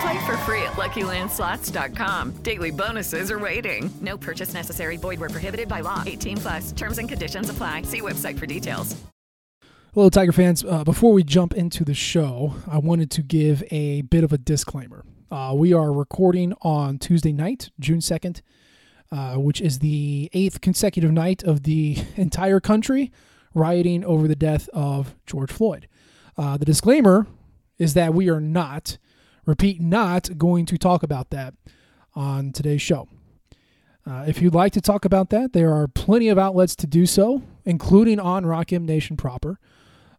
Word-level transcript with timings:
Play 0.00 0.24
for 0.26 0.36
free 0.38 0.62
at 0.62 0.72
LuckyLandSlots.com. 0.72 2.30
Daily 2.42 2.70
bonuses 2.70 3.30
are 3.30 3.38
waiting. 3.38 3.92
No 4.00 4.16
purchase 4.16 4.54
necessary. 4.54 4.96
Void 4.96 5.20
where 5.20 5.28
prohibited 5.28 5.68
by 5.68 5.80
law. 5.80 6.02
18 6.06 6.36
plus. 6.38 6.72
Terms 6.72 6.98
and 6.98 7.08
conditions 7.08 7.50
apply. 7.50 7.82
See 7.82 8.00
website 8.00 8.38
for 8.38 8.46
details. 8.46 8.96
Hello, 9.94 10.08
Tiger 10.08 10.32
fans. 10.32 10.64
Uh, 10.64 10.84
before 10.84 11.12
we 11.12 11.22
jump 11.22 11.52
into 11.52 11.84
the 11.84 11.92
show, 11.92 12.54
I 12.66 12.78
wanted 12.78 13.10
to 13.10 13.22
give 13.22 13.62
a 13.70 14.00
bit 14.00 14.24
of 14.24 14.32
a 14.32 14.38
disclaimer. 14.38 15.04
Uh, 15.30 15.52
we 15.54 15.74
are 15.74 15.92
recording 15.92 16.54
on 16.62 16.98
Tuesday 16.98 17.32
night, 17.32 17.68
June 17.78 17.98
2nd, 17.98 18.40
uh, 19.10 19.34
which 19.34 19.60
is 19.60 19.80
the 19.80 20.30
eighth 20.32 20.62
consecutive 20.62 21.12
night 21.12 21.42
of 21.42 21.64
the 21.64 21.98
entire 22.16 22.58
country 22.58 23.12
rioting 23.54 24.02
over 24.02 24.26
the 24.26 24.34
death 24.34 24.66
of 24.70 25.14
George 25.26 25.52
Floyd. 25.52 25.88
Uh, 26.38 26.56
the 26.56 26.64
disclaimer 26.64 27.26
is 27.78 27.92
that 27.92 28.14
we 28.14 28.30
are 28.30 28.40
not, 28.40 28.96
repeat, 29.46 29.80
not 29.80 30.38
going 30.38 30.66
to 30.66 30.78
talk 30.78 31.02
about 31.02 31.30
that 31.30 31.54
on 32.14 32.52
today's 32.52 32.82
show. 32.82 33.08
Uh, 34.06 34.24
if 34.26 34.42
you'd 34.42 34.54
like 34.54 34.72
to 34.72 34.80
talk 34.80 35.04
about 35.04 35.30
that, 35.30 35.52
there 35.52 35.72
are 35.72 35.86
plenty 35.86 36.28
of 36.28 36.38
outlets 36.38 36.74
to 36.76 36.86
do 36.86 37.06
so, 37.06 37.42
including 37.64 38.18
on 38.18 38.44
Rock 38.44 38.72
M 38.72 38.84
Nation 38.84 39.16
proper. 39.16 39.58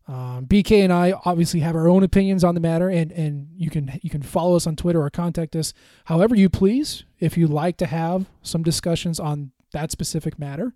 Um, 0.07 0.45
BK 0.47 0.84
and 0.84 0.91
I 0.91 1.13
obviously 1.25 1.61
have 1.61 1.75
our 1.75 1.88
own 1.88 2.03
opinions 2.03 2.44
on 2.44 2.56
the 2.56 2.61
matter, 2.61 2.89
and, 2.89 3.11
and 3.11 3.47
you 3.56 3.69
can 3.69 4.00
you 4.01 4.09
can 4.09 4.22
follow 4.22 4.56
us 4.56 4.67
on 4.67 4.75
Twitter 4.75 5.01
or 5.01 5.09
contact 5.09 5.55
us 5.55 5.73
however 6.05 6.35
you 6.35 6.50
please 6.50 7.05
if 7.19 7.38
you'd 7.38 7.50
like 7.50 7.78
to 7.78 7.85
have 7.85 8.25
some 8.41 8.63
discussions 8.63 9.19
on 9.19 9.51
that 9.72 9.91
specific 9.91 10.38
matter. 10.38 10.73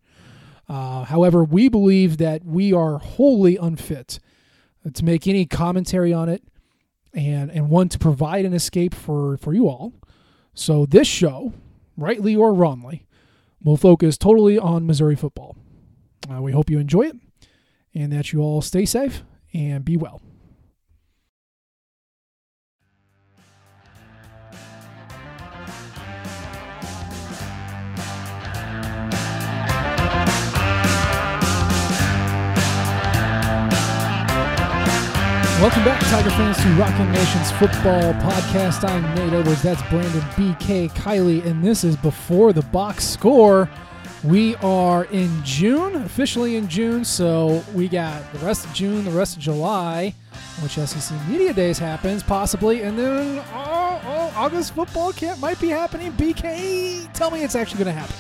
Uh, 0.69 1.03
however, 1.05 1.43
we 1.43 1.69
believe 1.69 2.17
that 2.17 2.43
we 2.43 2.73
are 2.73 2.97
wholly 2.97 3.57
unfit 3.57 4.19
to 4.93 5.03
make 5.03 5.27
any 5.27 5.45
commentary 5.45 6.13
on 6.13 6.29
it, 6.29 6.43
and 7.17 7.51
and 7.51 7.69
want 7.69 7.91
to 7.91 7.99
provide 7.99 8.45
an 8.45 8.53
escape 8.53 8.93
for 8.93 9.37
for 9.37 9.53
you 9.53 9.67
all. 9.67 9.93
So 10.53 10.85
this 10.85 11.07
show, 11.07 11.53
rightly 11.97 12.35
or 12.35 12.53
wrongly, 12.53 13.05
will 13.61 13.77
focus 13.77 14.17
totally 14.17 14.57
on 14.57 14.87
Missouri 14.87 15.15
football. 15.15 15.57
Uh, 16.31 16.41
we 16.41 16.51
hope 16.51 16.69
you 16.69 16.79
enjoy 16.79 17.03
it 17.03 17.15
and 17.93 18.11
that 18.13 18.31
you 18.31 18.41
all 18.41 18.61
stay 18.61 18.85
safe 18.85 19.23
and 19.53 19.83
be 19.83 19.97
well. 19.97 20.21
Welcome 35.59 35.85
back, 35.85 35.99
Tiger 36.01 36.29
fans, 36.29 36.55
to 36.57 36.69
Rock 36.73 36.91
M 36.99 37.11
Nation's 37.11 37.49
football 37.53 38.13
podcast. 38.21 38.87
I'm 38.87 39.01
Nate 39.15 39.33
Edwards. 39.33 39.63
That's 39.63 39.81
Brandon 39.89 40.21
BK 40.35 40.91
Kiley, 40.91 41.43
and 41.43 41.63
this 41.63 41.83
is 41.83 41.95
before 41.95 42.53
the 42.53 42.61
box 42.61 43.03
score. 43.03 43.67
We 44.23 44.55
are 44.57 45.05
in 45.05 45.43
June, 45.43 45.95
officially 45.95 46.57
in 46.57 46.67
June, 46.67 47.03
so 47.03 47.63
we 47.73 47.87
got 47.87 48.31
the 48.33 48.39
rest 48.45 48.67
of 48.67 48.73
June, 48.75 49.03
the 49.03 49.09
rest 49.09 49.35
of 49.35 49.41
July, 49.41 50.13
which 50.61 50.73
SEC 50.73 51.27
Media 51.27 51.53
Days 51.53 51.79
happens, 51.79 52.21
possibly, 52.21 52.83
and 52.83 52.97
then 52.97 53.43
oh, 53.51 54.01
oh 54.05 54.33
August 54.35 54.75
football 54.75 55.11
camp 55.11 55.39
might 55.39 55.59
be 55.59 55.69
happening. 55.69 56.11
BK, 56.11 57.11
tell 57.13 57.31
me 57.31 57.43
it's 57.43 57.55
actually 57.55 57.83
going 57.83 57.95
to 57.95 57.99
happen. 57.99 58.15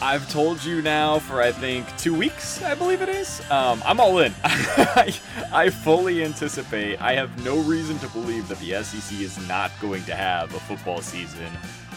I've 0.00 0.30
told 0.30 0.64
you 0.64 0.80
now 0.80 1.18
for 1.18 1.42
I 1.42 1.50
think 1.50 1.84
two 1.96 2.14
weeks, 2.14 2.62
I 2.62 2.76
believe 2.76 3.02
it 3.02 3.08
is. 3.08 3.40
Um, 3.50 3.82
I'm 3.84 3.98
all 3.98 4.20
in. 4.20 4.32
I, 4.44 5.12
I 5.52 5.70
fully 5.70 6.22
anticipate. 6.22 7.02
I 7.02 7.14
have 7.14 7.44
no 7.44 7.58
reason 7.58 7.98
to 7.98 8.08
believe 8.10 8.46
that 8.48 8.58
the 8.60 8.82
SEC 8.84 9.20
is 9.20 9.48
not 9.48 9.72
going 9.80 10.04
to 10.04 10.14
have 10.14 10.54
a 10.54 10.60
football 10.60 11.00
season, 11.00 11.48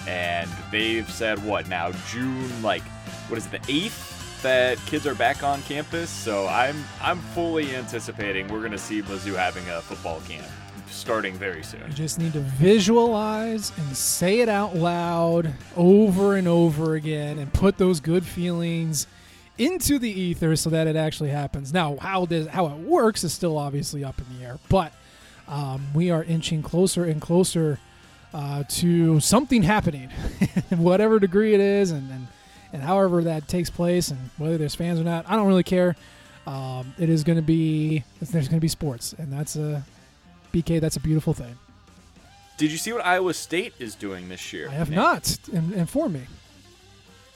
and 0.07 0.49
they've 0.71 1.09
said 1.11 1.43
what 1.45 1.69
now? 1.69 1.91
June, 2.09 2.61
like 2.63 2.83
what 3.27 3.37
is 3.37 3.45
it, 3.45 3.51
the 3.61 3.71
eighth? 3.71 4.41
That 4.41 4.79
kids 4.87 5.05
are 5.05 5.13
back 5.13 5.43
on 5.43 5.61
campus, 5.63 6.09
so 6.09 6.47
I'm 6.47 6.83
I'm 6.99 7.19
fully 7.19 7.75
anticipating 7.75 8.47
we're 8.47 8.63
gonna 8.63 8.75
see 8.79 9.03
Mizzou 9.03 9.35
having 9.35 9.69
a 9.69 9.81
football 9.81 10.19
camp 10.21 10.47
starting 10.91 11.33
very 11.33 11.63
soon. 11.63 11.81
You 11.87 11.93
just 11.93 12.19
need 12.19 12.33
to 12.33 12.39
visualize 12.39 13.71
and 13.77 13.95
say 13.95 14.39
it 14.39 14.49
out 14.49 14.75
loud 14.75 15.53
over 15.75 16.35
and 16.35 16.47
over 16.47 16.95
again 16.95 17.39
and 17.39 17.51
put 17.53 17.77
those 17.77 17.99
good 17.99 18.25
feelings 18.25 19.07
into 19.57 19.99
the 19.99 20.09
ether 20.09 20.55
so 20.55 20.69
that 20.69 20.87
it 20.87 20.95
actually 20.95 21.29
happens. 21.29 21.73
Now, 21.73 21.97
how 21.97 22.25
does 22.25 22.47
how 22.47 22.67
it 22.67 22.77
works 22.77 23.23
is 23.23 23.33
still 23.33 23.57
obviously 23.57 24.03
up 24.03 24.19
in 24.19 24.37
the 24.37 24.45
air, 24.45 24.59
but 24.69 24.93
um, 25.47 25.87
we 25.93 26.11
are 26.11 26.23
inching 26.23 26.61
closer 26.61 27.05
and 27.05 27.21
closer 27.21 27.79
uh, 28.33 28.63
to 28.69 29.19
something 29.19 29.63
happening, 29.63 30.09
whatever 30.69 31.19
degree 31.19 31.53
it 31.53 31.59
is, 31.59 31.91
and, 31.91 32.09
and 32.11 32.27
and 32.73 32.81
however 32.81 33.23
that 33.23 33.47
takes 33.47 33.69
place, 33.69 34.09
and 34.09 34.19
whether 34.37 34.57
there's 34.57 34.75
fans 34.75 34.99
or 34.99 35.03
not, 35.03 35.25
I 35.27 35.35
don't 35.35 35.47
really 35.47 35.63
care. 35.63 35.95
Um, 36.47 36.93
it 36.97 37.09
is 37.09 37.23
going 37.23 37.35
to 37.35 37.43
be 37.43 38.03
there's 38.19 38.47
going 38.47 38.57
to 38.57 38.61
be 38.61 38.67
sports, 38.67 39.13
and 39.13 39.31
that's 39.31 39.55
a 39.55 39.83
BK. 40.51 40.79
That's 40.79 40.95
a 40.95 40.99
beautiful 40.99 41.33
thing. 41.33 41.57
Did 42.57 42.71
you 42.71 42.77
see 42.77 42.93
what 42.93 43.03
Iowa 43.05 43.33
State 43.33 43.73
is 43.79 43.95
doing 43.95 44.29
this 44.29 44.53
year? 44.53 44.69
I 44.69 44.73
have 44.73 44.89
Nate? 44.89 44.95
not. 44.97 45.37
In, 45.51 45.73
inform 45.73 46.13
me. 46.13 46.21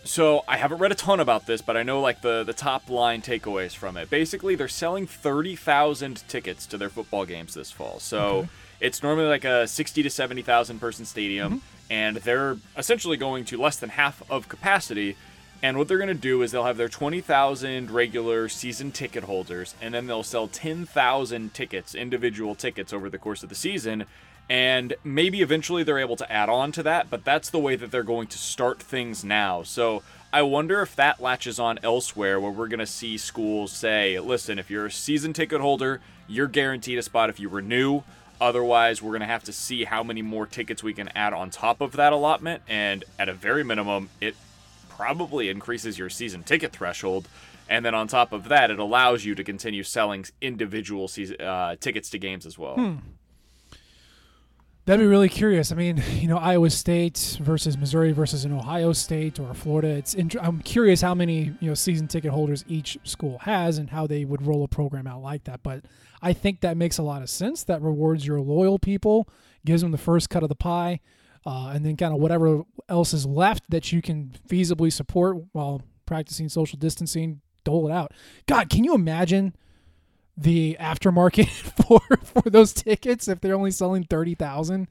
So 0.03 0.43
I 0.47 0.57
haven't 0.57 0.77
read 0.77 0.91
a 0.91 0.95
ton 0.95 1.19
about 1.19 1.47
this, 1.47 1.61
but 1.63 1.75
I 1.75 1.81
know 1.83 1.99
like 1.99 2.21
the 2.21 2.43
the 2.43 2.53
top 2.53 2.89
line 2.91 3.21
takeaways 3.23 3.75
from 3.75 3.97
it. 3.97 4.09
Basically, 4.09 4.53
they're 4.55 4.67
selling 4.67 5.07
thirty 5.07 5.55
thousand 5.55 6.23
tickets 6.27 6.67
to 6.67 6.77
their 6.77 6.89
football 6.89 7.25
games 7.25 7.55
this 7.55 7.71
fall. 7.71 7.99
So 7.99 8.19
Okay. 8.19 8.49
it's 8.81 9.01
normally 9.01 9.27
like 9.27 9.45
a 9.45 9.65
sixty 9.67 10.03
to 10.03 10.09
seventy 10.11 10.43
thousand 10.43 10.79
person 10.79 11.05
stadium. 11.05 11.53
Mm-hmm. 11.55 11.65
and 11.91 12.17
they're 12.17 12.57
essentially 12.77 13.15
going 13.17 13.45
to 13.45 13.57
less 13.61 13.77
than 13.77 13.89
half 13.89 14.21
of 14.29 14.47
capacity. 14.49 15.15
And 15.63 15.77
what 15.77 15.87
they're 15.87 15.97
going 15.97 16.07
to 16.09 16.13
do 16.13 16.41
is 16.41 16.51
they'll 16.51 16.65
have 16.65 16.77
their 16.77 16.89
20,000 16.89 17.89
regular 17.89 18.47
season 18.49 18.91
ticket 18.91 19.23
holders, 19.23 19.73
and 19.81 19.93
then 19.93 20.07
they'll 20.07 20.23
sell 20.23 20.47
10,000 20.47 21.53
tickets, 21.53 21.95
individual 21.95 22.55
tickets, 22.55 22.93
over 22.93 23.09
the 23.09 23.17
course 23.17 23.41
of 23.41 23.49
the 23.49 23.55
season. 23.55 24.05
And 24.47 24.93
maybe 25.03 25.41
eventually 25.41 25.83
they're 25.83 25.97
able 25.97 26.17
to 26.17 26.31
add 26.31 26.49
on 26.49 26.71
to 26.73 26.83
that, 26.83 27.09
but 27.09 27.25
that's 27.25 27.49
the 27.49 27.57
way 27.57 27.75
that 27.75 27.89
they're 27.89 28.03
going 28.03 28.27
to 28.27 28.37
start 28.37 28.79
things 28.81 29.23
now. 29.23 29.63
So 29.63 30.03
I 30.31 30.43
wonder 30.43 30.81
if 30.81 30.95
that 30.97 31.19
latches 31.19 31.59
on 31.59 31.79
elsewhere 31.81 32.39
where 32.39 32.51
we're 32.51 32.67
going 32.67 32.79
to 32.79 32.85
see 32.85 33.17
schools 33.17 33.71
say, 33.71 34.19
listen, 34.19 34.59
if 34.59 34.69
you're 34.69 34.85
a 34.85 34.91
season 34.91 35.33
ticket 35.33 35.61
holder, 35.61 36.01
you're 36.27 36.47
guaranteed 36.47 36.99
a 36.99 37.01
spot 37.01 37.29
if 37.29 37.39
you 37.39 37.49
renew. 37.49 38.01
Otherwise, 38.39 39.01
we're 39.01 39.11
going 39.11 39.21
to 39.21 39.27
have 39.27 39.45
to 39.45 39.53
see 39.53 39.85
how 39.85 40.03
many 40.03 40.21
more 40.21 40.45
tickets 40.45 40.83
we 40.83 40.93
can 40.93 41.07
add 41.15 41.33
on 41.33 41.49
top 41.49 41.81
of 41.81 41.93
that 41.93 42.13
allotment. 42.13 42.61
And 42.67 43.03
at 43.17 43.29
a 43.29 43.33
very 43.33 43.63
minimum, 43.63 44.09
it 44.19 44.35
probably 44.95 45.49
increases 45.49 45.97
your 45.97 46.09
season 46.09 46.43
ticket 46.43 46.71
threshold. 46.71 47.27
And 47.67 47.83
then 47.83 47.95
on 47.95 48.07
top 48.07 48.31
of 48.31 48.49
that, 48.49 48.69
it 48.69 48.79
allows 48.79 49.25
you 49.25 49.35
to 49.35 49.43
continue 49.43 49.83
selling 49.83 50.25
individual 50.39 51.07
season, 51.07 51.41
uh, 51.41 51.75
tickets 51.79 52.09
to 52.11 52.19
games 52.19 52.45
as 52.45 52.57
well. 52.57 52.75
Hmm. 52.75 52.95
That'd 54.85 55.03
be 55.03 55.07
really 55.07 55.29
curious. 55.29 55.71
I 55.71 55.75
mean, 55.75 56.03
you 56.11 56.27
know, 56.27 56.37
Iowa 56.37 56.69
State 56.69 57.39
versus 57.41 57.75
Missouri 57.75 58.11
versus 58.11 58.45
an 58.45 58.53
Ohio 58.53 58.93
State 58.93 59.39
or 59.39 59.51
Florida. 59.55 59.89
It's 59.89 60.13
int- 60.13 60.35
I'm 60.39 60.59
curious 60.61 61.01
how 61.01 61.15
many 61.15 61.55
you 61.59 61.69
know 61.69 61.73
season 61.73 62.07
ticket 62.07 62.31
holders 62.31 62.63
each 62.67 62.99
school 63.03 63.39
has 63.39 63.79
and 63.79 63.89
how 63.89 64.05
they 64.05 64.25
would 64.25 64.45
roll 64.45 64.63
a 64.63 64.67
program 64.67 65.07
out 65.07 65.23
like 65.23 65.45
that. 65.45 65.63
But 65.63 65.85
I 66.21 66.33
think 66.33 66.61
that 66.61 66.77
makes 66.77 66.99
a 66.99 67.03
lot 67.03 67.23
of 67.23 67.31
sense. 67.31 67.63
That 67.63 67.81
rewards 67.81 68.27
your 68.27 68.39
loyal 68.41 68.77
people, 68.77 69.27
gives 69.65 69.81
them 69.81 69.91
the 69.91 69.97
first 69.97 70.29
cut 70.29 70.43
of 70.43 70.49
the 70.49 70.55
pie, 70.55 70.99
uh, 71.45 71.71
and 71.73 71.85
then 71.85 71.95
kind 71.97 72.13
of 72.13 72.19
whatever 72.19 72.63
else 72.89 73.13
is 73.13 73.25
left 73.25 73.63
that 73.69 73.91
you 73.91 74.01
can 74.01 74.33
feasibly 74.47 74.91
support 74.91 75.37
while 75.51 75.81
practicing 76.05 76.49
social 76.49 76.77
distancing, 76.79 77.41
dole 77.63 77.87
it 77.87 77.91
out. 77.91 78.11
God, 78.47 78.69
can 78.69 78.83
you 78.83 78.93
imagine? 78.95 79.55
the 80.37 80.75
aftermarket 80.81 81.47
for 81.87 82.01
for 82.21 82.49
those 82.49 82.73
tickets 82.73 83.29
if 83.29 83.39
they're 83.39 83.55
only 83.55 83.71
selling 83.71 84.03
30,000. 84.03 84.89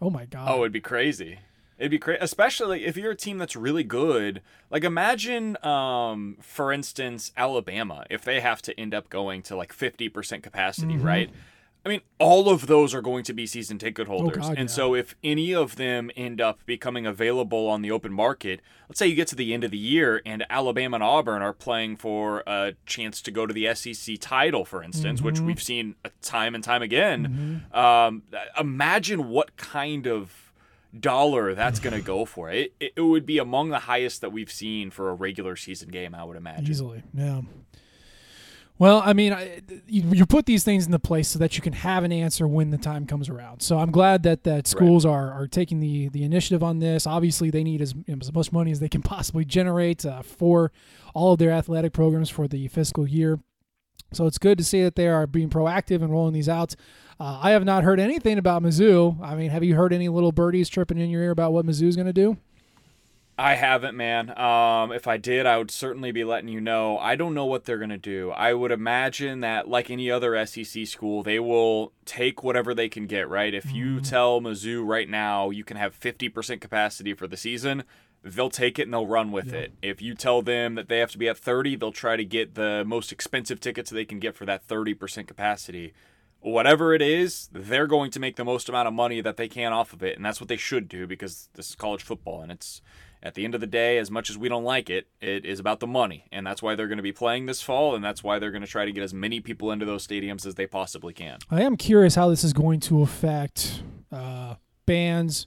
Oh 0.00 0.08
my 0.08 0.24
god. 0.24 0.48
Oh, 0.50 0.60
it'd 0.60 0.72
be 0.72 0.80
crazy. 0.80 1.40
It'd 1.76 1.90
be 1.90 1.98
crazy, 1.98 2.18
especially 2.22 2.86
if 2.86 2.96
you're 2.96 3.10
a 3.10 3.14
team 3.14 3.36
that's 3.36 3.54
really 3.54 3.84
good. 3.84 4.40
Like 4.70 4.84
imagine, 4.84 5.58
um, 5.62 6.38
for 6.40 6.72
instance, 6.72 7.32
Alabama 7.36 8.06
if 8.08 8.22
they 8.24 8.40
have 8.40 8.62
to 8.62 8.80
end 8.80 8.94
up 8.94 9.10
going 9.10 9.42
to 9.42 9.56
like 9.56 9.74
50% 9.74 10.42
capacity, 10.42 10.94
Mhm. 10.94 11.04
right? 11.04 11.30
I 11.86 11.88
mean, 11.90 12.00
all 12.18 12.48
of 12.50 12.66
those 12.66 12.94
are 12.94 13.00
going 13.00 13.24
to 13.24 13.32
be 13.32 13.46
season 13.46 13.78
ticket 13.78 14.08
holders. 14.08 14.36
God, 14.48 14.58
and 14.58 14.68
yeah. 14.68 14.74
so 14.74 14.94
if 14.94 15.14
any 15.24 15.54
of 15.54 15.76
them 15.76 16.10
end 16.16 16.40
up 16.40 16.58
becoming 16.66 17.06
available 17.06 17.66
on 17.68 17.82
the 17.82 17.90
open 17.90 18.12
market, 18.12 18.60
let's 18.88 18.98
say 18.98 19.06
you 19.06 19.14
get 19.14 19.28
to 19.28 19.36
the 19.36 19.54
end 19.54 19.64
of 19.64 19.70
the 19.70 19.78
year 19.78 20.20
and 20.26 20.44
Alabama 20.50 20.96
and 20.96 21.04
Auburn 21.04 21.40
are 21.40 21.52
playing 21.52 21.96
for 21.96 22.42
a 22.46 22.74
chance 22.84 23.22
to 23.22 23.30
go 23.30 23.46
to 23.46 23.54
the 23.54 23.72
SEC 23.74 24.16
title, 24.20 24.64
for 24.64 24.82
instance, 24.82 25.22
which 25.22 25.36
Mhm. 25.36 25.46
we've 25.46 25.62
seen 25.62 25.94
time 26.20 26.54
and 26.54 26.62
time 26.64 26.82
again. 26.82 27.64
Um, 27.72 28.24
imagine 28.58 29.28
what 29.28 29.56
kind 29.56 30.06
of 30.06 30.52
dollar 30.98 31.54
that's 31.54 31.78
going 31.80 31.94
to 31.94 32.00
go 32.00 32.24
for. 32.24 32.50
It 32.50 32.72
it 32.80 33.00
would 33.00 33.26
be 33.26 33.38
among 33.38 33.68
the 33.68 33.80
highest 33.80 34.20
that 34.22 34.32
we've 34.32 34.50
seen 34.50 34.90
for 34.90 35.10
a 35.10 35.14
regular 35.14 35.54
season 35.54 35.90
game, 35.90 36.14
I 36.14 36.24
would 36.24 36.36
imagine. 36.36 36.66
Easily, 36.68 37.02
yeah. 37.14 37.42
Well, 38.78 39.02
I 39.04 39.12
mean, 39.12 39.32
I, 39.32 39.60
you, 39.88 40.02
you 40.12 40.26
put 40.26 40.46
these 40.46 40.62
things 40.62 40.86
into 40.86 41.00
place 41.00 41.28
so 41.28 41.38
that 41.40 41.56
you 41.56 41.62
can 41.62 41.72
have 41.72 42.04
an 42.04 42.12
answer 42.12 42.46
when 42.46 42.70
the 42.70 42.78
time 42.78 43.06
comes 43.06 43.28
around. 43.28 43.60
So 43.60 43.78
I'm 43.78 43.90
glad 43.90 44.22
that 44.22 44.44
that 44.44 44.68
schools 44.68 45.04
are, 45.04 45.32
are 45.32 45.48
taking 45.48 45.80
the 45.80 46.08
the 46.10 46.22
initiative 46.22 46.62
on 46.62 46.78
this. 46.78 47.06
Obviously, 47.06 47.50
they 47.50 47.64
need 47.64 47.82
as, 47.82 47.94
as 48.20 48.32
much 48.32 48.52
money 48.52 48.70
as 48.70 48.78
they 48.78 48.88
can 48.88 49.02
possibly 49.14 49.44
generate 49.44 50.06
uh, 50.06 50.22
for 50.22 50.70
all 51.12 51.32
of 51.32 51.38
their 51.38 51.50
athletic 51.50 51.92
programs 51.92 52.30
for 52.30 52.46
the 52.46 52.68
fiscal 52.68 53.08
year. 53.08 53.40
So 54.12 54.26
it's 54.26 54.38
good 54.38 54.56
to 54.58 54.64
see 54.64 54.82
that 54.84 54.94
they 54.94 55.08
are 55.08 55.26
being 55.26 55.50
proactive 55.50 56.02
and 56.02 56.10
rolling 56.10 56.32
these 56.32 56.48
out. 56.48 56.74
Uh, 57.20 57.40
I 57.42 57.50
have 57.50 57.64
not 57.64 57.84
heard 57.84 58.00
anything 58.00 58.38
about 58.38 58.62
Mizzou. 58.62 59.20
I 59.20 59.34
mean, 59.34 59.50
have 59.50 59.64
you 59.64 59.74
heard 59.74 59.92
any 59.92 60.08
little 60.08 60.32
birdies 60.32 60.68
tripping 60.68 60.98
in 60.98 61.10
your 61.10 61.22
ear 61.22 61.30
about 61.32 61.52
what 61.52 61.66
Mizzou's 61.66 61.96
going 61.96 62.06
to 62.06 62.12
do? 62.12 62.38
I 63.38 63.54
haven't, 63.54 63.96
man. 63.96 64.36
Um, 64.36 64.90
if 64.90 65.06
I 65.06 65.16
did, 65.16 65.46
I 65.46 65.58
would 65.58 65.70
certainly 65.70 66.10
be 66.10 66.24
letting 66.24 66.48
you 66.48 66.60
know. 66.60 66.98
I 66.98 67.14
don't 67.14 67.34
know 67.34 67.44
what 67.44 67.64
they're 67.64 67.78
going 67.78 67.88
to 67.90 67.96
do. 67.96 68.32
I 68.32 68.52
would 68.52 68.72
imagine 68.72 69.40
that, 69.40 69.68
like 69.68 69.90
any 69.90 70.10
other 70.10 70.44
SEC 70.44 70.88
school, 70.88 71.22
they 71.22 71.38
will 71.38 71.92
take 72.04 72.42
whatever 72.42 72.74
they 72.74 72.88
can 72.88 73.06
get, 73.06 73.28
right? 73.28 73.54
If 73.54 73.72
you 73.72 74.00
tell 74.00 74.40
Mizzou 74.40 74.84
right 74.84 75.08
now 75.08 75.50
you 75.50 75.62
can 75.62 75.76
have 75.76 75.98
50% 75.98 76.60
capacity 76.60 77.14
for 77.14 77.28
the 77.28 77.36
season, 77.36 77.84
they'll 78.24 78.50
take 78.50 78.76
it 78.76 78.82
and 78.82 78.92
they'll 78.92 79.06
run 79.06 79.30
with 79.30 79.52
it. 79.52 79.72
If 79.82 80.02
you 80.02 80.14
tell 80.16 80.42
them 80.42 80.74
that 80.74 80.88
they 80.88 80.98
have 80.98 81.12
to 81.12 81.18
be 81.18 81.28
at 81.28 81.38
30, 81.38 81.76
they'll 81.76 81.92
try 81.92 82.16
to 82.16 82.24
get 82.24 82.56
the 82.56 82.82
most 82.84 83.12
expensive 83.12 83.60
tickets 83.60 83.90
they 83.90 84.04
can 84.04 84.18
get 84.18 84.34
for 84.34 84.46
that 84.46 84.66
30% 84.66 85.28
capacity. 85.28 85.94
Whatever 86.40 86.92
it 86.92 87.02
is, 87.02 87.48
they're 87.52 87.86
going 87.86 88.10
to 88.10 88.20
make 88.20 88.34
the 88.34 88.44
most 88.44 88.68
amount 88.68 88.88
of 88.88 88.94
money 88.94 89.20
that 89.20 89.36
they 89.36 89.48
can 89.48 89.72
off 89.72 89.92
of 89.92 90.02
it, 90.02 90.16
and 90.16 90.24
that's 90.24 90.40
what 90.40 90.48
they 90.48 90.56
should 90.56 90.88
do 90.88 91.06
because 91.06 91.48
this 91.54 91.70
is 91.70 91.74
college 91.76 92.02
football 92.02 92.42
and 92.42 92.50
it's 92.50 92.80
at 93.22 93.34
the 93.34 93.44
end 93.44 93.54
of 93.54 93.60
the 93.60 93.66
day, 93.66 93.98
as 93.98 94.10
much 94.10 94.30
as 94.30 94.38
we 94.38 94.48
don't 94.48 94.64
like 94.64 94.88
it, 94.90 95.08
it 95.20 95.44
is 95.44 95.58
about 95.58 95.80
the 95.80 95.86
money. 95.86 96.26
And 96.30 96.46
that's 96.46 96.62
why 96.62 96.74
they're 96.74 96.88
going 96.88 96.98
to 96.98 97.02
be 97.02 97.12
playing 97.12 97.46
this 97.46 97.60
fall, 97.60 97.94
and 97.94 98.04
that's 98.04 98.22
why 98.22 98.38
they're 98.38 98.50
going 98.50 98.62
to 98.62 98.68
try 98.68 98.84
to 98.84 98.92
get 98.92 99.02
as 99.02 99.12
many 99.12 99.40
people 99.40 99.72
into 99.72 99.84
those 99.84 100.06
stadiums 100.06 100.46
as 100.46 100.54
they 100.54 100.66
possibly 100.66 101.12
can. 101.12 101.38
I 101.50 101.62
am 101.62 101.76
curious 101.76 102.14
how 102.14 102.28
this 102.28 102.44
is 102.44 102.52
going 102.52 102.80
to 102.80 103.02
affect 103.02 103.82
uh, 104.12 104.54
bands, 104.86 105.46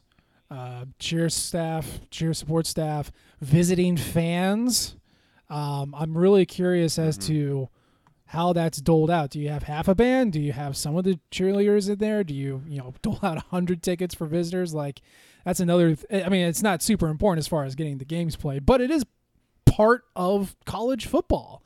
uh, 0.49 0.85
cheer 0.99 1.29
staff, 1.29 1.99
cheer 2.09 2.33
support 2.33 2.67
staff, 2.67 3.11
visiting 3.39 3.97
fans. 3.97 4.95
Um, 5.49 5.95
I'm 5.97 6.17
really 6.17 6.45
curious 6.45 6.99
as 6.99 7.17
to 7.19 7.69
how 8.31 8.53
that's 8.53 8.79
doled 8.79 9.11
out. 9.11 9.29
Do 9.29 9.39
you 9.39 9.49
have 9.49 9.63
half 9.63 9.89
a 9.89 9.95
band? 9.95 10.31
Do 10.31 10.39
you 10.39 10.53
have 10.53 10.77
some 10.77 10.95
of 10.95 11.03
the 11.03 11.19
cheerleaders 11.31 11.89
in 11.89 11.97
there? 11.97 12.23
Do 12.23 12.33
you 12.33 12.63
you 12.65 12.77
know 12.77 12.93
dole 13.01 13.19
out 13.21 13.37
hundred 13.37 13.83
tickets 13.83 14.15
for 14.15 14.25
visitors? 14.25 14.73
Like 14.73 15.01
that's 15.45 15.59
another. 15.59 15.95
th- 15.95 16.25
I 16.25 16.29
mean, 16.29 16.45
it's 16.45 16.61
not 16.63 16.81
super 16.81 17.07
important 17.09 17.39
as 17.39 17.47
far 17.47 17.63
as 17.63 17.75
getting 17.75 17.97
the 17.97 18.05
games 18.05 18.35
played, 18.35 18.65
but 18.65 18.81
it 18.81 18.91
is 18.91 19.05
part 19.65 20.03
of 20.15 20.55
college 20.65 21.05
football. 21.05 21.63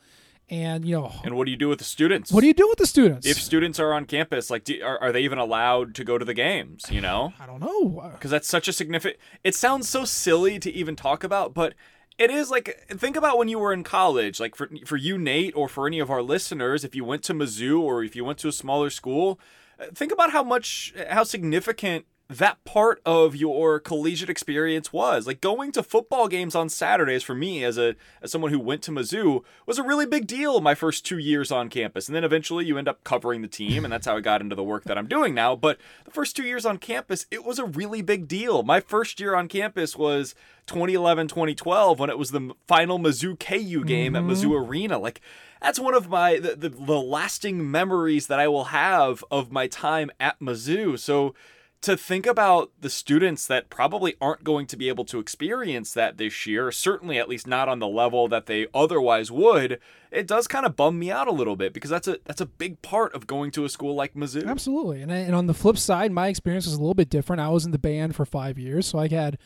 And 0.48 0.86
you 0.86 0.96
know, 0.96 1.12
And 1.24 1.36
what 1.36 1.46
do 1.46 1.52
you 1.52 1.58
do 1.58 1.70
with 1.70 1.80
the 1.80 1.86
students? 1.86 2.32
what 2.32 2.42
do 2.42 2.48
you 2.48 2.54
do 2.54 2.68
with 2.70 2.78
the 2.78 2.86
students? 2.86 3.26
if 3.26 3.42
students 3.42 3.80
are 3.80 3.92
on 3.94 4.06
campus? 4.06 4.52
Like, 4.52 4.64
do, 4.64 4.80
are, 4.84 5.02
are 5.02 5.12
they 5.12 5.22
even 5.22 5.40
allowed 5.40 5.96
to 5.96 6.04
go 6.04 6.20
to 6.20 6.26
the 6.26 6.36
games? 6.36 6.86
You 6.92 7.02
know, 7.02 7.34
I 7.40 7.48
don't 7.48 7.60
know. 7.60 8.12
because 8.14 8.30
that's 8.30 8.48
such 8.48 8.68
a 8.68 8.74
significant. 8.74 9.20
It 9.44 9.56
sounds 9.56 9.90
so 9.90 10.06
silly 10.06 10.60
to 10.60 10.72
even 10.72 10.96
talk 10.96 11.24
about, 11.24 11.56
but 11.56 11.74
it 12.20 12.30
is 12.30 12.52
like 12.52 12.86
think 12.90 13.16
about 13.16 13.40
when 13.40 13.48
you 13.48 13.58
were 13.58 13.74
in 13.74 13.84
college. 13.84 14.40
Like 14.40 14.56
for 14.56 14.70
for 14.86 14.98
you, 14.98 15.18
Nate, 15.18 15.56
or 15.56 15.68
for 15.68 15.88
any 15.88 15.98
of 16.00 16.12
our 16.12 16.22
listeners, 16.22 16.84
if 16.84 16.94
you 16.94 17.04
went 17.04 17.24
to 17.24 17.34
Mizzou 17.34 17.82
or 17.82 18.04
if 18.04 18.16
you 18.16 18.24
went 18.24 18.38
to 18.40 18.48
a 18.48 18.52
smaller 18.54 18.92
school, 18.92 19.40
uh, 19.80 19.86
think 19.96 20.12
about 20.12 20.32
how 20.32 20.44
much 20.44 20.94
how 21.10 21.24
significant 21.24 22.06
that 22.28 22.64
part 22.66 23.02
of 23.06 23.36
your 23.36 23.80
collegiate 23.80 24.30
experience 24.30 24.92
was. 24.92 25.28
Like 25.28 25.42
going 25.42 25.72
to 25.74 25.84
football 25.84 26.28
games 26.28 26.56
on 26.56 26.70
Saturdays 26.70 27.22
for 27.22 27.36
me 27.36 27.64
as 27.64 27.78
a 27.78 27.96
as 28.22 28.32
someone 28.32 28.52
who 28.52 28.60
went 28.60 28.82
to 28.84 28.92
Mizzou 28.92 29.44
was 29.68 29.78
a 29.78 29.84
really 29.84 30.08
big 30.08 30.26
deal 30.26 30.60
my 30.60 30.74
first 30.74 31.06
2 31.06 31.20
years 31.20 31.52
on 31.52 31.70
campus. 31.70 32.08
And 32.08 32.16
then 32.16 32.24
eventually 32.24 32.66
you 32.66 32.78
end 32.78 32.88
up 32.88 33.04
covering 33.04 33.42
the 33.42 33.48
team 33.48 33.84
and 33.84 33.92
that's 33.92 34.08
how 34.08 34.18
I 34.18 34.22
got 34.22 34.42
into 34.42 34.56
the 34.56 34.64
work 34.64 34.86
that 34.86 34.98
I'm 34.98 35.08
doing 35.08 35.36
now. 35.36 35.56
But 35.56 35.78
the 36.04 36.12
first 36.12 36.36
2 36.36 36.44
years 36.44 36.66
on 36.66 36.80
campus 36.80 37.28
it 37.30 37.46
was 37.46 37.60
a 37.60 37.66
really 37.66 38.02
big 38.02 38.28
deal. 38.28 38.64
My 38.64 38.80
first 38.80 39.20
year 39.20 39.36
on 39.36 39.48
campus 39.48 39.96
was 39.96 40.34
2011 40.66 41.28
2012 41.28 42.00
when 42.00 42.10
it 42.10 42.18
was 42.18 42.32
the 42.32 42.56
final 42.68 42.98
Mizzou 42.98 43.40
KU 43.40 43.84
game 43.84 44.16
at 44.16 44.24
Mizzou 44.24 44.46
mm-hmm. 44.46 44.70
Arena. 44.70 44.98
Like 44.98 45.22
that's 45.62 45.80
one 45.80 45.94
of 45.94 46.10
my 46.10 46.40
the, 46.40 46.56
the, 46.56 46.70
the 46.70 47.00
lasting 47.00 47.70
memories 47.70 48.26
that 48.28 48.40
I 48.40 48.48
will 48.48 48.66
have 48.66 49.24
of 49.30 49.52
my 49.52 49.68
time 49.68 50.10
at 50.20 50.40
Mizzou. 50.40 50.98
So 50.98 51.36
to 51.82 51.96
think 51.96 52.26
about 52.26 52.72
the 52.80 52.90
students 52.90 53.46
that 53.48 53.70
probably 53.70 54.16
aren't 54.20 54.44
going 54.44 54.66
to 54.68 54.78
be 54.78 54.90
able 54.90 55.06
to 55.06 55.20
experience 55.20 55.94
that 55.94 56.18
this 56.18 56.48
year, 56.48 56.72
certainly 56.72 57.20
at 57.20 57.30
least 57.30 57.46
not 57.46 57.70
on 57.70 57.80
the 57.80 57.88
level 57.88 58.28
that 58.28 58.48
they 58.48 58.68
otherwise 58.74 59.32
would, 59.32 59.80
it 60.12 60.26
does 60.26 60.48
kind 60.48 60.66
of 60.66 60.76
bum 60.76 60.98
me 60.98 61.12
out 61.12 61.28
a 61.28 61.32
little 61.32 61.56
bit 61.56 61.74
because 61.74 61.92
that's 61.92 62.08
a 62.08 62.18
that's 62.26 62.42
a 62.42 62.46
big 62.46 62.82
part 62.82 63.14
of 63.14 63.28
going 63.28 63.52
to 63.52 63.66
a 63.66 63.70
school 63.70 63.94
like 63.94 64.14
Mizzou. 64.14 64.48
Absolutely. 64.48 65.02
And, 65.02 65.12
and 65.12 65.36
on 65.36 65.48
the 65.48 65.54
flip 65.54 65.78
side, 65.78 66.12
my 66.12 66.28
experience 66.28 66.66
was 66.66 66.76
a 66.76 66.80
little 66.80 66.94
bit 66.94 67.10
different. 67.10 67.42
I 67.42 67.50
was 67.50 67.66
in 67.66 67.72
the 67.72 67.78
band 67.78 68.16
for 68.16 68.26
five 68.26 68.58
years, 68.58 68.88
so 68.88 68.98
I 68.98 69.08
had 69.08 69.38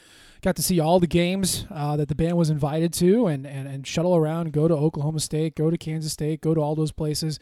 got 0.42 0.56
to 0.56 0.64
see 0.64 0.80
all 0.80 1.00
the 1.00 1.08
games 1.08 1.66
uh, 1.70 1.98
that 1.98 2.08
the 2.08 2.16
band 2.16 2.38
was 2.38 2.50
invited 2.50 2.94
to 2.94 3.28
and, 3.28 3.46
and, 3.46 3.68
and 3.68 3.86
shuttle 3.86 4.16
around, 4.16 4.54
go 4.54 4.68
to 4.68 4.74
Oklahoma 4.74 5.20
State, 5.20 5.56
go 5.56 5.70
to 5.70 5.78
Kansas 5.78 6.14
State, 6.14 6.42
go 6.42 6.54
to 6.54 6.62
all 6.62 6.76
those 6.76 6.92
places. 6.92 7.40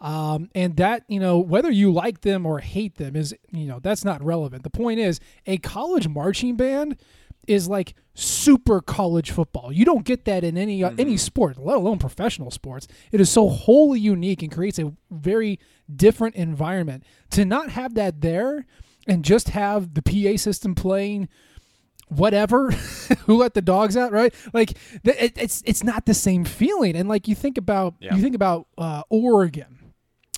Um, 0.00 0.48
and 0.54 0.76
that, 0.76 1.02
you 1.08 1.18
know, 1.18 1.38
whether 1.38 1.70
you 1.70 1.92
like 1.92 2.20
them 2.20 2.46
or 2.46 2.60
hate 2.60 2.96
them 2.96 3.16
is, 3.16 3.34
you 3.50 3.66
know, 3.66 3.80
that's 3.80 4.04
not 4.04 4.22
relevant. 4.22 4.62
The 4.62 4.70
point 4.70 5.00
is, 5.00 5.18
a 5.46 5.58
college 5.58 6.06
marching 6.06 6.56
band 6.56 6.96
is 7.48 7.66
like 7.68 7.94
super 8.14 8.80
college 8.80 9.30
football. 9.30 9.72
You 9.72 9.84
don't 9.84 10.04
get 10.04 10.24
that 10.26 10.44
in 10.44 10.56
any 10.58 10.84
uh, 10.84 10.90
any 10.98 11.16
sport, 11.16 11.56
let 11.58 11.76
alone 11.78 11.98
professional 11.98 12.50
sports. 12.50 12.86
It 13.10 13.20
is 13.20 13.30
so 13.30 13.48
wholly 13.48 13.98
unique 14.00 14.42
and 14.42 14.52
creates 14.52 14.78
a 14.78 14.92
very 15.10 15.58
different 15.94 16.36
environment. 16.36 17.04
To 17.30 17.44
not 17.44 17.70
have 17.70 17.94
that 17.94 18.20
there 18.20 18.66
and 19.08 19.24
just 19.24 19.48
have 19.48 19.94
the 19.94 20.02
PA 20.02 20.36
system 20.36 20.74
playing 20.74 21.28
whatever 22.08 22.70
who 23.26 23.36
let 23.36 23.52
the 23.54 23.60
dogs 23.60 23.94
out 23.96 24.12
right 24.12 24.34
like 24.54 24.70
it, 25.04 25.32
it's 25.36 25.62
it's 25.66 25.84
not 25.84 26.06
the 26.06 26.14
same 26.14 26.42
feeling 26.42 26.96
and 26.96 27.06
like 27.08 27.28
you 27.28 27.34
think 27.34 27.58
about 27.58 27.94
Yeah. 28.00 28.14
you 28.14 28.22
think 28.22 28.34
about 28.34 28.66
uh, 28.78 29.02
Oregon 29.10 29.77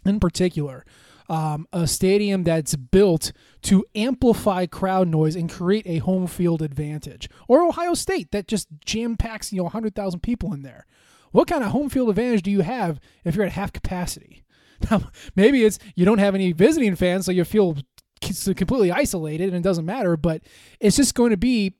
in 0.04 0.20
particular 0.20 0.84
um, 1.28 1.68
a 1.72 1.86
stadium 1.86 2.42
that's 2.42 2.74
built 2.74 3.30
to 3.62 3.84
amplify 3.94 4.66
crowd 4.66 5.06
noise 5.06 5.36
and 5.36 5.48
create 5.48 5.86
a 5.86 5.98
home 5.98 6.26
field 6.26 6.60
advantage 6.60 7.28
or 7.48 7.62
Ohio 7.62 7.94
State 7.94 8.32
that 8.32 8.48
just 8.48 8.68
jam 8.84 9.16
packs 9.16 9.52
you 9.52 9.58
know 9.58 9.64
100,000 9.64 10.20
people 10.20 10.52
in 10.52 10.62
there 10.62 10.86
what 11.32 11.46
kind 11.46 11.62
of 11.62 11.70
home 11.70 11.88
field 11.88 12.08
advantage 12.08 12.42
do 12.42 12.50
you 12.50 12.62
have 12.62 12.98
if 13.24 13.34
you're 13.34 13.46
at 13.46 13.52
half 13.52 13.72
capacity 13.72 14.44
now, 14.90 15.02
maybe 15.36 15.64
it's 15.64 15.78
you 15.94 16.04
don't 16.04 16.18
have 16.18 16.34
any 16.34 16.52
visiting 16.52 16.96
fans, 16.96 17.26
so 17.26 17.32
you 17.32 17.44
feel 17.44 17.76
completely 18.20 18.92
isolated 18.92 19.48
and 19.48 19.56
it 19.56 19.62
doesn't 19.62 19.84
matter. 19.84 20.16
But 20.16 20.42
it's 20.78 20.96
just 20.96 21.14
going 21.14 21.30
to 21.30 21.36
be. 21.36 21.74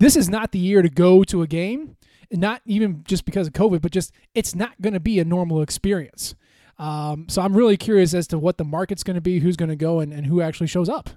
This 0.00 0.16
is 0.16 0.28
not 0.28 0.52
the 0.52 0.58
year 0.58 0.82
to 0.82 0.88
go 0.88 1.22
to 1.24 1.42
a 1.42 1.46
game, 1.46 1.96
not 2.30 2.60
even 2.66 3.04
just 3.06 3.24
because 3.24 3.46
of 3.46 3.52
COVID, 3.52 3.80
but 3.80 3.92
just 3.92 4.12
it's 4.34 4.54
not 4.54 4.80
going 4.82 4.92
to 4.92 5.00
be 5.00 5.20
a 5.20 5.24
normal 5.24 5.62
experience. 5.62 6.34
Um, 6.78 7.26
so 7.28 7.42
I'm 7.42 7.56
really 7.56 7.76
curious 7.76 8.14
as 8.14 8.26
to 8.28 8.38
what 8.38 8.58
the 8.58 8.64
market's 8.64 9.02
going 9.02 9.14
to 9.14 9.20
be, 9.20 9.38
who's 9.38 9.56
going 9.56 9.68
to 9.68 9.76
go, 9.76 10.00
and, 10.00 10.12
and 10.12 10.26
who 10.26 10.40
actually 10.40 10.66
shows 10.66 10.88
up. 10.88 11.10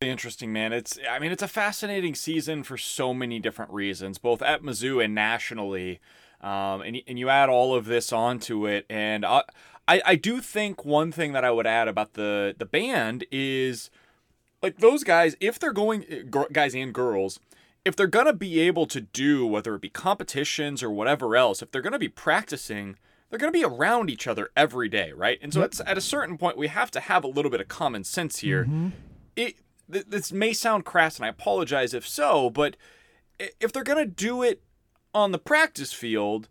Interesting, 0.00 0.52
man. 0.52 0.72
It's 0.72 0.98
I 1.10 1.18
mean, 1.18 1.32
it's 1.32 1.42
a 1.42 1.48
fascinating 1.48 2.14
season 2.14 2.62
for 2.62 2.76
so 2.76 3.14
many 3.14 3.38
different 3.38 3.72
reasons, 3.72 4.18
both 4.18 4.42
at 4.42 4.62
Mizzou 4.62 5.02
and 5.02 5.14
nationally. 5.14 6.00
Um, 6.42 6.82
and 6.82 7.00
and 7.08 7.18
you 7.18 7.30
add 7.30 7.48
all 7.48 7.74
of 7.74 7.86
this 7.86 8.12
onto 8.12 8.66
it, 8.66 8.84
and 8.90 9.24
I, 9.24 9.42
I 9.88 10.02
I 10.04 10.14
do 10.16 10.40
think 10.40 10.84
one 10.84 11.12
thing 11.12 11.32
that 11.32 11.44
I 11.44 11.50
would 11.50 11.66
add 11.66 11.88
about 11.88 12.12
the 12.12 12.54
the 12.56 12.66
band 12.66 13.24
is 13.32 13.90
like 14.62 14.78
those 14.78 15.02
guys, 15.02 15.34
if 15.40 15.58
they're 15.58 15.72
going 15.72 16.30
guys 16.52 16.74
and 16.74 16.92
girls, 16.92 17.40
if 17.86 17.94
they're 17.94 18.08
gonna 18.08 18.32
be 18.32 18.58
able 18.58 18.84
to 18.86 19.00
do 19.00 19.46
whether 19.46 19.76
it 19.76 19.80
be 19.80 19.88
competitions 19.88 20.82
or 20.82 20.90
whatever 20.90 21.36
else, 21.36 21.62
if 21.62 21.70
they're 21.70 21.80
gonna 21.80 22.00
be 22.00 22.08
practicing, 22.08 22.96
they're 23.30 23.38
gonna 23.38 23.52
be 23.52 23.62
around 23.62 24.10
each 24.10 24.26
other 24.26 24.50
every 24.56 24.88
day, 24.88 25.12
right? 25.12 25.38
And 25.40 25.54
so 25.54 25.62
it's 25.62 25.80
at 25.86 25.96
a 25.96 26.00
certain 26.00 26.36
point 26.36 26.58
we 26.58 26.66
have 26.66 26.90
to 26.90 27.00
have 27.00 27.22
a 27.22 27.28
little 27.28 27.50
bit 27.50 27.60
of 27.60 27.68
common 27.68 28.02
sense 28.02 28.38
here. 28.38 28.64
Mm-hmm. 28.64 28.88
It 29.36 29.54
th- 29.90 30.06
this 30.08 30.32
may 30.32 30.52
sound 30.52 30.84
crass, 30.84 31.16
and 31.16 31.26
I 31.26 31.28
apologize 31.28 31.94
if 31.94 32.08
so, 32.08 32.50
but 32.50 32.76
if 33.38 33.72
they're 33.72 33.84
gonna 33.84 34.04
do 34.04 34.42
it 34.42 34.64
on 35.14 35.30
the 35.30 35.38
practice 35.38 35.92
field, 35.92 36.48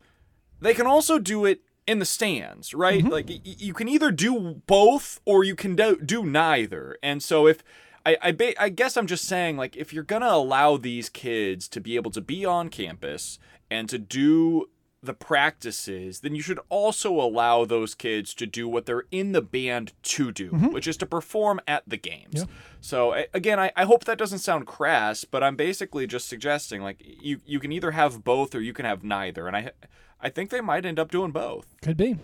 they 0.62 0.74
can 0.74 0.88
also 0.88 1.20
do 1.20 1.44
it 1.44 1.60
in 1.86 2.00
the 2.00 2.06
stands, 2.06 2.74
right? 2.74 3.04
Mm-hmm. 3.04 3.12
Like 3.12 3.28
y- 3.28 3.42
y- 3.46 3.56
you 3.60 3.74
can 3.74 3.90
either 3.90 4.10
do 4.10 4.62
both 4.68 5.20
or 5.26 5.44
you 5.44 5.56
can 5.56 5.76
do, 5.76 5.98
do 5.98 6.26
neither. 6.26 6.98
And 7.04 7.22
so 7.22 7.46
if 7.46 7.62
I 8.06 8.18
I, 8.22 8.32
ba- 8.32 8.62
I 8.62 8.70
guess 8.70 8.98
I'm 8.98 9.08
just 9.08 9.26
saying 9.26 9.58
like 9.58 9.76
if 9.76 9.94
you're 9.94 10.04
going 10.04 10.22
to 10.22 10.32
allow 10.32 10.78
these 10.78 11.10
kids 11.10 11.68
to 11.70 11.82
be 11.82 11.96
able 11.96 12.12
to 12.12 12.22
be 12.22 12.46
on 12.46 12.70
campus 12.70 13.40
and 13.70 13.90
to 13.90 13.98
do 13.98 14.70
the 15.02 15.14
practices, 15.14 16.22
then 16.22 16.36
you 16.36 16.42
should 16.42 16.60
also 16.70 17.12
allow 17.20 17.64
those 17.64 17.96
kids 17.96 18.34
to 18.34 18.46
do 18.46 18.68
what 18.68 18.86
they're 18.86 19.06
in 19.12 19.32
the 19.32 19.42
band 19.42 19.94
to 20.02 20.32
do, 20.32 20.52
mm-hmm. 20.52 20.72
which 20.72 20.88
is 20.88 20.98
to 20.98 21.06
perform 21.06 21.62
at 21.68 21.84
the 21.88 21.98
games. 21.98 22.46
So 22.82 23.16
again, 23.34 23.60
I, 23.60 23.72
I 23.76 23.86
hope 23.86 24.06
that 24.06 24.18
doesn't 24.18 24.40
sound 24.40 24.68
crass, 24.68 25.24
but 25.24 25.44
I'm 25.44 25.56
basically 25.56 26.08
just 26.08 26.28
suggesting 26.28 26.82
like 26.82 26.98
you 27.02 27.40
you 27.46 27.60
can 27.60 27.72
either 27.72 27.92
have 27.92 28.24
both 28.24 28.54
or 28.56 28.62
you 28.62 28.74
can 28.74 28.86
have 28.86 29.04
neither, 29.04 29.48
and 29.48 29.56
I 29.56 29.72
I 30.20 30.30
think 30.30 30.50
they 30.50 30.62
might 30.62 30.86
end 30.86 31.00
up 31.00 31.12
doing 31.12 31.32
both. 31.32 31.76
Could 31.82 31.98
be. 31.98 32.18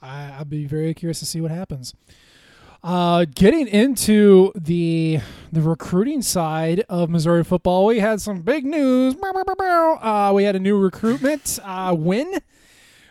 I, 0.00 0.30
I'll 0.38 0.44
be 0.44 0.66
very 0.66 0.94
curious 0.94 1.18
to 1.20 1.26
see 1.26 1.40
what 1.40 1.50
happens. 1.50 1.94
Uh, 2.82 3.24
getting 3.34 3.66
into 3.66 4.52
the 4.54 5.18
the 5.50 5.60
recruiting 5.60 6.22
side 6.22 6.84
of 6.88 7.10
Missouri 7.10 7.42
football, 7.42 7.86
we 7.86 7.98
had 7.98 8.20
some 8.20 8.42
big 8.42 8.64
news. 8.64 9.16
Uh, 9.20 10.32
we 10.34 10.44
had 10.44 10.54
a 10.54 10.60
new 10.60 10.78
recruitment 10.78 11.58
uh, 11.64 11.94
win. 11.98 12.40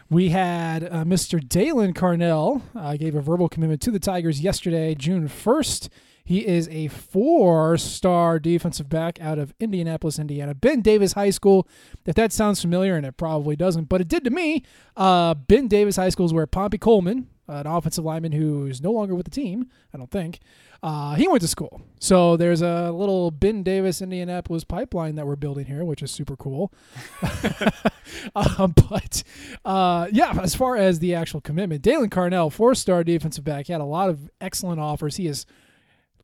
We 0.10 0.30
had 0.30 0.86
uh, 0.86 1.04
Mr. 1.04 1.46
Daylan 1.46 1.94
Carnell 1.94 2.62
uh, 2.76 2.96
gave 2.96 3.14
a 3.16 3.22
verbal 3.22 3.50
commitment 3.50 3.82
to 3.82 3.92
the 3.92 4.00
Tigers 4.00 4.40
yesterday, 4.40 4.96
June 4.96 5.28
1st. 5.28 5.90
He 6.28 6.46
is 6.46 6.68
a 6.68 6.90
four 6.90 7.78
star 7.78 8.38
defensive 8.38 8.90
back 8.90 9.18
out 9.22 9.40
of 9.40 9.54
Indianapolis, 9.62 10.20
Indiana. 10.20 10.54
Ben 10.54 10.82
Davis 10.82 11.14
High 11.14 11.30
School. 11.30 11.66
If 12.06 12.16
that 12.16 12.34
sounds 12.34 12.60
familiar, 12.60 12.98
and 12.98 13.06
it 13.06 13.16
probably 13.16 13.56
doesn't, 13.56 13.88
but 13.88 14.02
it 14.02 14.10
did 14.10 14.26
to 14.26 14.30
me. 14.30 14.64
Uh, 14.98 15.36
ben 15.36 15.70
Davis 15.70 15.96
High 15.96 16.10
School 16.10 16.26
is 16.26 16.34
where 16.34 16.46
Pompey 16.46 16.78
Coleman, 16.78 17.30
an 17.48 17.66
offensive 17.66 18.04
lineman 18.04 18.34
who's 18.34 18.82
no 18.82 18.92
longer 18.92 19.16
with 19.16 19.24
the 19.24 19.32
team, 19.32 19.70
I 19.94 19.98
don't 19.98 20.12
think, 20.12 20.42
uh, 20.84 21.16
he 21.16 21.30
went 21.30 21.40
to 21.44 21.48
school. 21.48 21.82
So 22.02 22.36
there's 22.36 22.62
a 22.62 22.92
little 22.92 23.32
Ben 23.32 23.64
Davis 23.64 24.02
Indianapolis 24.02 24.66
pipeline 24.66 25.16
that 25.16 25.26
we're 25.26 25.38
building 25.38 25.66
here, 25.66 25.86
which 25.86 26.04
is 26.04 26.12
super 26.12 26.36
cool. 26.36 26.74
uh, 28.36 28.68
but 28.90 29.24
uh, 29.64 30.08
yeah, 30.12 30.38
as 30.42 30.56
far 30.56 30.76
as 30.76 31.00
the 31.00 31.16
actual 31.16 31.40
commitment, 31.40 31.84
Daylan 31.84 32.10
Carnell, 32.10 32.52
four 32.52 32.76
star 32.76 33.06
defensive 33.06 33.46
back, 33.46 33.68
had 33.68 33.80
a 33.80 33.86
lot 33.86 34.10
of 34.10 34.30
excellent 34.42 34.82
offers. 34.82 35.16
He 35.16 35.28
is 35.28 35.46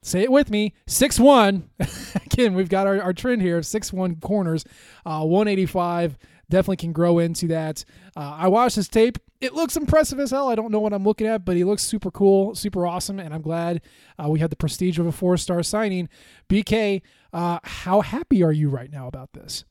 say 0.04 0.22
it 0.22 0.32
with 0.32 0.52
me. 0.52 0.74
Six 0.86 1.20
one. 1.20 1.70
Again 2.26 2.54
we've 2.54 2.70
got 2.70 2.86
our, 2.86 3.02
our 3.02 3.14
trend 3.14 3.42
here 3.42 3.58
of 3.58 3.66
six 3.66 3.92
one 3.92 4.18
corners. 4.18 4.64
Uh 5.06 5.24
185 5.24 6.18
definitely 6.50 6.78
can 6.78 6.92
grow 6.94 7.18
into 7.18 7.48
that. 7.48 7.84
Uh, 8.16 8.36
i 8.40 8.48
watched 8.48 8.76
his 8.76 8.88
tape. 8.88 9.18
It 9.42 9.54
looks 9.54 9.76
impressive 9.76 10.20
as 10.20 10.32
hell. 10.32 10.50
I 10.50 10.56
don't 10.56 10.72
know 10.72 10.80
what 10.80 10.94
i'm 10.94 11.04
looking 11.04 11.28
at 11.28 11.46
but 11.46 11.56
he 11.56 11.64
looks 11.64 11.84
super 11.84 12.12
cool 12.12 12.54
super 12.56 12.86
awesome 12.86 13.20
and 13.20 13.34
i'm 13.34 13.42
glad 13.42 13.82
uh, 14.24 14.30
we 14.30 14.40
had 14.40 14.50
the 14.50 14.56
prestige 14.56 15.00
of 15.00 15.06
a 15.06 15.12
four 15.12 15.38
star 15.38 15.64
signing 15.64 16.10
bk 16.50 17.02
uh, 17.34 17.60
how 17.64 18.02
happy 18.02 18.44
are 18.44 18.52
you 18.52 18.70
right 18.70 18.92
now 18.92 19.08
about 19.08 19.34
this 19.34 19.66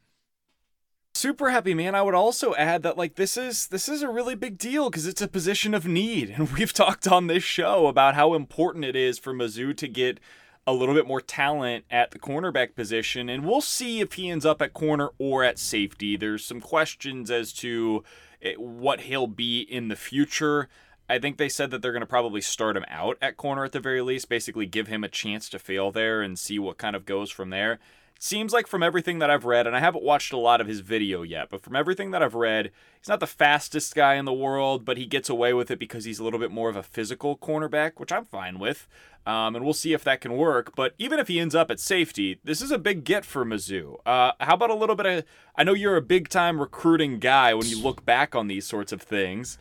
super 1.22 1.50
happy 1.50 1.72
man. 1.72 1.94
I 1.94 2.02
would 2.02 2.16
also 2.16 2.52
add 2.56 2.82
that 2.82 2.98
like 2.98 3.14
this 3.14 3.36
is 3.36 3.68
this 3.68 3.88
is 3.88 4.02
a 4.02 4.08
really 4.08 4.34
big 4.34 4.58
deal 4.58 4.90
because 4.90 5.06
it's 5.06 5.22
a 5.22 5.28
position 5.28 5.72
of 5.72 5.86
need. 5.86 6.30
And 6.30 6.50
we've 6.52 6.72
talked 6.72 7.06
on 7.06 7.28
this 7.28 7.44
show 7.44 7.86
about 7.86 8.16
how 8.16 8.34
important 8.34 8.84
it 8.84 8.96
is 8.96 9.20
for 9.20 9.32
mizzou 9.32 9.76
to 9.76 9.86
get 9.86 10.18
a 10.66 10.72
little 10.72 10.96
bit 10.96 11.06
more 11.06 11.20
talent 11.20 11.84
at 11.92 12.10
the 12.10 12.18
cornerback 12.18 12.74
position. 12.74 13.28
And 13.28 13.44
we'll 13.44 13.60
see 13.60 14.00
if 14.00 14.14
he 14.14 14.30
ends 14.30 14.44
up 14.44 14.60
at 14.60 14.74
corner 14.74 15.10
or 15.18 15.44
at 15.44 15.60
safety. 15.60 16.16
There's 16.16 16.44
some 16.44 16.60
questions 16.60 17.30
as 17.30 17.52
to 17.54 18.02
eh, 18.42 18.54
what 18.56 19.02
he'll 19.02 19.28
be 19.28 19.60
in 19.60 19.86
the 19.86 19.96
future. 19.96 20.68
I 21.08 21.20
think 21.20 21.36
they 21.36 21.48
said 21.48 21.70
that 21.70 21.82
they're 21.82 21.92
going 21.92 22.00
to 22.00 22.06
probably 22.06 22.40
start 22.40 22.76
him 22.76 22.84
out 22.88 23.16
at 23.22 23.36
corner 23.36 23.64
at 23.64 23.70
the 23.70 23.80
very 23.80 24.02
least, 24.02 24.28
basically 24.28 24.66
give 24.66 24.88
him 24.88 25.04
a 25.04 25.08
chance 25.08 25.48
to 25.50 25.60
fail 25.60 25.92
there 25.92 26.20
and 26.20 26.36
see 26.36 26.58
what 26.58 26.78
kind 26.78 26.96
of 26.96 27.06
goes 27.06 27.30
from 27.30 27.50
there. 27.50 27.78
Seems 28.24 28.52
like 28.52 28.68
from 28.68 28.84
everything 28.84 29.18
that 29.18 29.30
I've 29.30 29.44
read, 29.44 29.66
and 29.66 29.74
I 29.74 29.80
haven't 29.80 30.04
watched 30.04 30.32
a 30.32 30.36
lot 30.36 30.60
of 30.60 30.68
his 30.68 30.78
video 30.78 31.22
yet, 31.22 31.48
but 31.50 31.60
from 31.60 31.74
everything 31.74 32.12
that 32.12 32.22
I've 32.22 32.36
read, 32.36 32.70
he's 33.00 33.08
not 33.08 33.18
the 33.18 33.26
fastest 33.26 33.96
guy 33.96 34.14
in 34.14 34.26
the 34.26 34.32
world, 34.32 34.84
but 34.84 34.96
he 34.96 35.06
gets 35.06 35.28
away 35.28 35.52
with 35.52 35.72
it 35.72 35.80
because 35.80 36.04
he's 36.04 36.20
a 36.20 36.24
little 36.24 36.38
bit 36.38 36.52
more 36.52 36.68
of 36.68 36.76
a 36.76 36.84
physical 36.84 37.36
cornerback, 37.36 37.94
which 37.96 38.12
I'm 38.12 38.26
fine 38.26 38.60
with. 38.60 38.86
Um, 39.26 39.56
and 39.56 39.64
we'll 39.64 39.74
see 39.74 39.92
if 39.92 40.04
that 40.04 40.20
can 40.20 40.36
work. 40.36 40.76
But 40.76 40.94
even 40.98 41.18
if 41.18 41.26
he 41.26 41.40
ends 41.40 41.56
up 41.56 41.68
at 41.68 41.80
safety, 41.80 42.38
this 42.44 42.62
is 42.62 42.70
a 42.70 42.78
big 42.78 43.02
get 43.02 43.24
for 43.24 43.44
Mizzou. 43.44 43.96
Uh, 44.06 44.30
how 44.38 44.54
about 44.54 44.70
a 44.70 44.76
little 44.76 44.94
bit 44.94 45.06
of? 45.06 45.24
I 45.56 45.64
know 45.64 45.74
you're 45.74 45.96
a 45.96 46.00
big 46.00 46.28
time 46.28 46.60
recruiting 46.60 47.18
guy 47.18 47.54
when 47.54 47.66
you 47.66 47.82
look 47.82 48.04
back 48.04 48.36
on 48.36 48.46
these 48.46 48.64
sorts 48.64 48.92
of 48.92 49.02
things. 49.02 49.58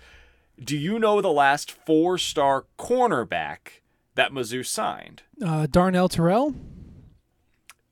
Do 0.63 0.77
you 0.77 0.99
know 0.99 1.19
the 1.19 1.31
last 1.31 1.71
four 1.71 2.19
star 2.19 2.65
cornerback 2.77 3.81
that 4.13 4.31
Mizzou 4.31 4.63
signed? 4.63 5.23
uh, 5.43 5.65
darnell 5.65 6.09
terrell 6.09 6.53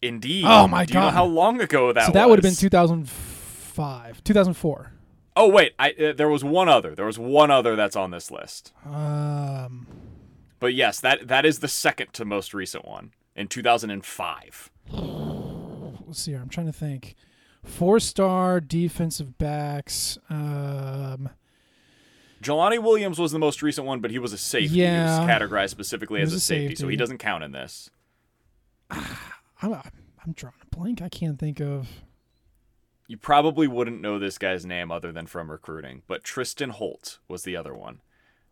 Indeed. 0.01 0.45
Oh, 0.47 0.67
my 0.67 0.85
Do 0.85 0.93
you 0.93 0.99
know 0.99 1.07
God. 1.07 1.13
how 1.13 1.25
long 1.25 1.59
ago 1.61 1.91
that 1.93 2.05
so 2.07 2.11
that 2.13 2.29
would 2.29 2.39
have 2.39 2.43
been 2.43 2.55
2005 2.55 4.23
2004 4.23 4.93
Oh 5.35 5.47
wait, 5.49 5.73
I 5.79 5.91
uh, 5.91 6.13
there 6.13 6.27
was 6.29 6.43
one 6.43 6.67
other. 6.67 6.95
There 6.95 7.05
was 7.05 7.17
one 7.19 7.49
other 7.51 7.75
that's 7.75 7.95
on 7.95 8.11
this 8.11 8.29
list. 8.31 8.73
um 8.85 9.87
But 10.59 10.73
yes, 10.73 10.99
that 11.01 11.27
that 11.27 11.45
is 11.45 11.59
the 11.59 11.67
second 11.67 12.13
to 12.13 12.25
most 12.25 12.53
recent 12.53 12.85
one 12.85 13.11
in 13.35 13.47
2005. 13.47 14.71
let's 14.91 16.19
see 16.21 16.31
here. 16.31 16.41
I'm 16.41 16.49
trying 16.49 16.65
to 16.67 16.73
think. 16.73 17.15
Four 17.63 17.99
star 17.99 18.59
defensive 18.59 19.37
backs. 19.37 20.17
Um, 20.29 21.29
Jelani 22.41 22.81
Williams 22.81 23.19
was 23.19 23.31
the 23.31 23.39
most 23.39 23.61
recent 23.61 23.85
one, 23.85 23.99
but 23.99 24.11
he 24.11 24.19
was 24.19 24.31
a 24.33 24.37
safety. 24.37 24.77
Yeah. 24.77 25.13
He 25.13 25.25
was 25.25 25.29
categorized 25.29 25.69
specifically 25.69 26.21
as 26.21 26.33
a 26.33 26.37
a 26.37 26.39
safety, 26.39 26.75
so 26.75 26.87
he 26.87 26.95
doesn't 26.95 27.17
count 27.17 27.43
in 27.43 27.51
this. 27.51 27.89
I'm, 29.61 29.73
I'm 29.73 30.33
drawing 30.33 30.55
a 30.61 30.75
blank. 30.75 31.01
I 31.01 31.09
can't 31.09 31.39
think 31.39 31.59
of. 31.59 31.87
You 33.07 33.17
probably 33.17 33.67
wouldn't 33.67 34.01
know 34.01 34.19
this 34.19 34.37
guy's 34.37 34.65
name 34.65 34.91
other 34.91 35.11
than 35.11 35.25
from 35.25 35.49
recruiting, 35.49 36.03
but 36.07 36.23
Tristan 36.23 36.69
Holt 36.69 37.19
was 37.27 37.43
the 37.43 37.55
other 37.55 37.73
one. 37.73 38.01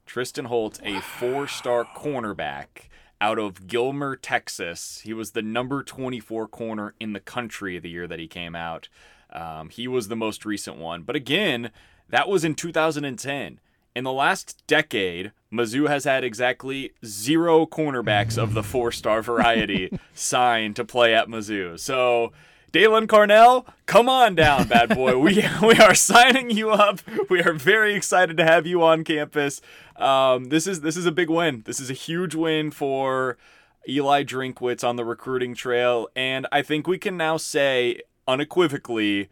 Tristan 0.05 0.45
Holt, 0.45 0.79
a 0.83 0.99
four 0.99 1.47
star 1.47 1.85
cornerback 1.85 2.87
out 3.21 3.37
of 3.37 3.67
Gilmer, 3.67 4.15
Texas. 4.15 5.01
He 5.03 5.13
was 5.13 5.31
the 5.31 5.41
number 5.41 5.83
24 5.83 6.47
corner 6.47 6.95
in 6.99 7.13
the 7.13 7.19
country 7.19 7.77
the 7.77 7.89
year 7.89 8.07
that 8.07 8.19
he 8.19 8.27
came 8.27 8.55
out. 8.55 8.89
Um, 9.31 9.69
he 9.69 9.87
was 9.87 10.07
the 10.07 10.15
most 10.15 10.45
recent 10.45 10.77
one. 10.77 11.03
But 11.03 11.15
again, 11.15 11.71
that 12.09 12.29
was 12.29 12.43
in 12.43 12.55
2010. 12.55 13.59
In 13.97 14.03
the 14.03 14.13
last 14.13 14.61
decade, 14.67 15.31
Mizzou 15.51 15.87
has 15.89 16.03
had 16.03 16.23
exactly 16.23 16.91
zero 17.03 17.65
cornerbacks 17.65 18.37
of 18.37 18.53
the 18.53 18.61
four 18.61 18.91
star 18.91 19.23
variety 19.23 19.97
signed 20.13 20.75
to 20.75 20.85
play 20.85 21.15
at 21.15 21.29
Mizzou. 21.29 21.79
So, 21.79 22.31
Daylan 22.71 23.07
Carnell, 23.07 23.65
come 23.87 24.07
on 24.07 24.35
down, 24.35 24.67
bad 24.67 24.89
boy. 24.89 25.17
we 25.17 25.43
we 25.63 25.79
are 25.79 25.95
signing 25.95 26.51
you 26.51 26.69
up. 26.69 26.99
We 27.27 27.41
are 27.41 27.53
very 27.53 27.95
excited 27.95 28.37
to 28.37 28.43
have 28.43 28.67
you 28.67 28.83
on 28.83 29.03
campus. 29.03 29.61
Um, 29.95 30.49
this 30.49 30.67
is 30.67 30.81
this 30.81 30.95
is 30.95 31.07
a 31.07 31.11
big 31.11 31.31
win. 31.31 31.63
This 31.65 31.79
is 31.79 31.89
a 31.89 31.93
huge 31.93 32.35
win 32.35 32.69
for 32.69 33.35
Eli 33.89 34.23
Drinkwitz 34.23 34.87
on 34.87 34.97
the 34.97 35.05
recruiting 35.05 35.55
trail, 35.55 36.07
and 36.15 36.45
I 36.51 36.61
think 36.61 36.85
we 36.85 36.99
can 36.99 37.17
now 37.17 37.37
say 37.37 38.01
unequivocally 38.27 39.29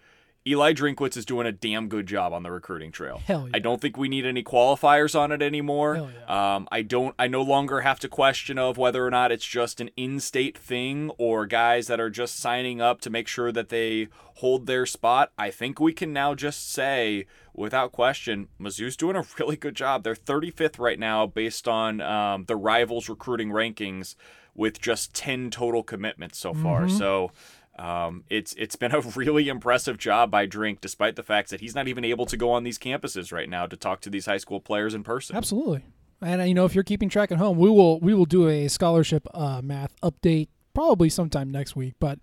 Eli 0.48 0.74
Drinkwitz 0.74 1.18
is 1.18 1.26
doing 1.26 1.48
a 1.48 1.52
damn 1.52 1.88
good 1.88 2.06
job 2.06 2.32
on 2.32 2.44
the 2.44 2.52
recruiting 2.52 2.92
trail. 2.92 3.20
Hell 3.26 3.46
yeah. 3.48 3.52
I 3.56 3.60
don't 3.60 3.82
think 3.82 3.98
we 3.98 4.08
need 4.08 4.28
any 4.28 4.44
qualifiers 4.44 5.20
on 5.20 5.32
it 5.32 5.42
anymore. 5.42 5.96
Hell 5.96 6.10
yeah. 6.28 6.56
Um, 6.56 6.68
I 6.72 6.84
don't. 6.84 7.16
I 7.18 7.28
no 7.28 7.42
longer 7.42 7.82
have 7.82 8.00
to 8.02 8.08
question 8.08 8.60
of 8.60 8.78
whether 8.78 9.04
or 9.06 9.10
not 9.10 9.32
it's 9.32 9.46
just 9.46 9.82
an 9.82 9.90
in-state 9.98 10.56
thing 10.56 11.10
or 11.18 11.48
guys 11.48 11.88
that 11.88 12.00
are 12.00 12.12
just 12.12 12.36
signing 12.38 12.80
up 12.80 13.02
to 13.02 13.10
make 13.10 13.28
sure 13.28 13.52
that 13.52 13.70
they 13.70 14.08
hold 14.36 14.68
their 14.68 14.86
spot. 14.86 15.32
I 15.36 15.50
think 15.50 15.80
we 15.80 15.94
can 15.94 16.14
now 16.14 16.36
just 16.36 16.72
say 16.72 17.26
without 17.56 17.92
question, 17.92 18.50
Mizzou's 18.62 18.96
doing 18.96 19.16
a 19.16 19.24
really 19.40 19.58
good 19.58 19.76
job. 19.76 20.04
They're 20.04 20.14
35th 20.14 20.78
right 20.78 21.00
now 21.00 21.26
based 21.26 21.68
on 21.68 22.02
um, 22.02 22.46
the 22.46 22.56
rivals 22.56 23.10
recruiting 23.10 23.50
rankings 23.50 24.16
with 24.54 24.80
just 24.80 25.14
10 25.16 25.50
total 25.50 25.82
commitments 25.82 26.38
so 26.38 26.54
far. 26.54 26.84
Mhm. 26.84 26.98
So. 26.98 27.32
Um, 27.78 28.24
it's 28.30 28.54
it's 28.54 28.76
been 28.76 28.94
a 28.94 29.02
really 29.16 29.48
impressive 29.50 29.98
job 29.98 30.32
by 30.32 30.46
Drink, 30.46 30.82
despite 30.82 31.16
the 31.16 31.24
fact 31.24 31.50
that 31.50 31.62
he's 31.62 31.76
not 31.76 31.88
even 31.88 32.06
able 32.06 32.26
to 32.28 32.38
go 32.38 32.52
on 32.52 32.64
these 32.64 32.80
campuses 32.80 33.32
right 33.32 33.50
now 33.50 33.66
to 33.66 33.76
talk 33.76 34.02
to 34.02 34.10
these 34.10 34.26
high 34.26 34.38
school 34.38 34.60
players 34.60 34.94
in 34.94 35.04
person. 35.04 35.36
Absolutely. 35.36 35.84
And 36.22 36.42
uh, 36.42 36.46
you 36.46 36.54
know, 36.54 36.66
if 36.66 36.74
you're 36.74 36.84
keeping 36.84 37.10
track 37.10 37.32
at 37.32 37.38
home, 37.38 37.58
we 37.58 37.70
will 37.70 38.00
we 38.00 38.14
will 38.14 38.26
do 38.26 38.48
a 38.48 38.68
scholarship 38.68 39.28
uh, 39.34 39.62
math 39.64 39.94
update 40.02 40.48
probably 40.74 41.10
sometime 41.10 41.52
next 41.52 41.76
week. 41.76 41.96
But 42.00 42.20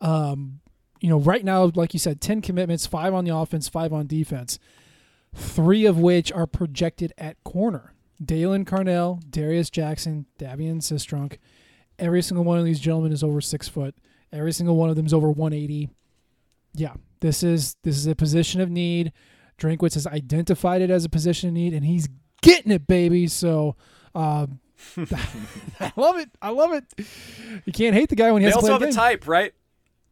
um, 0.00 0.60
you 1.00 1.08
know, 1.08 1.18
right 1.18 1.44
now, 1.44 1.70
like 1.74 1.94
you 1.94 2.00
said, 2.00 2.20
ten 2.20 2.42
commitments, 2.42 2.86
five 2.86 3.14
on 3.14 3.24
the 3.24 3.34
offense, 3.34 3.68
five 3.68 3.92
on 3.92 4.06
defense, 4.06 4.58
three 5.34 5.86
of 5.86 5.98
which 5.98 6.30
are 6.32 6.46
projected 6.46 7.12
at 7.16 7.42
corner. 7.44 7.94
Daylan 8.22 8.64
Carnell, 8.64 9.20
Darius 9.28 9.70
Jackson, 9.70 10.26
Davian 10.38 10.76
Sistrunk. 10.76 11.38
Every 11.98 12.22
single 12.22 12.44
one 12.44 12.58
of 12.58 12.64
these 12.64 12.80
gentlemen 12.80 13.12
is 13.12 13.24
over 13.24 13.40
six 13.40 13.68
foot. 13.68 13.96
Every 14.32 14.52
single 14.52 14.76
one 14.76 14.90
of 14.90 14.96
them 14.96 15.06
is 15.06 15.12
over 15.12 15.30
180. 15.30 15.90
Yeah, 16.74 16.94
this 17.20 17.42
is 17.42 17.76
this 17.82 17.96
is 17.96 18.06
a 18.06 18.14
position 18.14 18.60
of 18.60 18.70
need. 18.70 19.12
Drinkwitz 19.58 19.94
has 19.94 20.06
identified 20.06 20.82
it 20.82 20.90
as 20.90 21.04
a 21.04 21.08
position 21.08 21.48
of 21.48 21.54
need, 21.54 21.74
and 21.74 21.84
he's 21.84 22.08
getting 22.40 22.72
it, 22.72 22.86
baby. 22.86 23.26
So, 23.28 23.76
um, 24.14 24.60
I 25.80 25.92
love 25.96 26.18
it. 26.18 26.30
I 26.40 26.50
love 26.50 26.72
it. 26.72 26.84
You 27.64 27.72
can't 27.72 27.94
hate 27.94 28.08
the 28.08 28.16
guy 28.16 28.32
when 28.32 28.42
he 28.42 28.48
They 28.48 28.52
also 28.54 28.72
have 28.72 28.80
the 28.80 28.88
a 28.88 28.92
type, 28.92 29.28
right? 29.28 29.52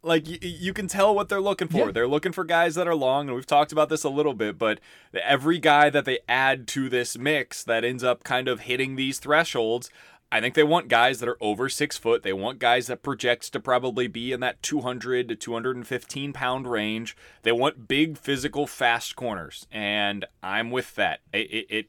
Like 0.03 0.29
you, 0.29 0.39
you 0.41 0.73
can 0.73 0.87
tell 0.87 1.15
what 1.15 1.29
they're 1.29 1.41
looking 1.41 1.69
for. 1.69 1.87
Yeah. 1.87 1.93
They're 1.93 2.09
looking 2.09 2.33
for 2.33 2.45
guys 2.45 2.75
that 2.77 2.89
are 2.89 2.95
long, 2.95 3.29
and 3.29 3.35
we've 3.35 3.47
talked 3.47 3.73
about 3.73 3.89
this 3.89 4.05
a 4.05 4.09
little 4.09 4.33
bit. 4.33 4.57
But 4.57 4.81
every 5.13 5.59
guy 5.59 5.91
that 5.91 6.05
they 6.05 6.21
add 6.29 6.67
to 6.69 6.89
this 6.89 7.19
mix 7.19 7.63
that 7.65 7.85
ends 7.85 8.03
up 8.03 8.25
kind 8.25 8.49
of 8.49 8.61
hitting 8.61 8.97
these 8.97 9.19
thresholds, 9.19 9.91
I 10.33 10.41
think 10.41 10.55
they 10.55 10.63
want 10.63 10.89
guys 10.89 11.19
that 11.19 11.29
are 11.29 11.37
over 11.41 11.69
six 11.69 11.99
foot. 11.99 12.23
They 12.23 12.33
want 12.33 12.61
guys 12.61 12.87
that 12.87 13.03
projects 13.03 13.51
to 13.51 13.61
probably 13.61 14.07
be 14.07 14.31
in 14.31 14.41
that 14.41 14.63
200 14.63 15.29
to 15.29 15.35
215 15.35 16.33
pound 16.33 16.67
range. 16.69 17.17
They 17.43 17.53
want 17.53 17.89
big, 17.89 18.17
physical, 18.17 18.67
fast 18.67 19.17
corners, 19.17 19.67
and 19.73 20.25
I'm 20.43 20.71
with 20.71 20.95
that. 20.95 21.21
It, 21.33 21.51
it, 21.51 21.67
it 21.69 21.87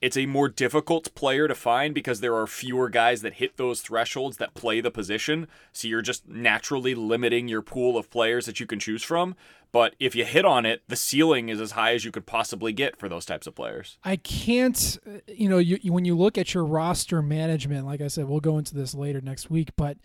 it's 0.00 0.16
a 0.16 0.26
more 0.26 0.48
difficult 0.48 1.14
player 1.14 1.46
to 1.46 1.54
find 1.54 1.94
because 1.94 2.18
there 2.18 2.34
are 2.34 2.48
fewer 2.48 2.88
guys 2.88 3.22
that 3.22 3.34
hit 3.34 3.56
those 3.56 3.82
thresholds 3.82 4.38
that 4.38 4.54
play 4.54 4.80
the 4.80 4.90
position. 4.90 5.46
So 5.72 5.86
you're 5.86 6.02
just 6.02 6.26
naturally 6.26 6.96
limiting 6.96 7.46
your 7.46 7.62
pool 7.62 7.96
of 7.96 8.10
players 8.10 8.46
that 8.46 8.58
you 8.58 8.66
can 8.66 8.80
choose 8.80 9.04
from. 9.04 9.36
But 9.72 9.96
if 9.98 10.14
you 10.14 10.26
hit 10.26 10.44
on 10.44 10.66
it, 10.66 10.82
the 10.86 10.96
ceiling 10.96 11.48
is 11.48 11.60
as 11.60 11.72
high 11.72 11.94
as 11.94 12.04
you 12.04 12.12
could 12.12 12.26
possibly 12.26 12.72
get 12.72 12.98
for 12.98 13.08
those 13.08 13.24
types 13.24 13.46
of 13.46 13.54
players. 13.54 13.96
I 14.04 14.16
can't, 14.16 14.98
uh, 15.06 15.20
you 15.26 15.48
know, 15.48 15.56
you, 15.56 15.78
when 15.90 16.04
you 16.04 16.16
look 16.16 16.36
at 16.36 16.52
your 16.52 16.64
roster 16.64 17.22
management, 17.22 17.86
like 17.86 18.02
I 18.02 18.08
said, 18.08 18.26
we'll 18.26 18.40
go 18.40 18.58
into 18.58 18.74
this 18.74 18.94
later 18.94 19.22
next 19.22 19.50
week, 19.50 19.70
but 19.76 19.96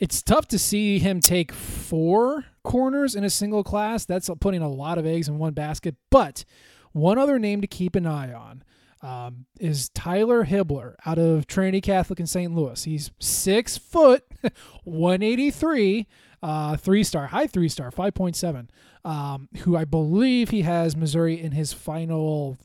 it's 0.00 0.22
tough 0.22 0.48
to 0.48 0.58
see 0.58 0.98
him 0.98 1.20
take 1.20 1.52
four 1.52 2.46
corners 2.64 3.14
in 3.14 3.22
a 3.22 3.30
single 3.30 3.62
class. 3.62 4.04
That's 4.04 4.28
putting 4.40 4.60
a 4.60 4.68
lot 4.68 4.98
of 4.98 5.06
eggs 5.06 5.28
in 5.28 5.38
one 5.38 5.54
basket. 5.54 5.94
But 6.10 6.44
one 6.90 7.16
other 7.16 7.38
name 7.38 7.60
to 7.60 7.68
keep 7.68 7.94
an 7.94 8.06
eye 8.06 8.32
on 8.32 8.64
um, 9.02 9.46
is 9.60 9.88
Tyler 9.90 10.46
Hibbler 10.46 10.94
out 11.06 11.18
of 11.18 11.46
Trinity 11.46 11.80
Catholic 11.80 12.18
in 12.18 12.26
St. 12.26 12.52
Louis. 12.52 12.82
He's 12.82 13.12
six 13.20 13.78
foot, 13.78 14.24
183, 14.84 16.08
uh, 16.42 16.76
three 16.76 17.04
star, 17.04 17.28
high 17.28 17.46
three 17.46 17.68
star, 17.68 17.90
5.7, 17.90 18.68
um, 19.04 19.48
who 19.58 19.76
I 19.76 19.84
believe 19.84 20.50
he 20.50 20.62
has 20.62 20.96
Missouri 20.96 21.40
in 21.40 21.52
his 21.52 21.72
final 21.72 22.58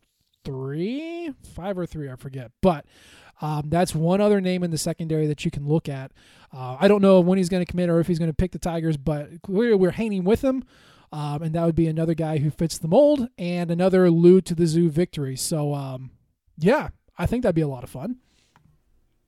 three, 0.43 1.31
five 1.55 1.77
or 1.77 1.85
three, 1.85 2.09
I 2.09 2.15
forget. 2.15 2.51
But 2.61 2.85
um, 3.41 3.69
that's 3.69 3.93
one 3.93 4.21
other 4.21 4.41
name 4.41 4.63
in 4.63 4.71
the 4.71 4.77
secondary 4.77 5.27
that 5.27 5.45
you 5.45 5.51
can 5.51 5.67
look 5.67 5.87
at. 5.89 6.11
Uh, 6.53 6.77
I 6.79 6.87
don't 6.87 7.01
know 7.01 7.19
when 7.19 7.37
he's 7.37 7.49
going 7.49 7.63
to 7.63 7.69
commit 7.69 7.89
or 7.89 7.99
if 7.99 8.07
he's 8.07 8.19
going 8.19 8.31
to 8.31 8.35
pick 8.35 8.51
the 8.51 8.59
Tigers, 8.59 8.97
but 8.97 9.41
clearly 9.43 9.75
we're 9.75 9.91
hanging 9.91 10.23
with 10.23 10.43
him. 10.43 10.63
Um, 11.11 11.41
and 11.41 11.55
that 11.55 11.65
would 11.65 11.75
be 11.75 11.87
another 11.87 12.13
guy 12.13 12.39
who 12.39 12.49
fits 12.49 12.77
the 12.77 12.87
mold 12.87 13.29
and 13.37 13.71
another 13.71 14.05
allude 14.05 14.45
to 14.47 14.55
the 14.55 14.65
zoo 14.65 14.89
victory. 14.89 15.37
So, 15.37 15.73
um, 15.73 16.11
yeah, 16.57 16.89
I 17.17 17.25
think 17.25 17.43
that'd 17.43 17.55
be 17.55 17.61
a 17.61 17.67
lot 17.67 17.83
of 17.83 17.89
fun. 17.89 18.17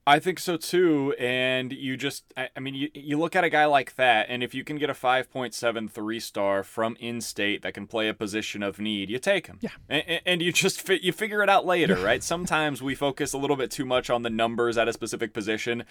I 0.10 0.18
think 0.18 0.40
so 0.40 0.58
too. 0.58 1.14
And 1.20 1.72
you 1.72 1.96
just, 1.96 2.24
I, 2.36 2.50
I 2.58 2.60
mean, 2.60 2.74
you, 2.74 2.90
you 2.96 3.20
look 3.20 3.36
at 3.36 3.44
a 3.44 3.50
guy 3.50 3.66
like 3.66 3.96
that, 3.96 4.26
and 4.28 4.42
if 4.42 4.56
you 4.56 4.64
can 4.64 4.78
get 4.78 4.90
a 4.90 4.94
5.73 4.94 6.20
star 6.20 6.64
from 6.64 6.98
in 7.00 7.22
state 7.22 7.62
that 7.62 7.76
can 7.76 7.86
play 7.86 8.08
a 8.08 8.14
position 8.16 8.64
of 8.64 8.80
need, 8.80 9.12
you 9.12 9.20
take 9.20 9.46
him. 9.46 9.60
Yeah. 9.62 9.70
And, 9.88 10.22
and 10.26 10.42
you 10.42 10.52
just 10.52 10.82
fi- 10.82 11.00
you 11.04 11.12
figure 11.12 11.44
it 11.44 11.50
out 11.50 11.64
later, 11.68 11.96
right? 12.04 12.24
Sometimes 12.24 12.82
we 12.82 12.96
focus 12.96 13.34
a 13.34 13.38
little 13.38 13.56
bit 13.56 13.70
too 13.70 13.86
much 13.86 14.10
on 14.10 14.24
the 14.24 14.32
numbers 14.32 14.80
at 14.80 14.88
a 14.88 14.94
specific 14.94 15.32
position. 15.32 15.84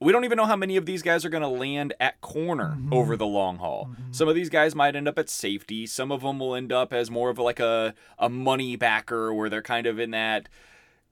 We 0.00 0.10
don't 0.10 0.24
even 0.24 0.36
know 0.36 0.46
how 0.46 0.56
many 0.56 0.78
of 0.78 0.86
these 0.86 1.02
guys 1.02 1.26
are 1.26 1.30
going 1.30 1.42
to 1.42 1.48
land 1.48 1.92
at 2.00 2.22
corner 2.22 2.76
mm-hmm. 2.78 2.94
over 2.94 3.14
the 3.14 3.26
long 3.26 3.58
haul. 3.58 3.90
Mm-hmm. 3.90 4.12
Some 4.12 4.26
of 4.26 4.34
these 4.34 4.48
guys 4.48 4.74
might 4.74 4.96
end 4.96 5.06
up 5.06 5.18
at 5.18 5.28
safety. 5.28 5.86
Some 5.86 6.10
of 6.10 6.22
them 6.22 6.38
will 6.38 6.54
end 6.54 6.72
up 6.72 6.94
as 6.94 7.10
more 7.10 7.28
of 7.28 7.38
like 7.38 7.60
a, 7.60 7.92
a 8.18 8.30
money 8.30 8.76
backer 8.76 9.34
where 9.34 9.50
they're 9.50 9.60
kind 9.60 9.86
of 9.86 9.98
in 9.98 10.12
that 10.12 10.48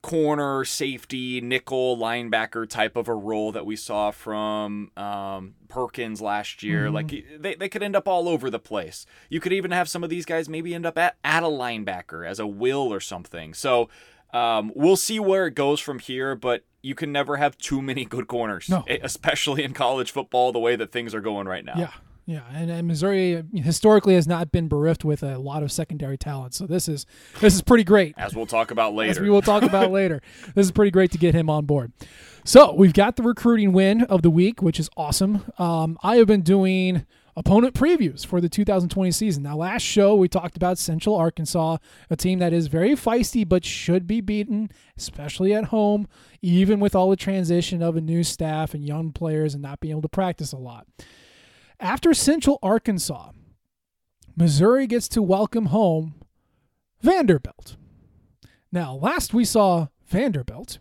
corner 0.04 0.66
safety 0.66 1.40
nickel 1.40 1.96
linebacker 1.96 2.68
type 2.68 2.94
of 2.94 3.08
a 3.08 3.14
role 3.14 3.52
that 3.52 3.64
we 3.64 3.74
saw 3.74 4.10
from 4.10 4.90
um, 4.98 5.54
Perkins 5.68 6.20
last 6.20 6.62
year. 6.62 6.88
Mhm. 6.88 6.92
Like 6.92 7.24
they, 7.40 7.54
they 7.54 7.70
could 7.70 7.82
end 7.82 7.96
up 7.96 8.06
all 8.06 8.28
over 8.28 8.50
the 8.50 8.58
place. 8.58 9.06
You 9.30 9.40
could 9.40 9.54
even 9.54 9.70
have 9.70 9.88
some 9.88 10.04
of 10.04 10.10
these 10.10 10.26
guys 10.26 10.46
maybe 10.46 10.74
end 10.74 10.84
up 10.84 10.98
at, 10.98 11.16
at 11.24 11.42
a 11.42 11.46
linebacker 11.46 12.28
as 12.28 12.38
a 12.38 12.46
will 12.46 12.92
or 12.92 13.00
something. 13.00 13.54
So 13.54 13.88
um, 14.34 14.72
we'll 14.74 14.96
see 14.96 15.18
where 15.18 15.46
it 15.46 15.54
goes 15.54 15.80
from 15.80 15.98
here, 16.00 16.34
but 16.34 16.64
you 16.82 16.94
can 16.94 17.10
never 17.10 17.38
have 17.38 17.56
too 17.56 17.80
many 17.80 18.04
good 18.04 18.26
corners, 18.26 18.68
No. 18.68 18.84
especially 18.88 19.64
in 19.64 19.72
college 19.72 20.10
football 20.10 20.52
the 20.52 20.58
way 20.58 20.76
that 20.76 20.92
things 20.92 21.14
are 21.14 21.22
going 21.22 21.46
right 21.48 21.64
now. 21.64 21.76
Yeah, 21.78 21.90
yeah, 22.26 22.42
and, 22.54 22.70
and 22.70 22.88
Missouri 22.88 23.42
historically 23.54 24.14
has 24.14 24.26
not 24.26 24.50
been 24.50 24.66
bereft 24.66 25.04
with 25.04 25.22
a 25.22 25.38
lot 25.38 25.62
of 25.62 25.70
secondary 25.70 26.16
talent. 26.16 26.54
So 26.54 26.66
this 26.66 26.88
is 26.88 27.04
this 27.40 27.54
is 27.54 27.60
pretty 27.60 27.84
great. 27.84 28.14
As 28.16 28.34
we'll 28.34 28.46
talk 28.46 28.70
about 28.70 28.94
later. 28.94 29.10
As 29.10 29.20
we 29.20 29.28
will 29.28 29.42
talk 29.42 29.62
about 29.62 29.90
later. 29.92 30.22
This 30.54 30.66
is 30.66 30.72
pretty 30.72 30.90
great 30.90 31.10
to 31.12 31.18
get 31.18 31.34
him 31.34 31.50
on 31.50 31.66
board. 31.66 31.92
So 32.44 32.74
we've 32.74 32.94
got 32.94 33.16
the 33.16 33.22
recruiting 33.22 33.72
win 33.72 34.02
of 34.02 34.22
the 34.22 34.30
week, 34.30 34.62
which 34.62 34.80
is 34.80 34.88
awesome. 34.96 35.44
Um, 35.58 35.98
I 36.02 36.16
have 36.16 36.26
been 36.26 36.42
doing 36.42 37.04
opponent 37.36 37.74
previews 37.74 38.24
for 38.24 38.40
the 38.40 38.48
2020 38.48 39.10
season. 39.10 39.42
Now, 39.42 39.56
last 39.56 39.82
show 39.82 40.14
we 40.14 40.28
talked 40.28 40.56
about 40.56 40.78
Central 40.78 41.16
Arkansas, 41.16 41.78
a 42.08 42.16
team 42.16 42.38
that 42.38 42.52
is 42.52 42.68
very 42.68 42.92
feisty 42.92 43.46
but 43.46 43.64
should 43.64 44.06
be 44.06 44.20
beaten, 44.20 44.70
especially 44.96 45.52
at 45.52 45.64
home, 45.66 46.08
even 46.40 46.80
with 46.80 46.94
all 46.94 47.10
the 47.10 47.16
transition 47.16 47.82
of 47.82 47.96
a 47.96 48.00
new 48.00 48.22
staff 48.22 48.72
and 48.72 48.84
young 48.84 49.12
players 49.12 49.52
and 49.54 49.62
not 49.62 49.80
being 49.80 49.92
able 49.92 50.02
to 50.02 50.08
practice 50.08 50.52
a 50.52 50.56
lot. 50.56 50.86
After 51.80 52.14
Central 52.14 52.58
Arkansas, 52.62 53.30
Missouri 54.36 54.86
gets 54.86 55.08
to 55.08 55.22
welcome 55.22 55.66
home 55.66 56.14
Vanderbilt. 57.02 57.76
Now, 58.72 58.94
last 58.94 59.34
we 59.34 59.44
saw 59.44 59.88
Vanderbilt, 60.06 60.78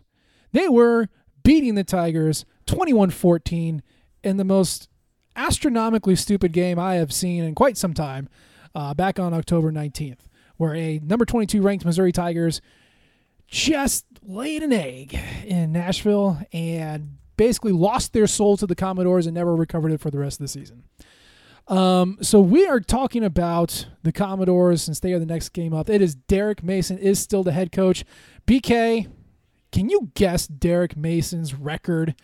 they 0.52 0.68
were 0.68 1.08
beating 1.42 1.74
the 1.74 1.84
Tigers 1.84 2.44
21 2.66 3.10
14 3.10 3.82
in 4.22 4.36
the 4.36 4.44
most 4.44 4.88
astronomically 5.36 6.16
stupid 6.16 6.52
game 6.52 6.78
I 6.78 6.94
have 6.94 7.12
seen 7.12 7.44
in 7.44 7.54
quite 7.54 7.76
some 7.76 7.92
time 7.92 8.28
uh, 8.74 8.94
back 8.94 9.18
on 9.18 9.34
October 9.34 9.70
19th, 9.70 10.20
where 10.56 10.74
a 10.74 11.00
number 11.00 11.24
22 11.24 11.60
ranked 11.60 11.84
Missouri 11.84 12.12
Tigers 12.12 12.60
just 13.46 14.06
laid 14.22 14.62
an 14.62 14.72
egg 14.72 15.18
in 15.44 15.72
Nashville 15.72 16.40
and 16.52 17.18
basically 17.36 17.72
lost 17.72 18.12
their 18.12 18.26
soul 18.26 18.56
to 18.56 18.66
the 18.66 18.74
Commodores 18.74 19.26
and 19.26 19.34
never 19.34 19.54
recovered 19.54 19.92
it 19.92 20.00
for 20.00 20.10
the 20.10 20.18
rest 20.18 20.40
of 20.40 20.44
the 20.44 20.48
season. 20.48 20.84
Um, 21.66 22.18
so 22.20 22.40
we 22.40 22.66
are 22.66 22.80
talking 22.80 23.24
about 23.24 23.86
the 24.02 24.12
Commodores 24.12 24.82
since 24.82 25.00
they 25.00 25.12
are 25.14 25.18
the 25.18 25.26
next 25.26 25.50
game 25.50 25.72
up. 25.72 25.88
It 25.88 26.02
is 26.02 26.14
Derek 26.14 26.62
Mason 26.62 26.98
is 26.98 27.18
still 27.18 27.42
the 27.42 27.52
head 27.52 27.72
coach. 27.72 28.04
BK, 28.46 29.08
can 29.72 29.88
you 29.88 30.10
guess 30.14 30.46
Derek 30.46 30.96
Mason's 30.96 31.54
record? 31.54 32.14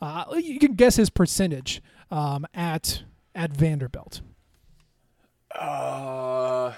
Uh, 0.00 0.24
you 0.36 0.58
can 0.58 0.74
guess 0.74 0.96
his 0.96 1.10
percentage 1.10 1.82
um, 2.10 2.46
at 2.54 3.04
at 3.34 3.56
Vanderbilt. 3.56 4.20
Uh, 5.54 6.74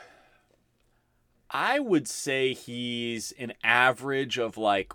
I 1.50 1.80
would 1.80 2.06
say 2.06 2.52
he's 2.52 3.32
an 3.32 3.54
average 3.64 4.38
of 4.38 4.56
like 4.56 4.92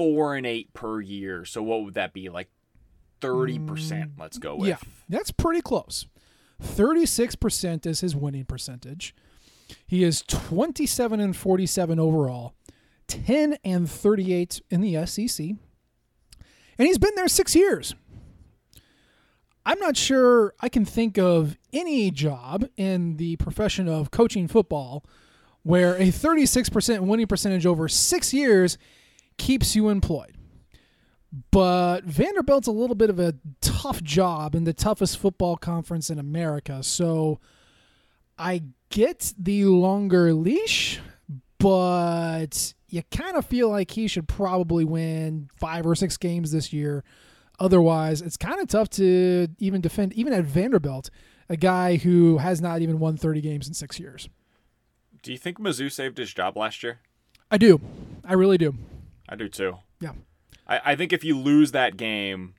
four 0.00 0.34
and 0.34 0.46
eight 0.46 0.72
per 0.72 0.98
year. 0.98 1.44
So 1.44 1.62
what 1.62 1.84
would 1.84 1.92
that 1.94 2.14
be? 2.14 2.30
Like 2.30 2.48
thirty 3.20 3.58
mm, 3.58 3.66
percent. 3.66 4.12
Let's 4.18 4.38
go 4.38 4.56
with. 4.56 4.68
Yeah, 4.70 4.78
that's 5.10 5.30
pretty 5.30 5.60
close. 5.60 6.06
Thirty-six 6.58 7.34
percent 7.34 7.84
is 7.84 8.00
his 8.00 8.16
winning 8.16 8.46
percentage. 8.46 9.14
He 9.86 10.02
is 10.02 10.22
twenty-seven 10.22 11.20
and 11.20 11.36
forty-seven 11.36 12.00
overall, 12.00 12.54
ten 13.08 13.58
and 13.62 13.90
thirty-eight 13.90 14.62
in 14.70 14.80
the 14.80 15.04
SEC, 15.04 15.46
and 15.48 15.58
he's 16.78 16.96
been 16.96 17.14
there 17.14 17.28
six 17.28 17.54
years. 17.54 17.94
I'm 19.66 19.78
not 19.80 19.98
sure 19.98 20.54
I 20.60 20.70
can 20.70 20.86
think 20.86 21.18
of 21.18 21.58
any 21.74 22.10
job 22.10 22.64
in 22.78 23.18
the 23.18 23.36
profession 23.36 23.86
of 23.86 24.10
coaching 24.10 24.48
football 24.48 25.04
where 25.62 25.94
a 25.96 26.06
36% 26.06 27.00
winning 27.00 27.26
percentage 27.26 27.66
over 27.66 27.86
six 27.86 28.32
years 28.32 28.78
keeps 29.40 29.74
you 29.74 29.88
employed. 29.88 30.36
But 31.50 32.04
Vanderbilt's 32.04 32.68
a 32.68 32.72
little 32.72 32.94
bit 32.94 33.08
of 33.08 33.18
a 33.18 33.34
tough 33.60 34.02
job 34.02 34.54
in 34.54 34.64
the 34.64 34.72
toughest 34.74 35.18
football 35.18 35.56
conference 35.56 36.10
in 36.10 36.18
America. 36.18 36.82
So 36.82 37.40
I 38.38 38.62
get 38.90 39.32
the 39.38 39.64
longer 39.64 40.34
leash, 40.34 41.00
but 41.58 42.74
you 42.88 43.02
kind 43.10 43.36
of 43.36 43.46
feel 43.46 43.70
like 43.70 43.92
he 43.92 44.08
should 44.08 44.28
probably 44.28 44.84
win 44.84 45.48
five 45.54 45.86
or 45.86 45.94
six 45.94 46.16
games 46.16 46.52
this 46.52 46.72
year. 46.72 47.02
Otherwise, 47.58 48.20
it's 48.20 48.36
kind 48.36 48.60
of 48.60 48.68
tough 48.68 48.90
to 48.90 49.48
even 49.58 49.80
defend, 49.80 50.12
even 50.14 50.32
at 50.32 50.44
Vanderbilt, 50.44 51.10
a 51.48 51.56
guy 51.56 51.96
who 51.96 52.38
has 52.38 52.60
not 52.60 52.82
even 52.82 52.98
won 52.98 53.16
30 53.16 53.40
games 53.40 53.68
in 53.68 53.74
six 53.74 53.98
years. 53.98 54.28
Do 55.22 55.32
you 55.32 55.38
think 55.38 55.58
Mizzou 55.58 55.90
saved 55.90 56.18
his 56.18 56.34
job 56.34 56.56
last 56.56 56.82
year? 56.82 56.98
I 57.50 57.58
do. 57.58 57.80
I 58.24 58.34
really 58.34 58.58
do. 58.58 58.74
I 59.30 59.36
do 59.36 59.48
too. 59.48 59.78
Yeah. 60.00 60.12
I, 60.66 60.80
I 60.84 60.96
think 60.96 61.12
if 61.12 61.24
you 61.24 61.38
lose 61.38 61.72
that 61.72 61.96
game, 61.96 62.54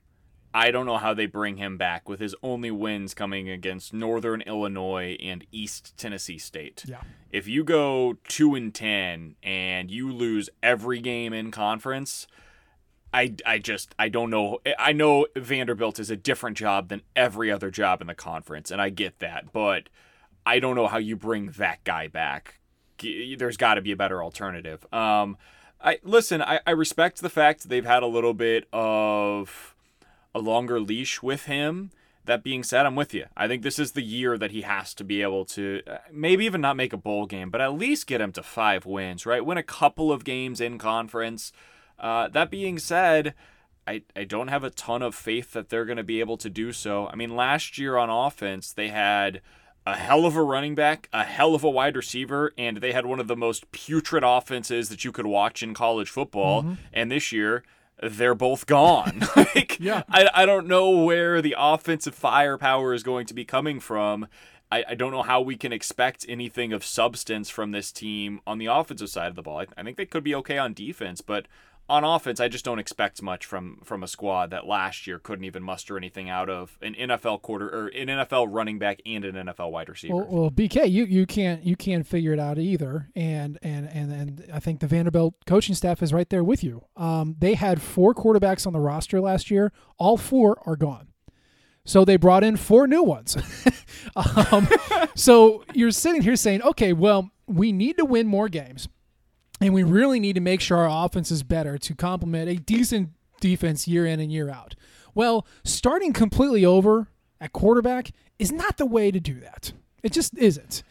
I 0.54 0.70
don't 0.70 0.86
know 0.86 0.98
how 0.98 1.14
they 1.14 1.26
bring 1.26 1.56
him 1.56 1.76
back 1.76 2.08
with 2.08 2.20
his 2.20 2.34
only 2.42 2.70
wins 2.70 3.14
coming 3.14 3.48
against 3.48 3.92
Northern 3.92 4.42
Illinois 4.42 5.16
and 5.20 5.46
East 5.52 5.96
Tennessee 5.96 6.38
State. 6.38 6.84
Yeah. 6.86 7.02
If 7.30 7.46
you 7.46 7.62
go 7.64 8.18
2 8.28 8.54
and 8.54 8.74
10 8.74 9.36
and 9.42 9.90
you 9.90 10.12
lose 10.12 10.50
every 10.62 11.00
game 11.00 11.32
in 11.32 11.50
conference, 11.50 12.26
I, 13.14 13.34
I 13.44 13.58
just 13.58 13.94
I 13.98 14.08
don't 14.08 14.30
know. 14.30 14.60
I 14.78 14.92
know 14.92 15.26
Vanderbilt 15.36 15.98
is 15.98 16.10
a 16.10 16.16
different 16.16 16.56
job 16.56 16.88
than 16.88 17.02
every 17.14 17.50
other 17.50 17.70
job 17.70 18.00
in 18.00 18.06
the 18.06 18.14
conference, 18.14 18.70
and 18.70 18.80
I 18.80 18.88
get 18.88 19.18
that, 19.18 19.52
but 19.52 19.90
I 20.46 20.58
don't 20.58 20.76
know 20.76 20.86
how 20.86 20.98
you 20.98 21.16
bring 21.16 21.50
that 21.58 21.84
guy 21.84 22.08
back. 22.08 22.60
There's 22.98 23.56
got 23.56 23.74
to 23.74 23.82
be 23.82 23.92
a 23.92 23.96
better 23.96 24.22
alternative. 24.22 24.86
Um, 24.92 25.36
I 25.82 25.98
listen. 26.02 26.40
I, 26.42 26.60
I 26.66 26.70
respect 26.70 27.20
the 27.20 27.28
fact 27.28 27.68
they've 27.68 27.84
had 27.84 28.02
a 28.02 28.06
little 28.06 28.34
bit 28.34 28.68
of 28.72 29.74
a 30.34 30.38
longer 30.38 30.80
leash 30.80 31.22
with 31.22 31.44
him. 31.44 31.90
That 32.24 32.44
being 32.44 32.62
said, 32.62 32.86
I'm 32.86 32.94
with 32.94 33.12
you. 33.12 33.26
I 33.36 33.48
think 33.48 33.62
this 33.62 33.80
is 33.80 33.92
the 33.92 34.02
year 34.02 34.38
that 34.38 34.52
he 34.52 34.62
has 34.62 34.94
to 34.94 35.02
be 35.02 35.22
able 35.22 35.44
to 35.46 35.82
uh, 35.88 35.96
maybe 36.12 36.44
even 36.44 36.60
not 36.60 36.76
make 36.76 36.92
a 36.92 36.96
bowl 36.96 37.26
game, 37.26 37.50
but 37.50 37.60
at 37.60 37.74
least 37.74 38.06
get 38.06 38.20
him 38.20 38.30
to 38.32 38.44
five 38.44 38.86
wins, 38.86 39.26
right? 39.26 39.44
Win 39.44 39.58
a 39.58 39.62
couple 39.64 40.12
of 40.12 40.22
games 40.22 40.60
in 40.60 40.78
conference. 40.78 41.52
Uh, 41.98 42.28
that 42.28 42.48
being 42.48 42.78
said, 42.78 43.34
I, 43.88 44.02
I 44.14 44.22
don't 44.22 44.48
have 44.48 44.62
a 44.62 44.70
ton 44.70 45.02
of 45.02 45.16
faith 45.16 45.52
that 45.52 45.68
they're 45.68 45.84
going 45.84 45.96
to 45.96 46.04
be 46.04 46.20
able 46.20 46.36
to 46.36 46.48
do 46.48 46.72
so. 46.72 47.08
I 47.08 47.16
mean, 47.16 47.34
last 47.34 47.76
year 47.76 47.96
on 47.96 48.08
offense, 48.08 48.72
they 48.72 48.90
had 48.90 49.40
a 49.86 49.96
hell 49.96 50.24
of 50.24 50.36
a 50.36 50.42
running 50.42 50.74
back, 50.74 51.08
a 51.12 51.24
hell 51.24 51.54
of 51.54 51.64
a 51.64 51.70
wide 51.70 51.96
receiver, 51.96 52.52
and 52.56 52.78
they 52.78 52.92
had 52.92 53.06
one 53.06 53.20
of 53.20 53.28
the 53.28 53.36
most 53.36 53.70
putrid 53.72 54.22
offenses 54.24 54.88
that 54.88 55.04
you 55.04 55.12
could 55.12 55.26
watch 55.26 55.62
in 55.62 55.74
college 55.74 56.08
football. 56.08 56.62
Mm-hmm. 56.62 56.74
And 56.92 57.10
this 57.10 57.32
year, 57.32 57.64
they're 58.02 58.34
both 58.34 58.66
gone. 58.66 59.22
like, 59.36 59.78
yeah. 59.80 60.02
I, 60.08 60.28
I 60.34 60.46
don't 60.46 60.66
know 60.66 60.90
where 60.90 61.42
the 61.42 61.56
offensive 61.58 62.14
firepower 62.14 62.94
is 62.94 63.02
going 63.02 63.26
to 63.26 63.34
be 63.34 63.44
coming 63.44 63.80
from. 63.80 64.28
I, 64.70 64.84
I 64.90 64.94
don't 64.94 65.12
know 65.12 65.22
how 65.22 65.40
we 65.40 65.56
can 65.56 65.72
expect 65.72 66.24
anything 66.28 66.72
of 66.72 66.84
substance 66.84 67.50
from 67.50 67.72
this 67.72 67.92
team 67.92 68.40
on 68.46 68.58
the 68.58 68.66
offensive 68.66 69.10
side 69.10 69.28
of 69.28 69.36
the 69.36 69.42
ball. 69.42 69.58
I, 69.58 69.66
I 69.76 69.82
think 69.82 69.96
they 69.96 70.06
could 70.06 70.24
be 70.24 70.34
okay 70.36 70.58
on 70.58 70.74
defense, 70.74 71.20
but 71.20 71.46
on 71.88 72.04
offense, 72.04 72.40
I 72.40 72.48
just 72.48 72.64
don't 72.64 72.78
expect 72.78 73.22
much 73.22 73.44
from 73.44 73.80
from 73.84 74.02
a 74.02 74.08
squad 74.08 74.50
that 74.50 74.66
last 74.66 75.06
year 75.06 75.18
couldn't 75.18 75.44
even 75.44 75.62
muster 75.62 75.96
anything 75.96 76.30
out 76.30 76.48
of 76.48 76.78
an 76.80 76.94
NFL 76.94 77.42
quarter 77.42 77.68
or 77.68 77.88
an 77.88 78.08
NFL 78.08 78.48
running 78.50 78.78
back 78.78 79.00
and 79.04 79.24
an 79.24 79.34
NFL 79.34 79.70
wide 79.70 79.88
receiver. 79.88 80.14
Well, 80.14 80.26
well, 80.30 80.50
BK, 80.50 80.90
you, 80.90 81.04
you 81.04 81.26
can't 81.26 81.64
you 81.64 81.76
can't 81.76 82.06
figure 82.06 82.32
it 82.32 82.38
out 82.38 82.58
either, 82.58 83.08
and 83.14 83.58
and 83.62 83.88
and 83.88 84.12
and 84.12 84.50
I 84.52 84.60
think 84.60 84.80
the 84.80 84.86
Vanderbilt 84.86 85.34
coaching 85.46 85.74
staff 85.74 86.02
is 86.02 86.12
right 86.12 86.28
there 86.30 86.44
with 86.44 86.64
you. 86.64 86.84
Um, 86.96 87.36
they 87.38 87.54
had 87.54 87.82
four 87.82 88.14
quarterbacks 88.14 88.66
on 88.66 88.72
the 88.72 88.80
roster 88.80 89.20
last 89.20 89.50
year. 89.50 89.72
All 89.98 90.16
four 90.16 90.58
are 90.66 90.76
gone. 90.76 91.08
So 91.84 92.04
they 92.04 92.16
brought 92.16 92.44
in 92.44 92.56
four 92.56 92.86
new 92.86 93.02
ones. 93.02 93.36
um, 94.52 94.68
so 95.14 95.64
you're 95.74 95.90
sitting 95.90 96.22
here 96.22 96.36
saying, 96.36 96.62
okay, 96.62 96.92
well, 96.92 97.30
we 97.46 97.72
need 97.72 97.98
to 97.98 98.04
win 98.04 98.28
more 98.28 98.48
games. 98.48 98.88
And 99.62 99.74
we 99.74 99.84
really 99.84 100.18
need 100.18 100.34
to 100.34 100.40
make 100.40 100.60
sure 100.60 100.76
our 100.78 101.06
offense 101.06 101.30
is 101.30 101.42
better 101.42 101.78
to 101.78 101.94
complement 101.94 102.48
a 102.48 102.56
decent 102.56 103.10
defense 103.40 103.86
year 103.86 104.04
in 104.06 104.18
and 104.18 104.32
year 104.32 104.50
out. 104.50 104.74
Well, 105.14 105.46
starting 105.64 106.12
completely 106.12 106.64
over 106.64 107.08
at 107.40 107.52
quarterback 107.52 108.10
is 108.38 108.50
not 108.50 108.76
the 108.76 108.86
way 108.86 109.10
to 109.10 109.20
do 109.20 109.38
that. 109.40 109.72
It 110.02 110.12
just 110.12 110.36
isn't. 110.36 110.82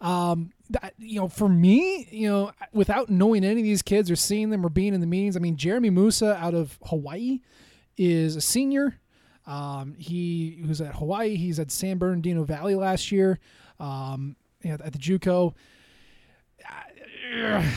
Um, 0.00 0.52
that, 0.70 0.92
you 0.98 1.18
know, 1.18 1.28
for 1.28 1.48
me, 1.48 2.06
you 2.10 2.28
know, 2.28 2.52
without 2.72 3.08
knowing 3.08 3.44
any 3.44 3.60
of 3.60 3.64
these 3.64 3.82
kids 3.82 4.10
or 4.10 4.16
seeing 4.16 4.50
them 4.50 4.64
or 4.64 4.68
being 4.68 4.94
in 4.94 5.00
the 5.00 5.06
meetings, 5.06 5.36
I 5.36 5.40
mean, 5.40 5.56
Jeremy 5.56 5.90
Moussa 5.90 6.36
out 6.36 6.54
of 6.54 6.78
Hawaii 6.84 7.40
is 7.96 8.36
a 8.36 8.40
senior. 8.40 9.00
Um, 9.46 9.94
he 9.96 10.62
was 10.68 10.82
at 10.82 10.96
Hawaii. 10.96 11.36
He's 11.36 11.58
at 11.58 11.70
San 11.70 11.96
Bernardino 11.96 12.44
Valley 12.44 12.74
last 12.74 13.10
year 13.10 13.38
um, 13.80 14.36
at, 14.62 14.82
at 14.82 14.92
the 14.92 14.98
JUCO. 14.98 15.54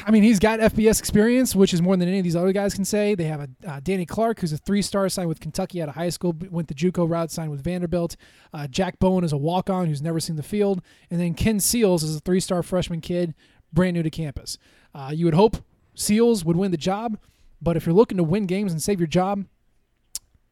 I 0.05 0.11
mean, 0.11 0.23
he's 0.23 0.39
got 0.39 0.59
FBS 0.59 0.99
experience, 0.99 1.55
which 1.55 1.73
is 1.73 1.81
more 1.81 1.97
than 1.97 2.07
any 2.07 2.19
of 2.19 2.23
these 2.23 2.35
other 2.35 2.51
guys 2.51 2.73
can 2.73 2.85
say. 2.85 3.15
They 3.15 3.25
have 3.25 3.41
a 3.41 3.69
uh, 3.69 3.79
Danny 3.81 4.05
Clark, 4.05 4.39
who's 4.39 4.53
a 4.53 4.57
three-star 4.57 5.09
signed 5.09 5.29
with 5.29 5.39
Kentucky 5.39 5.81
out 5.81 5.89
of 5.89 5.95
high 5.95 6.09
school, 6.09 6.35
went 6.49 6.67
the 6.67 6.73
JUCO 6.73 7.09
route, 7.09 7.31
signed 7.31 7.51
with 7.51 7.63
Vanderbilt. 7.63 8.15
Uh, 8.53 8.67
Jack 8.67 8.99
Bowen 8.99 9.23
is 9.23 9.33
a 9.33 9.37
walk-on 9.37 9.87
who's 9.87 10.01
never 10.01 10.19
seen 10.19 10.35
the 10.35 10.43
field, 10.43 10.81
and 11.09 11.19
then 11.19 11.33
Ken 11.33 11.59
Seals 11.59 12.03
is 12.03 12.15
a 12.15 12.19
three-star 12.19 12.63
freshman 12.63 13.01
kid, 13.01 13.33
brand 13.73 13.93
new 13.93 14.03
to 14.03 14.09
campus. 14.09 14.57
Uh, 14.93 15.11
you 15.13 15.25
would 15.25 15.33
hope 15.33 15.57
Seals 15.95 16.45
would 16.45 16.57
win 16.57 16.71
the 16.71 16.77
job, 16.77 17.17
but 17.61 17.75
if 17.77 17.85
you're 17.85 17.95
looking 17.95 18.17
to 18.17 18.23
win 18.23 18.45
games 18.45 18.71
and 18.71 18.81
save 18.81 18.99
your 18.99 19.07
job, 19.07 19.45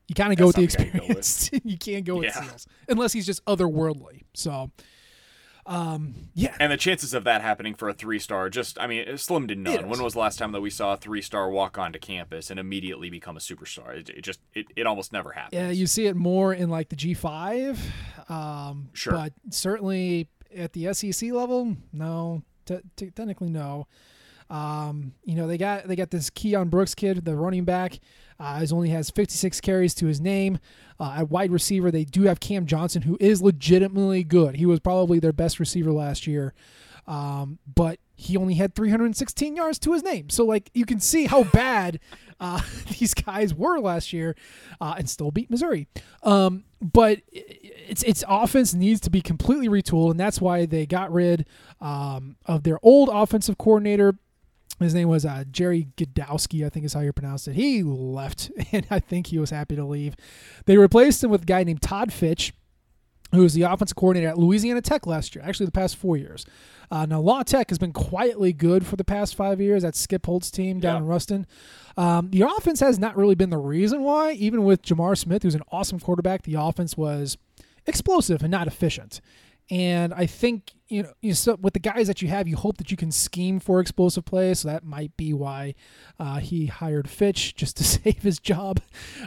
you 0.08 0.16
kind 0.16 0.34
of 0.34 0.40
go 0.40 0.48
with 0.48 0.56
the 0.56 0.64
experience. 0.64 1.50
you 1.64 1.78
can't 1.78 2.04
go 2.04 2.16
with 2.18 2.26
Yeah. 2.26 2.42
Seals 2.42 2.68
unless 2.88 3.14
he's 3.14 3.26
just 3.26 3.44
otherworldly. 3.46 4.24
So. 4.34 4.72
Um, 5.70 6.16
yeah, 6.34 6.56
And 6.60 6.72
the 6.72 6.78
chances 6.78 7.14
of 7.14 7.24
that 7.26 7.42
happening 7.44 7.76
for 7.76 7.90
a 7.90 7.94
three 7.94 8.18
star 8.18 8.50
just, 8.50 8.80
I 8.80 8.88
mean, 8.88 9.18
slim 9.18 9.48
to 9.50 9.56
none. 9.56 9.88
When 9.88 10.02
was 10.02 10.14
the 10.14 10.20
last 10.20 10.40
time 10.40 10.52
that 10.54 10.62
we 10.62 10.72
saw 10.72 10.94
a 10.94 10.98
three 10.98 11.22
star 11.22 11.50
walk 11.50 11.78
onto 11.78 12.00
campus 12.00 12.50
and 12.50 12.60
immediately 12.60 13.12
become 13.12 13.38
a 13.38 13.40
superstar? 13.40 13.96
It, 13.96 14.10
it 14.10 14.22
just, 14.24 14.40
it, 14.56 14.66
it 14.76 14.88
almost 14.88 15.14
never 15.14 15.32
happens. 15.32 15.54
Yeah, 15.54 15.70
you 15.70 15.86
see 15.86 16.08
it 16.08 16.16
more 16.16 16.54
in 16.54 16.70
like 16.70 16.90
the 16.90 16.96
G5. 16.96 17.78
Um, 18.30 18.90
Sure. 18.94 19.14
But 19.14 19.34
certainly 19.52 20.28
at 20.56 20.74
the 20.74 20.92
SEC 20.94 21.32
level, 21.32 21.78
no. 21.94 22.42
T- 22.66 22.80
t- 22.96 23.12
technically, 23.12 23.50
no. 23.50 23.86
Um, 24.50 25.14
you 25.24 25.36
know 25.36 25.46
they 25.48 25.60
got 25.60 25.88
they 25.88 25.96
got 25.96 26.10
this 26.10 26.32
Keyon 26.32 26.72
Brooks 26.72 26.96
kid, 26.96 27.24
the 27.24 27.36
running 27.36 27.66
back. 27.66 28.00
Uh, 28.40 28.60
he 28.60 28.72
only 28.72 28.90
has 28.90 29.10
56 29.10 29.60
carries 29.62 29.94
to 29.96 30.06
his 30.06 30.22
name. 30.22 30.60
Uh, 31.00 31.16
at 31.18 31.30
wide 31.30 31.52
receiver, 31.52 31.92
they 31.92 32.06
do 32.06 32.24
have 32.24 32.40
Cam 32.40 32.66
Johnson, 32.66 33.02
who 33.02 33.18
is 33.20 33.42
legitimately 33.42 34.24
good. 34.24 34.56
He 34.56 34.66
was 34.66 34.80
probably 34.80 35.20
their 35.20 35.34
best 35.34 35.60
receiver 35.60 35.92
last 35.92 36.28
year, 36.28 36.54
um, 37.08 37.60
but 37.74 38.00
he 38.16 38.36
only 38.36 38.56
had 38.56 38.76
316 38.76 39.56
yards 39.56 39.80
to 39.80 39.94
his 39.94 40.04
name. 40.04 40.30
So 40.30 40.46
like 40.46 40.70
you 40.74 40.86
can 40.86 41.00
see 41.00 41.26
how 41.26 41.44
bad 41.46 42.00
uh, 42.40 42.62
these 43.00 43.14
guys 43.14 43.54
were 43.54 43.80
last 43.80 44.14
year, 44.14 44.36
uh, 44.82 44.96
and 44.98 45.10
still 45.10 45.32
beat 45.32 45.50
Missouri. 45.50 45.88
Um, 46.24 46.66
but 46.82 47.20
it's 47.32 48.04
its 48.04 48.24
offense 48.28 48.74
needs 48.74 49.00
to 49.02 49.10
be 49.10 49.22
completely 49.22 49.68
retooled, 49.68 50.12
and 50.12 50.20
that's 50.20 50.42
why 50.42 50.66
they 50.66 50.86
got 50.86 51.12
rid 51.12 51.46
um, 51.82 52.36
of 52.46 52.64
their 52.64 52.80
old 52.84 53.10
offensive 53.10 53.58
coordinator. 53.58 54.16
His 54.80 54.94
name 54.94 55.10
was 55.10 55.26
uh, 55.26 55.44
Jerry 55.52 55.88
Godowski, 55.98 56.66
I 56.66 56.70
think 56.70 56.86
is 56.86 56.94
how 56.94 57.02
you 57.02 57.12
pronounce 57.14 57.48
it. 57.48 57.54
He 57.56 57.84
left, 57.84 58.50
and 58.72 58.86
I 58.90 59.00
think 59.00 59.28
he 59.28 59.38
was 59.40 59.50
happy 59.50 59.76
to 59.76 59.84
leave. 59.86 60.16
They 60.66 60.78
replaced 60.78 61.24
him 61.24 61.32
with 61.32 61.44
a 61.44 61.46
guy 61.46 61.64
named 61.64 61.82
Todd 61.82 62.14
Fitch. 62.14 62.54
who 63.34 63.42
was 63.44 63.54
the 63.54 63.62
offensive 63.64 63.96
coordinator 63.96 64.30
at 64.30 64.38
Louisiana 64.40 64.82
Tech 64.82 65.06
last 65.06 65.36
year, 65.36 65.44
actually 65.46 65.66
the 65.68 65.72
past 65.74 65.96
four 65.98 66.18
years. 66.18 66.46
Uh, 66.92 67.06
now, 67.06 67.20
La 67.20 67.44
Tech 67.44 67.70
has 67.70 67.78
been 67.78 67.94
quietly 67.94 68.52
good 68.54 68.84
for 68.88 68.96
the 68.96 69.04
past 69.04 69.36
five 69.36 69.62
years. 69.62 69.84
That's 69.84 70.00
Skip 70.00 70.26
Holtz's 70.26 70.50
team 70.50 70.80
down 70.80 70.96
Yeah. 70.96 70.98
in 71.02 71.06
Ruston. 71.06 71.46
Um, 71.98 72.32
the 72.32 72.42
offense 72.42 72.80
has 72.80 72.98
not 72.98 73.16
really 73.16 73.36
been 73.36 73.52
the 73.52 73.58
reason 73.60 74.02
why. 74.02 74.32
Even 74.32 74.64
with 74.64 74.82
J'Mar 74.82 75.16
Smith, 75.16 75.44
who's 75.44 75.54
an 75.54 75.62
awesome 75.72 76.00
quarterback, 76.00 76.42
the 76.44 76.56
offense 76.56 76.98
was 76.98 77.38
explosive 77.86 78.42
and 78.42 78.50
not 78.50 78.66
efficient. 78.68 79.22
And 79.70 80.14
I 80.14 80.26
think 80.26 80.74
you 80.90 81.04
know, 81.04 81.14
you 81.22 81.36
so 81.36 81.56
with 81.62 81.74
the 81.74 81.80
guys 81.80 82.08
that 82.08 82.22
you 82.22 82.28
have, 82.30 82.48
you 82.48 82.58
hope 82.58 82.78
that 82.78 82.90
you 82.90 82.98
can 82.98 83.12
scheme 83.12 83.60
for 83.60 83.80
explosive 83.80 84.26
plays. 84.26 84.60
So 84.60 84.70
that 84.70 84.84
might 84.84 85.16
be 85.16 85.34
why 85.34 85.76
uh, 86.20 86.40
he 86.40 86.66
hired 86.66 87.08
Fitch 87.08 87.56
just 87.56 87.78
to 87.78 87.84
save 87.86 88.24
his 88.24 88.40
job. 88.40 88.82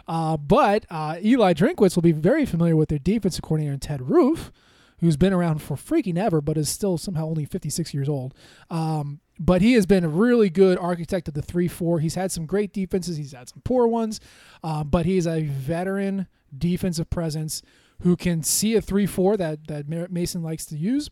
Uh, 0.09 0.37
but 0.37 0.85
uh, 0.91 1.19
Eli 1.23 1.55
Drinkwitz 1.55 1.95
will 1.95 2.03
be 2.03 2.13
very 2.13 2.45
familiar 2.45 2.77
with 2.77 2.89
their 2.89 2.99
defensive 2.99 3.43
coordinator 3.43 3.79
Ted 3.79 4.11
Roof, 4.11 4.51
who's 4.99 5.17
been 5.17 5.33
around 5.33 5.63
for 5.63 5.77
freaking 5.77 6.19
ever, 6.19 6.41
but 6.41 6.59
is 6.59 6.69
still 6.69 6.99
somehow 6.99 7.27
only 7.27 7.45
56 7.45 7.95
years 7.95 8.09
old. 8.09 8.35
Um, 8.69 9.21
but 9.39 9.63
he 9.63 9.75
has 9.75 9.87
been 9.87 10.05
a 10.05 10.09
really 10.09 10.51
good 10.51 10.79
architect 10.79 11.29
of 11.29 11.35
the 11.35 11.43
3 11.43 11.69
4. 11.69 12.01
He's 12.01 12.17
had 12.17 12.33
some 12.33 12.47
great 12.47 12.73
defenses, 12.73 13.17
he's 13.17 13.33
had 13.33 13.49
some 13.49 13.63
poor 13.65 13.87
ones, 13.87 14.21
uh, 14.65 14.83
but 14.83 15.07
he's 15.07 15.29
a 15.29 15.43
veteran 15.43 16.27
defensive 16.57 17.09
presence 17.09 17.63
who 18.03 18.17
can 18.17 18.43
see 18.43 18.75
a 18.75 18.81
3 18.81 19.07
4 19.07 19.37
that, 19.37 19.67
that 19.69 19.89
Mason 19.89 20.43
likes 20.43 20.65
to 20.67 20.77
use. 20.77 21.11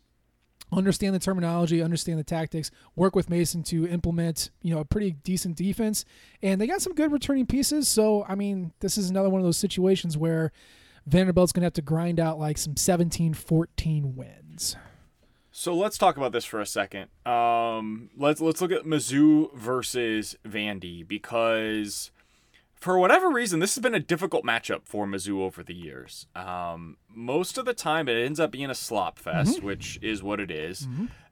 Understand 0.73 1.13
the 1.13 1.19
terminology, 1.19 1.81
understand 1.81 2.17
the 2.17 2.23
tactics, 2.23 2.71
work 2.95 3.13
with 3.13 3.29
Mason 3.29 3.61
to 3.63 3.87
implement, 3.87 4.51
you 4.61 4.73
know, 4.73 4.79
a 4.79 4.85
pretty 4.85 5.11
decent 5.11 5.57
defense. 5.57 6.05
And 6.41 6.61
they 6.61 6.67
got 6.67 6.81
some 6.81 6.93
good 6.93 7.11
returning 7.11 7.45
pieces. 7.45 7.89
So, 7.89 8.25
I 8.25 8.35
mean, 8.35 8.71
this 8.79 8.97
is 8.97 9.09
another 9.09 9.29
one 9.29 9.41
of 9.41 9.45
those 9.45 9.57
situations 9.57 10.17
where 10.17 10.53
Vanderbilt's 11.05 11.51
going 11.51 11.61
to 11.61 11.65
have 11.65 11.73
to 11.73 11.81
grind 11.81 12.21
out 12.21 12.39
like 12.39 12.57
some 12.57 12.77
17 12.77 13.33
14 13.33 14.15
wins. 14.15 14.77
So 15.51 15.73
let's 15.73 15.97
talk 15.97 16.15
about 16.15 16.31
this 16.31 16.45
for 16.45 16.61
a 16.61 16.65
second. 16.65 17.09
Um, 17.25 18.09
let's 18.15 18.39
let's 18.39 18.61
look 18.61 18.71
at 18.71 18.83
Mizzou 18.83 19.53
versus 19.53 20.37
Vandy 20.47 21.05
because 21.05 22.11
for 22.81 22.97
whatever 22.97 23.29
reason, 23.29 23.59
this 23.59 23.75
has 23.75 23.81
been 23.81 23.93
a 23.93 23.99
difficult 23.99 24.43
matchup 24.43 24.81
for 24.85 25.05
Mizzou 25.05 25.39
over 25.39 25.61
the 25.63 25.75
years. 25.75 26.25
Um, 26.35 26.97
most 27.07 27.57
of 27.59 27.65
the 27.65 27.75
time, 27.75 28.09
it 28.09 28.17
ends 28.21 28.39
up 28.39 28.51
being 28.51 28.71
a 28.71 28.75
slop 28.75 29.19
fest, 29.19 29.61
which 29.63 29.99
is 30.01 30.23
what 30.23 30.39
it 30.39 30.49
is. 30.49 30.87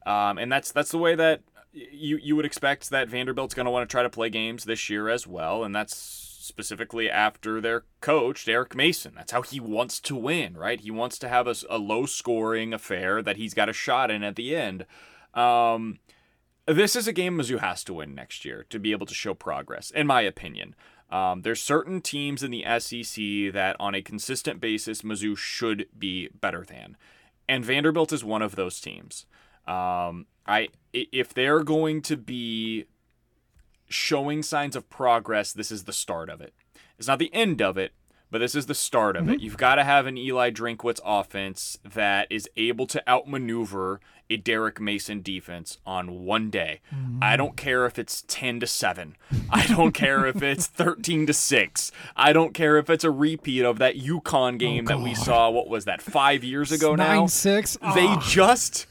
Um, 0.05 0.38
and 0.38 0.51
that's 0.51 0.71
that's 0.71 0.91
the 0.91 0.99
way 0.99 1.15
that 1.15 1.41
you 1.73 2.17
you 2.17 2.35
would 2.35 2.45
expect 2.45 2.89
that 2.91 3.09
Vanderbilt's 3.09 3.55
going 3.55 3.65
to 3.65 3.71
want 3.71 3.89
to 3.89 3.91
try 3.91 4.03
to 4.03 4.09
play 4.09 4.29
games 4.29 4.63
this 4.63 4.89
year 4.89 5.09
as 5.09 5.25
well, 5.27 5.63
and 5.63 5.75
that's 5.75 5.95
specifically 5.95 7.09
after 7.09 7.59
their 7.59 7.83
coach 7.99 8.45
Derek 8.45 8.75
Mason. 8.75 9.13
That's 9.15 9.31
how 9.31 9.41
he 9.41 9.59
wants 9.59 9.99
to 10.01 10.15
win, 10.15 10.55
right? 10.55 10.79
He 10.79 10.91
wants 10.91 11.19
to 11.19 11.27
have 11.27 11.47
a, 11.47 11.55
a 11.69 11.77
low 11.77 12.05
scoring 12.05 12.73
affair 12.73 13.21
that 13.21 13.38
he's 13.38 13.53
got 13.53 13.69
a 13.69 13.73
shot 13.73 14.09
in 14.09 14.23
at 14.23 14.35
the 14.35 14.55
end. 14.55 14.85
Um, 15.33 15.99
this 16.65 16.95
is 16.95 17.07
a 17.07 17.13
game 17.13 17.38
Mizzou 17.38 17.59
has 17.59 17.83
to 17.85 17.93
win 17.95 18.13
next 18.13 18.45
year 18.45 18.65
to 18.69 18.79
be 18.79 18.91
able 18.91 19.07
to 19.07 19.13
show 19.13 19.33
progress, 19.33 19.89
in 19.91 20.05
my 20.07 20.21
opinion. 20.21 20.75
Um, 21.12 21.41
there's 21.41 21.62
certain 21.62 22.02
teams 22.02 22.43
in 22.43 22.52
the 22.52 22.63
SEC 22.80 23.52
that, 23.54 23.76
on 23.80 23.95
a 23.95 24.02
consistent 24.02 24.60
basis, 24.62 25.02
Mizzou 25.02 25.36
should 25.38 25.88
be 25.98 26.30
better 26.39 26.63
than, 26.63 26.98
and 27.48 27.65
Vanderbilt 27.65 28.13
is 28.13 28.24
one 28.24 28.41
of 28.43 28.56
those 28.56 28.80
teams. 28.80 29.26
Um, 29.67 30.28
I 30.45 30.69
i- 30.95 31.08
if 31.12 31.34
they're 31.34 31.63
going 31.63 32.02
to 32.04 32.15
be 32.17 32.86
showing 33.88 34.43
signs 34.43 34.76
of 34.76 34.89
progress, 34.89 35.52
this 35.54 35.72
is 35.72 35.86
the 35.86 35.93
start 35.93 36.30
of 36.30 36.41
it. 36.41 36.54
It's 36.98 37.08
not 37.08 37.19
the 37.19 37.34
end 37.34 37.62
of 37.62 37.78
it, 37.78 37.93
but 38.30 38.38
this 38.39 38.54
is 38.54 38.67
the 38.67 38.76
start 38.76 39.15
of 39.15 39.28
it. 39.30 39.39
You've 39.41 39.58
got 39.58 39.76
to 39.76 39.84
have 39.84 40.06
an 40.06 40.17
Eli 40.17 40.52
Drinkwitz 40.52 41.00
offense 41.04 41.78
that 41.84 42.28
is 42.30 42.48
able 42.56 42.86
to 42.88 43.10
outmaneuver 43.10 44.00
a 44.29 44.37
Derek 44.37 44.79
Mason 44.79 45.21
defense 45.21 45.79
on 45.85 46.23
one 46.23 46.49
day. 46.51 46.81
I 47.21 47.35
don't 47.35 47.57
care 47.57 47.85
if 47.85 47.97
it's 47.97 48.23
10 48.27 48.59
to 48.59 48.67
7. 48.67 49.15
I 49.49 49.65
don't 49.67 49.91
care 49.93 50.25
if 50.27 50.41
it's 50.43 50.67
13 50.67 51.25
to 51.27 51.33
6. 51.33 51.91
I 52.15 52.31
don't 52.31 52.53
care 52.53 52.77
if 52.77 52.89
it's 52.89 53.03
a 53.03 53.11
repeat 53.11 53.63
of 53.65 53.79
that 53.79 53.95
UConn 53.97 54.59
game 54.59 54.85
that 54.85 54.99
we 54.99 55.15
saw 55.15 55.49
what 55.49 55.67
was 55.67 55.85
that 55.85 56.01
5 56.01 56.43
years 56.43 56.71
ago 56.71 56.93
now. 56.95 57.23
9-6. 57.25 57.95
They 57.95 58.05
Ah. 58.07 58.23
just 58.27 58.85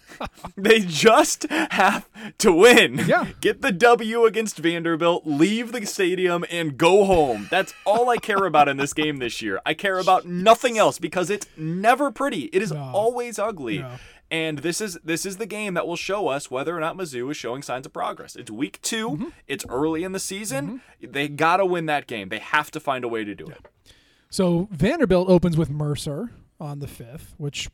they 0.57 0.81
just 0.81 1.44
have 1.51 2.09
to 2.38 2.51
win. 2.53 3.05
Yeah. 3.07 3.27
Get 3.40 3.62
the 3.62 3.70
W 3.70 4.24
against 4.24 4.59
Vanderbilt, 4.59 5.24
leave 5.27 5.70
the 5.70 5.85
stadium, 5.87 6.44
and 6.51 6.77
go 6.77 7.05
home. 7.05 7.46
That's 7.53 7.72
all 7.85 8.09
I 8.11 8.16
care 8.16 8.44
about 8.44 8.68
in 8.68 8.79
this 8.79 8.92
game 8.92 9.18
this 9.18 9.40
year. 9.42 9.61
I 9.64 9.74
care 9.74 9.98
about 9.98 10.27
nothing 10.27 10.77
else 10.77 10.98
because 10.98 11.31
it's 11.31 11.46
never 11.57 12.11
pretty. 12.11 12.44
It 12.53 12.62
is 12.62 12.72
always 12.72 13.38
ugly. 13.38 13.85
And 14.31 14.59
this 14.59 14.81
is 14.81 14.99
this 15.03 15.25
is 15.25 15.38
the 15.38 15.47
game 15.47 15.75
that 15.75 15.87
will 15.87 15.97
show 15.97 16.29
us 16.29 16.51
whether 16.51 16.77
or 16.77 16.81
not 16.81 16.97
Mizzou 16.97 17.31
is 17.31 17.37
showing 17.37 17.62
signs 17.62 17.87
of 17.87 17.93
progress. 17.93 18.37
It's 18.37 18.51
week 18.51 18.81
2 18.83 19.09
Mm-hmm. 19.09 19.29
It's 19.47 19.64
early 19.69 20.05
in 20.05 20.12
the 20.12 20.21
season. 20.21 20.83
They 21.01 21.29
gotta 21.29 21.64
win 21.64 21.87
that 21.87 22.07
game. 22.07 22.29
They 22.29 22.38
have 22.38 22.71
to 22.73 22.81
find 22.81 23.05
a 23.05 23.09
way 23.09 23.25
to 23.25 23.35
do 23.35 23.47
it. 23.47 23.67
So 24.29 24.69
Vanderbilt 24.71 25.31
opens 25.31 25.57
with 25.57 25.71
Mercer 25.71 26.31
on 26.61 26.81
the 26.81 26.87
5th, 26.87 27.35
which 27.38 27.71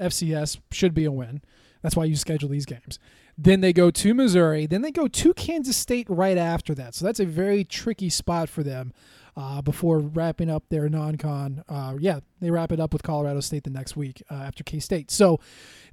FCS 0.00 0.58
should 0.72 0.94
be 0.94 1.04
a 1.04 1.12
win. 1.12 1.42
That's 1.82 1.94
why 1.94 2.04
you 2.06 2.16
schedule 2.16 2.48
these 2.48 2.66
games. 2.66 2.98
Then 3.36 3.60
they 3.60 3.72
go 3.72 3.90
to 3.92 4.14
Missouri. 4.14 4.66
Then 4.66 4.82
they 4.82 4.90
go 4.90 5.06
to 5.06 5.34
Kansas 5.34 5.76
State 5.76 6.06
right 6.10 6.36
after 6.36 6.74
that. 6.74 6.96
So 6.96 7.04
that's 7.04 7.20
a 7.20 7.24
very 7.24 7.62
tricky 7.62 8.08
spot 8.08 8.48
for 8.48 8.64
them 8.64 8.92
uh, 9.38 9.62
before 9.62 10.00
wrapping 10.00 10.50
up 10.50 10.64
their 10.68 10.88
non-con. 10.88 11.62
Uh, 11.68 11.94
yeah, 12.00 12.18
they 12.40 12.50
wrap 12.50 12.72
it 12.72 12.80
up 12.80 12.92
with 12.92 13.04
Colorado 13.04 13.38
State 13.38 13.62
the 13.62 13.70
next 13.70 13.96
week 13.96 14.20
uh, 14.28 14.34
after 14.34 14.64
K 14.64 14.80
State. 14.80 15.12
So 15.12 15.38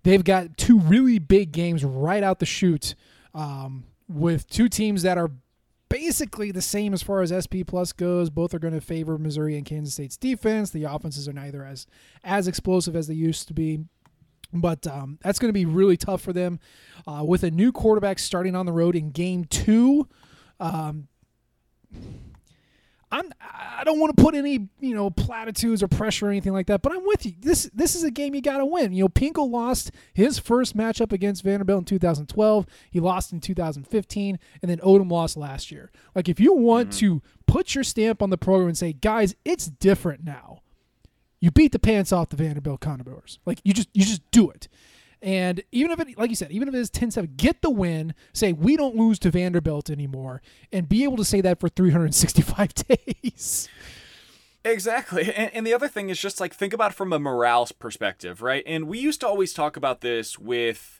they've 0.02 0.24
got 0.24 0.58
two 0.58 0.80
really 0.80 1.20
big 1.20 1.52
games 1.52 1.86
right 1.86 2.24
out 2.24 2.40
the 2.40 2.48
chute 2.48 2.96
um, 3.36 3.84
with 4.10 4.50
two 4.50 4.68
teams 4.68 5.04
that 5.04 5.20
are 5.20 5.30
basically 5.90 6.52
the 6.52 6.62
same 6.62 6.92
as 6.92 7.04
far 7.04 7.22
as 7.22 7.30
SP 7.30 7.62
plus 7.68 7.94
goes. 7.94 8.32
Both 8.32 8.56
are 8.56 8.60
going 8.60 8.74
to 8.74 8.82
favor 8.82 9.20
Missouri 9.20 9.56
and 9.56 9.66
Kansas 9.66 9.94
State's 9.94 10.18
defense. 10.18 10.72
The 10.72 10.86
offenses 10.86 11.28
are 11.30 11.34
neither 11.34 11.64
as 11.64 11.86
as 12.24 12.48
explosive 12.48 12.96
as 12.96 13.06
they 13.06 13.14
used 13.14 13.48
to 13.50 13.54
be. 13.54 13.86
But 14.54 14.88
um, 14.88 15.20
that's 15.22 15.38
going 15.38 15.50
to 15.50 15.54
be 15.54 15.66
really 15.66 15.98
tough 15.98 16.22
for 16.22 16.34
them 16.34 16.60
uh, 17.06 17.24
with 17.24 17.44
a 17.44 17.52
new 17.52 17.72
quarterback 17.72 18.18
starting 18.18 18.56
on 18.56 18.66
the 18.66 18.72
road 18.72 18.96
in 18.96 19.12
game 19.12 19.46
two. 19.46 20.08
Um, 20.60 21.10
I'm 23.16 23.32
I 23.42 23.84
don't 23.86 24.00
want 24.00 24.16
to 24.16 24.22
put 24.22 24.36
any 24.36 24.68
you 24.80 24.94
know 24.94 25.10
platitudes 25.10 25.82
or 25.82 25.88
pressure 25.88 26.28
or 26.28 26.30
anything 26.30 26.52
like 26.52 26.68
that, 26.68 26.82
but 26.82 26.92
I'm 26.92 27.06
with 27.06 27.26
you. 27.26 27.34
This 27.40 27.70
this 27.74 27.96
is 27.96 28.04
a 28.04 28.12
game 28.12 28.36
you 28.36 28.42
got 28.42 28.58
to 28.58 28.66
win. 28.66 28.92
You 28.92 29.06
know, 29.06 29.10
Pinkel 29.10 29.50
lost 29.50 29.92
his 30.14 30.38
first 30.38 30.76
matchup 30.76 31.14
against 31.14 31.44
Vanderbilt 31.44 31.80
in 31.80 31.86
2012. 31.86 32.66
He 32.92 33.00
lost 33.00 33.32
in 33.32 33.40
2015, 33.40 34.40
and 34.62 34.72
then 34.72 34.80
Odom 34.80 35.10
lost 35.10 35.38
last 35.38 35.72
year. 35.72 35.92
Like 36.14 36.28
if 36.28 36.40
you 36.40 36.54
want 36.54 36.90
mm-hmm. 36.90 37.00
to 37.00 37.22
put 37.48 37.74
your 37.74 37.86
stamp 37.86 38.22
on 38.22 38.32
the 38.32 38.38
program 38.38 38.68
and 38.68 38.78
say, 38.78 38.92
guys, 38.92 39.34
it's 39.46 39.68
different 39.68 40.26
now. 40.26 40.62
You 41.40 41.52
beat 41.52 41.72
the 41.72 41.80
pants 41.80 42.12
off 42.12 42.30
the 42.30 42.36
Vanderbilt 42.36 42.82
Condors. 42.82 43.40
Like 43.46 43.60
you 43.64 43.74
just 43.74 43.90
you 43.94 44.04
just 44.04 44.30
do 44.32 44.50
it. 44.50 44.68
And 45.22 45.64
even 45.72 45.92
if 45.92 46.00
it, 46.00 46.18
like 46.18 46.30
you 46.30 46.36
said, 46.36 46.52
even 46.52 46.68
if 46.68 46.74
it 46.74 46.80
is 46.80 46.92
10-7, 46.92 47.38
get 47.38 47.62
the 47.62 47.70
win. 47.70 48.14
Say 48.34 48.54
we 48.54 48.76
don't 48.78 48.96
lose 48.96 49.20
to 49.20 49.32
Vanderbilt 49.32 49.90
anymore, 49.90 50.42
and 50.72 50.88
be 50.88 51.04
able 51.04 51.18
to 51.18 51.26
say 51.26 51.42
that 51.42 51.60
for 51.60 51.70
365 51.70 52.74
days. 52.88 53.70
Exactly. 54.64 55.32
And, 55.34 55.54
and 55.54 55.68
the 55.68 55.74
other 55.74 55.88
thing 55.88 56.10
is 56.10 56.20
just 56.20 56.40
like 56.40 56.54
think 56.54 56.74
about 56.74 56.92
it 56.92 56.96
from 56.96 57.14
a 57.14 57.20
morale 57.20 57.68
perspective, 57.80 58.42
right? 58.42 58.64
And 58.66 58.88
we 58.88 59.00
used 59.00 59.20
to 59.22 59.28
always 59.28 59.54
talk 59.54 59.78
about 59.78 60.02
this 60.02 60.40
with 60.40 61.00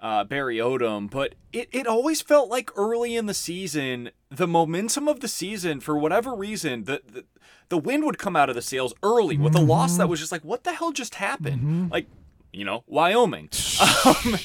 uh, 0.00 0.24
Barry 0.24 0.58
Odom, 0.58 1.10
but 1.10 1.34
it, 1.52 1.68
it 1.72 1.86
always 1.86 2.20
felt 2.20 2.50
like 2.50 2.70
early 2.76 3.16
in 3.16 3.24
the 3.24 3.34
season, 3.34 4.10
the 4.28 4.46
momentum 4.46 5.08
of 5.08 5.20
the 5.20 5.28
season, 5.28 5.80
for 5.80 5.96
whatever 5.96 6.34
reason, 6.34 6.84
the, 6.84 7.00
the, 7.10 7.24
the 7.70 7.78
wind 7.78 8.04
would 8.04 8.18
come 8.18 8.36
out 8.36 8.50
of 8.50 8.54
the 8.54 8.62
sails 8.62 8.92
early 9.02 9.38
with 9.38 9.54
a 9.54 9.60
loss 9.60 9.96
that 9.96 10.08
was 10.08 10.20
just 10.20 10.30
like, 10.30 10.44
what 10.44 10.64
the 10.64 10.74
hell 10.74 10.92
just 10.92 11.14
happened? 11.16 11.90
Like, 11.90 12.06
you 12.56 12.64
know, 12.64 12.84
Wyoming. 12.86 13.50
um, 14.04 14.36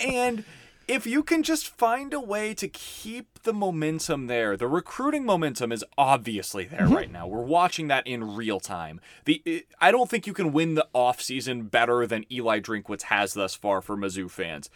and 0.00 0.44
if 0.88 1.06
you 1.06 1.22
can 1.22 1.42
just 1.42 1.68
find 1.68 2.12
a 2.12 2.20
way 2.20 2.52
to 2.54 2.68
keep 2.68 3.42
the 3.44 3.52
momentum 3.52 4.26
there, 4.26 4.56
the 4.56 4.66
recruiting 4.66 5.24
momentum 5.24 5.72
is 5.72 5.84
obviously 5.96 6.64
there 6.64 6.86
right 6.86 7.10
now. 7.10 7.26
We're 7.26 7.42
watching 7.42 7.88
that 7.88 8.06
in 8.06 8.34
real 8.34 8.60
time. 8.60 9.00
The 9.24 9.40
it, 9.44 9.66
I 9.80 9.90
don't 9.92 10.10
think 10.10 10.26
you 10.26 10.34
can 10.34 10.52
win 10.52 10.74
the 10.74 10.88
offseason 10.94 11.70
better 11.70 12.06
than 12.06 12.30
Eli 12.30 12.60
Drinkwitz 12.60 13.02
has 13.02 13.34
thus 13.34 13.54
far 13.54 13.80
for 13.80 13.96
Mizzou 13.96 14.30
fans. 14.30 14.68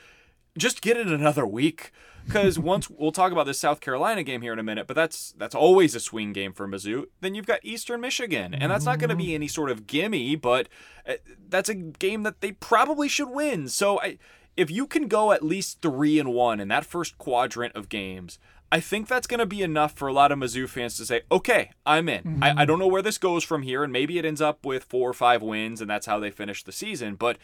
Just 0.57 0.81
get 0.81 0.97
it 0.97 1.09
another 1.09 1.47
week. 1.47 1.93
Because 2.29 2.59
once 2.59 2.91
we'll 2.91 3.11
talk 3.11 3.33
about 3.33 3.47
this 3.47 3.59
South 3.59 3.81
Carolina 3.81 4.23
game 4.23 4.43
here 4.43 4.53
in 4.53 4.59
a 4.59 4.63
minute, 4.63 4.87
but 4.87 4.95
that's 4.95 5.33
that's 5.39 5.55
always 5.55 5.95
a 5.95 6.01
swing 6.01 6.33
game 6.33 6.53
for 6.53 6.69
Mizzou. 6.69 7.07
Then 7.21 7.35
you've 7.35 7.47
got 7.47 7.61
Eastern 7.63 8.01
Michigan, 8.01 8.55
and 8.55 8.71
that's 8.71 8.85
not 8.85 8.99
going 8.99 9.11
to 9.11 9.17
be 9.17 9.35
any 9.35 9.49
sort 9.49 9.71
of 9.71 9.87
gimme, 9.87 10.37
but 10.37 10.69
uh, 11.09 11.15
that's 11.49 11.69
a 11.69 11.75
game 11.75 12.25
that 12.25 12.41
they 12.43 12.53
probably 12.53 13.09
should 13.09 13.31
win. 13.31 13.69
So 13.69 14.01
I, 14.01 14.19
if 14.59 14.71
you 14.71 14.87
can 14.87 15.09
go 15.09 15.33
at 15.33 15.43
least 15.43 15.81
three 15.81 16.19
and 16.19 16.35
one 16.35 16.61
in 16.61 16.69
that 16.69 16.85
first 16.85 17.17
quadrant 17.17 17.75
of 17.75 17.89
games, 17.89 18.39
I 18.71 18.81
think 18.81 19.09
that's 19.09 19.27
going 19.27 19.41
to 19.41 19.47
be 19.47 19.63
enough 19.63 19.93
for 19.93 20.09
a 20.09 20.13
lot 20.13 20.31
of 20.31 20.39
Mizzou 20.39 20.69
fans 20.69 20.97
to 20.99 21.07
say, 21.07 21.23
okay, 21.33 21.71
I'm 21.87 22.09
in. 22.09 22.23
Mm-hmm. 22.25 22.45
I, 22.45 22.55
I 22.59 22.65
don't 22.67 22.79
know 22.79 22.87
where 22.87 23.03
this 23.03 23.17
goes 23.17 23.43
from 23.43 23.63
here, 23.63 23.83
and 23.83 23.93
maybe 23.93 24.19
it 24.19 24.27
ends 24.27 24.43
up 24.43 24.67
with 24.67 24.85
four 24.85 25.09
or 25.09 25.15
five 25.15 25.43
wins, 25.43 25.81
and 25.81 25.89
that's 25.89 26.07
how 26.07 26.19
they 26.19 26.31
finish 26.31 26.63
the 26.63 26.73
season. 26.73 27.15
But 27.15 27.39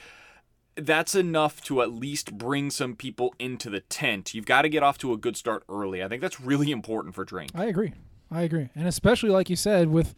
that's 0.77 1.15
enough 1.15 1.63
to 1.65 1.83
at 1.83 1.93
least 1.93 2.37
bring 2.37 2.71
some 2.71 2.97
people 2.97 3.35
into 3.39 3.71
the 3.71 3.81
tent. 3.81 4.35
You've 4.35 4.47
got 4.47 4.63
to 4.63 4.69
get 4.69 4.83
off 4.83 4.99
to 4.99 5.13
a 5.13 5.17
good 5.17 5.37
start 5.37 5.65
early. 5.69 6.03
I 6.03 6.09
think 6.09 6.23
that's 6.23 6.41
really 6.41 6.71
important 6.71 7.15
for 7.15 7.25
Drink. 7.25 7.51
I 7.55 7.67
agree. 7.67 7.93
I 8.31 8.43
agree. 8.43 8.71
And 8.75 8.87
especially 8.87 9.31
like 9.31 9.49
you 9.49 9.57
said, 9.57 9.89
with 9.89 10.15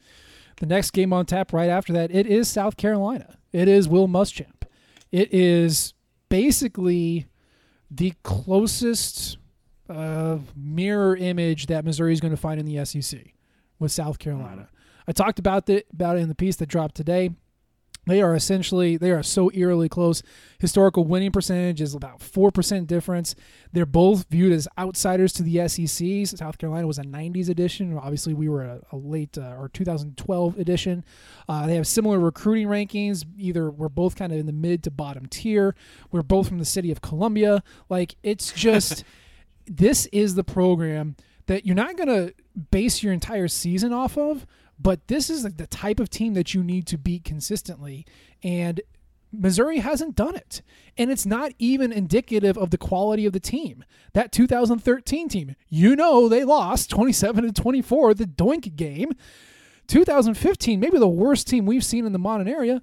the 0.58 0.66
next 0.66 0.92
game 0.92 1.12
on 1.12 1.26
tap 1.26 1.52
right 1.52 1.68
after 1.68 1.92
that, 1.92 2.10
it 2.10 2.26
is 2.26 2.48
South 2.48 2.76
Carolina. 2.76 3.36
It 3.52 3.68
is 3.68 3.88
Will 3.88 4.08
Muschamp. 4.08 4.64
It 5.12 5.32
is 5.32 5.94
basically 6.28 7.26
the 7.90 8.14
closest 8.22 9.38
uh, 9.88 10.38
mirror 10.56 11.16
image 11.16 11.66
that 11.66 11.84
Missouri 11.84 12.12
is 12.12 12.20
going 12.20 12.32
to 12.32 12.36
find 12.36 12.58
in 12.58 12.66
the 12.66 12.84
SEC 12.84 13.20
with 13.78 13.92
South 13.92 14.18
Carolina. 14.18 14.68
I 15.06 15.12
talked 15.12 15.38
about 15.38 15.68
it 15.68 15.86
about 15.92 16.16
it 16.16 16.20
in 16.20 16.28
the 16.28 16.34
piece 16.34 16.56
that 16.56 16.66
dropped 16.66 16.96
today. 16.96 17.30
They 18.06 18.22
are 18.22 18.34
essentially 18.34 18.96
they 18.96 19.10
are 19.10 19.22
so 19.22 19.50
eerily 19.52 19.88
close. 19.88 20.22
Historical 20.60 21.04
winning 21.04 21.32
percentage 21.32 21.80
is 21.80 21.94
about 21.94 22.22
four 22.22 22.50
percent 22.52 22.86
difference. 22.86 23.34
They're 23.72 23.84
both 23.84 24.26
viewed 24.30 24.52
as 24.52 24.68
outsiders 24.78 25.32
to 25.34 25.42
the 25.42 25.68
SEC. 25.68 26.38
South 26.38 26.58
Carolina 26.58 26.86
was 26.86 26.98
a 26.98 27.02
'90s 27.02 27.48
edition. 27.48 27.98
Obviously, 27.98 28.32
we 28.32 28.48
were 28.48 28.62
a, 28.62 28.80
a 28.92 28.96
late 28.96 29.36
uh, 29.36 29.56
or 29.58 29.68
2012 29.68 30.58
edition. 30.58 31.04
Uh, 31.48 31.66
they 31.66 31.74
have 31.74 31.86
similar 31.86 32.20
recruiting 32.20 32.68
rankings. 32.68 33.24
Either 33.36 33.70
we're 33.70 33.88
both 33.88 34.14
kind 34.14 34.32
of 34.32 34.38
in 34.38 34.46
the 34.46 34.52
mid 34.52 34.84
to 34.84 34.90
bottom 34.90 35.26
tier. 35.26 35.74
We're 36.12 36.22
both 36.22 36.48
from 36.48 36.58
the 36.58 36.64
city 36.64 36.92
of 36.92 37.00
Columbia. 37.00 37.64
Like 37.88 38.14
it's 38.22 38.52
just 38.52 39.02
this 39.66 40.06
is 40.06 40.36
the 40.36 40.44
program 40.44 41.16
that 41.46 41.64
you're 41.64 41.76
not 41.76 41.96
going 41.96 42.08
to 42.08 42.34
base 42.70 43.02
your 43.02 43.12
entire 43.12 43.48
season 43.48 43.92
off 43.92 44.18
of, 44.18 44.46
but 44.78 45.08
this 45.08 45.30
is 45.30 45.44
like 45.44 45.56
the 45.56 45.66
type 45.66 46.00
of 46.00 46.10
team 46.10 46.34
that 46.34 46.54
you 46.54 46.62
need 46.62 46.86
to 46.88 46.98
beat 46.98 47.24
consistently. 47.24 48.06
And 48.42 48.80
Missouri 49.32 49.78
hasn't 49.78 50.16
done 50.16 50.36
it. 50.36 50.62
And 50.96 51.10
it's 51.10 51.26
not 51.26 51.52
even 51.58 51.92
indicative 51.92 52.56
of 52.56 52.70
the 52.70 52.78
quality 52.78 53.26
of 53.26 53.32
the 53.32 53.40
team. 53.40 53.84
That 54.12 54.32
2013 54.32 55.28
team, 55.28 55.56
you 55.68 55.96
know, 55.96 56.28
they 56.28 56.44
lost 56.44 56.90
27 56.90 57.44
to 57.44 57.52
24, 57.52 58.14
the 58.14 58.24
Doink 58.24 58.76
game. 58.76 59.12
2015, 59.88 60.80
maybe 60.80 60.98
the 60.98 61.06
worst 61.06 61.46
team 61.46 61.64
we've 61.64 61.84
seen 61.84 62.06
in 62.06 62.12
the 62.12 62.18
modern 62.18 62.48
area, 62.48 62.82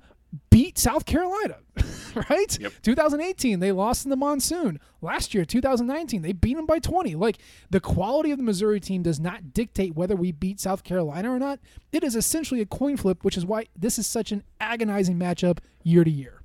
beat 0.49 0.77
South 0.77 1.05
Carolina, 1.05 1.57
right? 2.29 2.59
Yep. 2.59 2.73
2018, 2.81 3.59
they 3.59 3.71
lost 3.71 4.05
in 4.05 4.09
the 4.09 4.15
monsoon. 4.15 4.79
Last 5.01 5.33
year, 5.33 5.45
2019, 5.45 6.21
they 6.21 6.33
beat 6.33 6.55
them 6.55 6.65
by 6.65 6.79
20. 6.79 7.15
Like 7.15 7.37
the 7.69 7.79
quality 7.79 8.31
of 8.31 8.37
the 8.37 8.43
Missouri 8.43 8.79
team 8.79 9.03
does 9.03 9.19
not 9.19 9.53
dictate 9.53 9.95
whether 9.95 10.15
we 10.15 10.31
beat 10.31 10.59
South 10.59 10.83
Carolina 10.83 11.31
or 11.31 11.39
not. 11.39 11.59
It 11.91 12.03
is 12.03 12.15
essentially 12.15 12.61
a 12.61 12.65
coin 12.65 12.97
flip, 12.97 13.23
which 13.23 13.37
is 13.37 13.45
why 13.45 13.65
this 13.77 13.99
is 13.99 14.07
such 14.07 14.31
an 14.31 14.43
agonizing 14.59 15.17
matchup 15.17 15.59
year 15.83 16.03
to 16.03 16.11
year. 16.11 16.43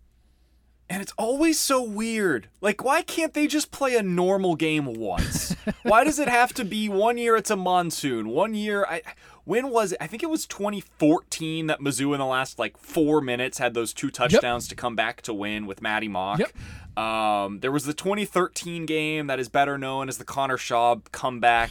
And 0.90 1.02
it's 1.02 1.12
always 1.18 1.58
so 1.58 1.82
weird. 1.82 2.48
Like, 2.62 2.82
why 2.82 3.02
can't 3.02 3.34
they 3.34 3.46
just 3.46 3.70
play 3.70 3.94
a 3.96 4.02
normal 4.02 4.56
game 4.56 4.86
once? 4.94 5.54
why 5.82 6.02
does 6.02 6.18
it 6.18 6.28
have 6.28 6.54
to 6.54 6.64
be 6.64 6.88
one 6.88 7.18
year 7.18 7.36
it's 7.36 7.50
a 7.50 7.56
monsoon? 7.56 8.30
One 8.30 8.54
year, 8.54 8.86
I 8.86 9.02
when 9.48 9.70
was 9.70 9.92
it? 9.92 9.98
I 9.98 10.06
think 10.06 10.22
it 10.22 10.28
was 10.28 10.46
2014 10.46 11.68
that 11.68 11.80
Mizzou 11.80 12.12
in 12.12 12.18
the 12.18 12.26
last 12.26 12.58
like 12.58 12.76
four 12.76 13.22
minutes 13.22 13.56
had 13.58 13.72
those 13.72 13.94
two 13.94 14.10
touchdowns 14.10 14.68
to 14.68 14.74
come 14.76 14.94
back 14.94 15.22
to 15.22 15.32
win 15.32 15.66
with 15.66 15.80
Maty 15.80 16.06
Mauk. 16.08 16.38
Yep. 16.40 16.98
Um, 17.02 17.60
there 17.60 17.72
was 17.72 17.84
the 17.84 17.94
2013 17.94 18.84
game 18.84 19.26
that 19.28 19.40
is 19.40 19.48
better 19.48 19.78
known 19.78 20.08
as 20.10 20.18
the 20.18 20.24
Connor 20.24 20.58
Shaw 20.58 20.96
comeback. 21.12 21.70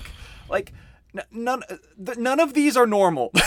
Like, 0.49 0.73
none, 1.31 1.61
none 1.97 2.39
of 2.39 2.53
these 2.55 2.75
are 2.75 2.87
normal. 2.87 3.31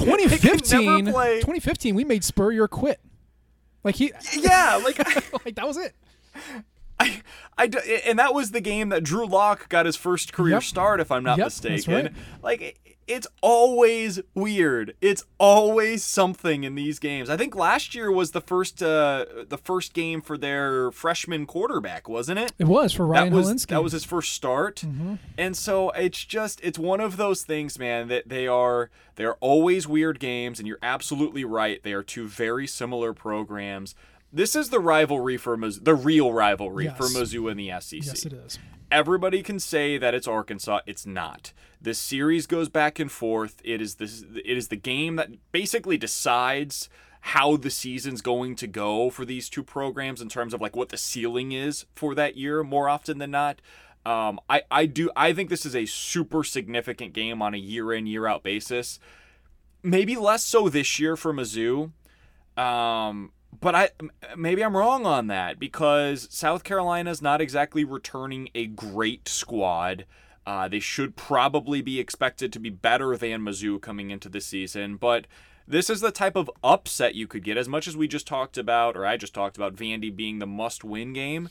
They 0.00 0.06
2015, 0.28 1.06
2015, 1.06 1.94
we 1.94 2.04
made 2.04 2.22
Spurrier 2.24 2.66
quit. 2.68 3.00
Like 3.84 3.96
he, 3.96 4.12
Yeah, 4.36 4.80
like. 4.82 4.98
like 5.44 5.54
that 5.56 5.66
was 5.66 5.76
it. 5.76 5.94
I, 6.98 7.22
I 7.58 7.64
and 8.06 8.18
that 8.18 8.34
was 8.34 8.50
the 8.50 8.60
game 8.60 8.90
that 8.90 9.02
Drew 9.04 9.26
Lock 9.26 9.68
got 9.68 9.86
his 9.86 9.96
first 9.96 10.32
career 10.32 10.54
Yep. 10.54 10.62
start, 10.64 11.00
if 11.00 11.10
I'm 11.10 11.22
not 11.22 11.38
Yep, 11.38 11.46
mistaken. 11.46 11.94
right. 11.94 12.12
Like, 12.42 12.89
it's 13.06 13.26
always 13.42 14.20
weird. 14.34 14.94
It's 15.00 15.24
always 15.38 16.04
something 16.04 16.64
in 16.64 16.74
these 16.74 16.98
games. 16.98 17.28
I 17.28 17.36
think 17.36 17.56
last 17.56 17.94
year 17.94 18.10
was 18.10 18.30
the 18.30 18.40
first, 18.40 18.82
uh, 18.82 19.24
the 19.48 19.58
first 19.58 19.94
game 19.94 20.20
for 20.22 20.38
their 20.38 20.90
freshman 20.92 21.46
quarterback, 21.46 22.08
wasn't 22.08 22.38
it? 22.38 22.52
It 22.58 22.66
was 22.66 22.92
for 22.92 23.06
Ryan 23.06 23.30
that 23.30 23.36
was 23.36 23.48
Hilinski. 23.48 23.66
that 23.68 23.82
was 23.82 23.92
his 23.92 24.04
first 24.04 24.32
start, 24.32 24.84
and 25.36 25.56
so 25.56 25.90
it's 25.90 26.24
just 26.24 26.60
it's 26.62 26.78
one 26.78 27.00
of 27.00 27.16
those 27.16 27.42
things, 27.42 27.78
man. 27.78 28.08
That 28.08 28.28
they 28.28 28.46
are 28.46 28.90
they 29.16 29.24
are 29.24 29.36
always 29.40 29.88
weird 29.88 30.20
games, 30.20 30.58
and 30.58 30.68
you're 30.68 30.78
absolutely 30.82 31.44
right. 31.44 31.82
They 31.82 31.92
are 31.92 32.02
two 32.02 32.28
very 32.28 32.66
similar 32.66 33.12
programs. 33.12 33.94
This 34.32 34.54
is 34.54 34.70
the 34.70 34.78
rivalry 34.80 35.36
for 35.36 35.56
Mizzou, 35.56 35.84
the 35.84 35.94
real 35.94 36.32
rivalry 36.32 36.88
for 36.88 37.04
Yes. 37.08 37.16
Mizzou 37.16 37.50
and 37.50 37.58
the 37.58 37.70
SEC. 37.80 38.06
yes, 38.06 38.24
it 38.24 38.32
is. 38.32 38.58
Everybody 38.90 39.42
can 39.42 39.58
say 39.60 39.98
that 39.98 40.14
it's 40.14 40.26
Arkansas. 40.28 40.80
It's 40.86 41.06
not. 41.06 41.52
This 41.80 41.98
series 41.98 42.46
goes 42.46 42.68
back 42.68 42.98
and 42.98 43.10
forth. 43.10 43.60
It 43.64 43.80
is 43.80 43.96
this. 43.96 44.24
It 44.44 44.56
is 44.56 44.68
the 44.68 44.76
game 44.76 45.16
that 45.16 45.30
basically 45.52 45.96
decides 45.96 46.88
how 47.22 47.56
the 47.56 47.70
season's 47.70 48.20
going 48.20 48.56
to 48.56 48.66
go 48.66 49.10
for 49.10 49.24
these 49.24 49.48
two 49.48 49.62
programs 49.62 50.20
in 50.20 50.28
terms 50.28 50.52
of 50.54 50.60
like 50.60 50.74
what 50.74 50.88
the 50.88 50.96
ceiling 50.96 51.52
is 51.52 51.86
for 51.94 52.14
that 52.14 52.36
year. 52.36 52.62
More 52.64 52.88
often 52.88 53.18
than 53.18 53.30
not, 53.30 53.60
um, 54.04 54.40
I 54.48 54.62
I 54.70 54.86
do 54.86 55.10
I 55.16 55.32
think 55.32 55.50
this 55.50 55.64
is 55.66 55.76
a 55.76 55.86
super 55.86 56.42
significant 56.44 57.12
game 57.12 57.40
on 57.42 57.54
a 57.54 57.58
year 57.58 57.92
in 57.92 58.06
year 58.06 58.26
out 58.26 58.42
basis. 58.42 58.98
Maybe 59.82 60.16
less 60.16 60.44
so 60.44 60.68
this 60.68 60.98
year 60.98 61.16
for 61.16 61.32
Mizzou. 61.32 61.92
Um, 62.56 63.32
but 63.58 63.74
I 63.74 63.90
maybe 64.36 64.62
I'm 64.62 64.76
wrong 64.76 65.06
on 65.06 65.26
that 65.28 65.58
because 65.58 66.28
South 66.30 66.64
Carolina's 66.64 67.22
not 67.22 67.40
exactly 67.40 67.84
returning 67.84 68.48
a 68.54 68.66
great 68.66 69.28
squad. 69.28 70.04
Uh, 70.46 70.68
they 70.68 70.80
should 70.80 71.16
probably 71.16 71.82
be 71.82 72.00
expected 72.00 72.52
to 72.52 72.58
be 72.58 72.70
better 72.70 73.16
than 73.16 73.42
Mizzou 73.42 73.80
coming 73.80 74.10
into 74.10 74.28
the 74.28 74.40
season, 74.40 74.96
but 74.96 75.26
this 75.68 75.88
is 75.90 76.00
the 76.00 76.10
type 76.10 76.34
of 76.34 76.50
upset 76.64 77.14
you 77.14 77.26
could 77.26 77.44
get. 77.44 77.56
As 77.56 77.68
much 77.68 77.86
as 77.86 77.96
we 77.96 78.08
just 78.08 78.26
talked 78.26 78.58
about, 78.58 78.96
or 78.96 79.06
I 79.06 79.16
just 79.16 79.34
talked 79.34 79.56
about 79.56 79.76
Vandy 79.76 80.14
being 80.14 80.38
the 80.38 80.46
must-win 80.46 81.12
game, 81.12 81.48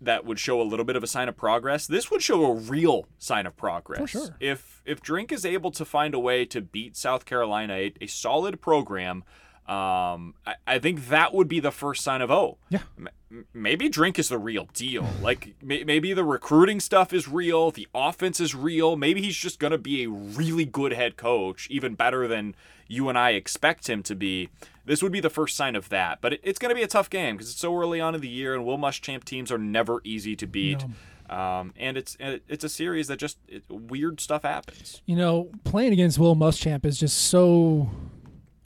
that 0.00 0.24
would 0.24 0.38
show 0.38 0.60
a 0.60 0.64
little 0.64 0.84
bit 0.84 0.96
of 0.96 1.02
a 1.02 1.06
sign 1.06 1.28
of 1.28 1.36
progress. 1.36 1.86
This 1.86 2.10
would 2.10 2.22
show 2.22 2.44
a 2.44 2.54
real 2.54 3.06
sign 3.18 3.46
of 3.46 3.56
progress. 3.56 4.00
For 4.00 4.06
sure. 4.06 4.36
If 4.40 4.82
if 4.84 5.00
Drink 5.00 5.30
is 5.30 5.46
able 5.46 5.70
to 5.72 5.84
find 5.84 6.14
a 6.14 6.18
way 6.18 6.44
to 6.46 6.60
beat 6.60 6.96
South 6.96 7.24
Carolina, 7.24 7.74
a, 7.74 7.94
a 8.00 8.06
solid 8.06 8.60
program, 8.60 9.22
um, 9.66 10.34
I, 10.46 10.54
I 10.66 10.78
think 10.78 11.08
that 11.08 11.32
would 11.32 11.48
be 11.48 11.58
the 11.60 11.70
first 11.70 12.04
sign 12.04 12.20
of 12.20 12.30
oh, 12.30 12.58
Yeah. 12.68 12.80
m- 12.98 13.08
m- 13.30 13.46
maybe 13.54 13.88
Drink 13.88 14.18
is 14.18 14.28
the 14.28 14.36
real 14.38 14.68
deal. 14.74 15.08
Like 15.22 15.54
may, 15.62 15.84
maybe 15.84 16.12
the 16.12 16.24
recruiting 16.24 16.80
stuff 16.80 17.12
is 17.14 17.26
real, 17.28 17.70
the 17.70 17.88
offense 17.94 18.40
is 18.40 18.54
real. 18.54 18.96
Maybe 18.96 19.22
he's 19.22 19.36
just 19.36 19.58
gonna 19.58 19.78
be 19.78 20.04
a 20.04 20.08
really 20.10 20.66
good 20.66 20.92
head 20.92 21.16
coach, 21.16 21.66
even 21.70 21.94
better 21.94 22.28
than 22.28 22.54
you 22.88 23.08
and 23.08 23.16
I 23.18 23.30
expect 23.30 23.88
him 23.88 24.02
to 24.02 24.14
be. 24.14 24.50
This 24.84 25.02
would 25.02 25.12
be 25.12 25.20
the 25.20 25.30
first 25.30 25.56
sign 25.56 25.76
of 25.76 25.88
that. 25.88 26.20
But 26.20 26.34
it, 26.34 26.40
it's 26.42 26.58
gonna 26.58 26.74
be 26.74 26.82
a 26.82 26.86
tough 26.86 27.08
game 27.08 27.36
because 27.36 27.50
it's 27.50 27.58
so 27.60 27.74
early 27.74 28.00
on 28.02 28.14
in 28.14 28.20
the 28.20 28.28
year, 28.28 28.54
and 28.54 28.66
Will 28.66 28.76
Muschamp 28.78 29.24
teams 29.24 29.50
are 29.50 29.56
never 29.58 30.02
easy 30.04 30.36
to 30.36 30.46
beat. 30.46 30.84
Um, 31.30 31.72
and 31.78 31.96
it's 31.96 32.18
it's 32.20 32.64
a 32.64 32.68
series 32.68 33.06
that 33.08 33.16
just 33.16 33.38
it, 33.48 33.62
weird 33.70 34.20
stuff 34.20 34.42
happens. 34.42 35.00
You 35.06 35.16
know, 35.16 35.48
playing 35.64 35.94
against 35.94 36.18
Will 36.18 36.36
Muschamp 36.36 36.84
is 36.84 37.00
just 37.00 37.16
so 37.16 37.88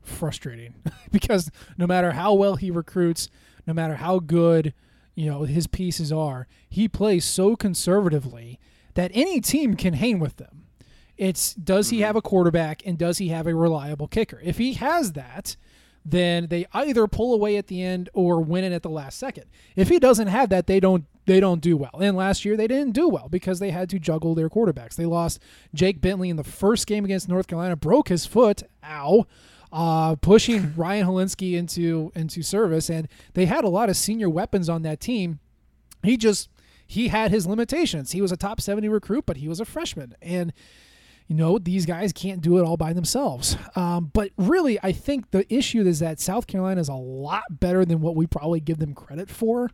frustrating 0.09 0.75
because 1.11 1.51
no 1.77 1.87
matter 1.87 2.13
how 2.13 2.35
well 2.35 2.57
he 2.57 2.71
recruits, 2.71 3.29
no 3.67 3.75
matter 3.75 3.97
how 3.97 4.19
good, 4.19 4.75
you 5.15 5.31
know, 5.31 5.43
his 5.43 5.67
pieces 5.67 6.13
are, 6.13 6.47
he 6.69 6.89
plays 6.89 7.25
so 7.25 7.57
conservatively 7.57 8.59
that 8.95 9.11
any 9.15 9.41
team 9.41 9.75
can 9.75 9.95
hang 9.95 10.19
with 10.19 10.37
them. 10.37 10.67
It's 11.17 11.55
does 11.55 11.91
he 11.91 11.99
mm-hmm. 11.99 12.07
have 12.07 12.17
a 12.17 12.23
quarterback 12.23 12.83
and 12.87 12.97
does 12.97 13.19
he 13.19 13.29
have 13.29 13.47
a 13.47 13.55
reliable 13.55 14.09
kicker? 14.09 14.41
If 14.43 14.59
he 14.59 14.75
has 14.75 15.13
that, 15.13 15.57
then 16.05 16.47
they 16.47 16.67
either 16.73 17.07
pull 17.07 17.35
away 17.35 17.57
at 17.57 17.67
the 17.67 17.83
end 17.83 18.09
or 18.15 18.41
win 18.41 18.65
it 18.65 18.73
at 18.73 18.83
the 18.83 18.89
last 18.89 19.19
second. 19.19 19.45
If 19.77 19.89
he 19.89 19.99
doesn't 19.99 20.29
have 20.29 20.49
that, 20.51 20.67
they 20.67 20.81
don't 20.81 21.05
they 21.27 21.41
don't 21.41 21.61
do 21.61 21.77
well. 21.77 21.99
And 22.01 22.17
last 22.17 22.45
year 22.45 22.57
they 22.57 22.67
didn't 22.67 22.93
do 22.93 23.09
well 23.09 23.29
because 23.29 23.59
they 23.59 23.71
had 23.71 23.91
to 23.91 23.99
juggle 23.99 24.35
their 24.35 24.49
quarterbacks. 24.49 24.95
They 24.95 25.05
lost 25.05 25.41
Jake 25.75 26.01
Bentley 26.01 26.31
in 26.31 26.37
the 26.37 26.45
first 26.45 26.87
game 26.87 27.05
against 27.05 27.29
North 27.29 27.47
Carolina, 27.47 27.77
broke 27.77 28.09
his 28.09 28.25
foot, 28.25 28.63
ow, 28.83 29.27
uh, 29.73 30.17
pushing 30.17 30.75
Ryan 30.77 31.07
Hilinski 31.07 31.55
into 31.55 32.13
into 32.15 32.43
service, 32.43 32.89
and 32.91 33.09
they 33.35 33.47
had 33.47 33.65
a 33.65 33.69
lot 33.69 33.89
of 33.89 33.97
senior 33.97 34.31
weapons 34.31 34.69
on 34.69 34.83
that 34.83 35.01
team. 35.01 35.41
He 36.03 36.17
just 36.17 36.49
he 36.87 37.09
had 37.09 37.31
his 37.31 37.47
limitations. 37.47 38.13
He 38.13 38.23
was 38.23 38.33
a 38.33 38.37
top 38.37 38.61
70 38.61 38.89
recruit, 38.89 39.27
but 39.27 39.37
he 39.37 39.49
was 39.49 39.61
a 39.61 39.65
freshman. 39.65 40.17
And 40.23 40.53
you 41.29 41.37
know, 41.37 41.59
these 41.59 41.85
guys 41.85 42.15
can't 42.15 42.41
do 42.41 42.57
it 42.59 42.63
all 42.63 42.79
by 42.79 42.95
themselves. 42.95 43.59
Um, 43.77 44.11
but 44.15 44.31
really, 44.39 44.79
I 44.83 44.93
think 44.93 45.31
the 45.31 45.45
issue 45.55 45.83
is 45.83 45.99
that 45.99 46.19
South 46.19 46.47
Carolina 46.47 46.81
is 46.81 46.89
a 46.89 46.95
lot 46.95 47.43
better 47.51 47.85
than 47.85 48.01
what 48.01 48.17
we 48.17 48.27
probably 48.27 48.61
give 48.61 48.79
them 48.79 48.95
credit 48.95 49.29
for. 49.29 49.71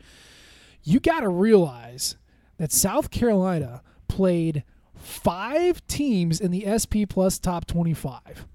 You 0.82 0.99
got 0.99 1.20
to 1.20 1.28
realize 1.28 2.16
that 2.59 2.72
South 2.72 3.12
Carolina 3.12 3.82
played 4.09 4.64
five 4.97 5.86
teams 5.86 6.40
in 6.40 6.51
the 6.51 6.66
SP 6.66 7.07
Plus 7.09 7.38
top 7.38 7.66
25. 7.66 8.47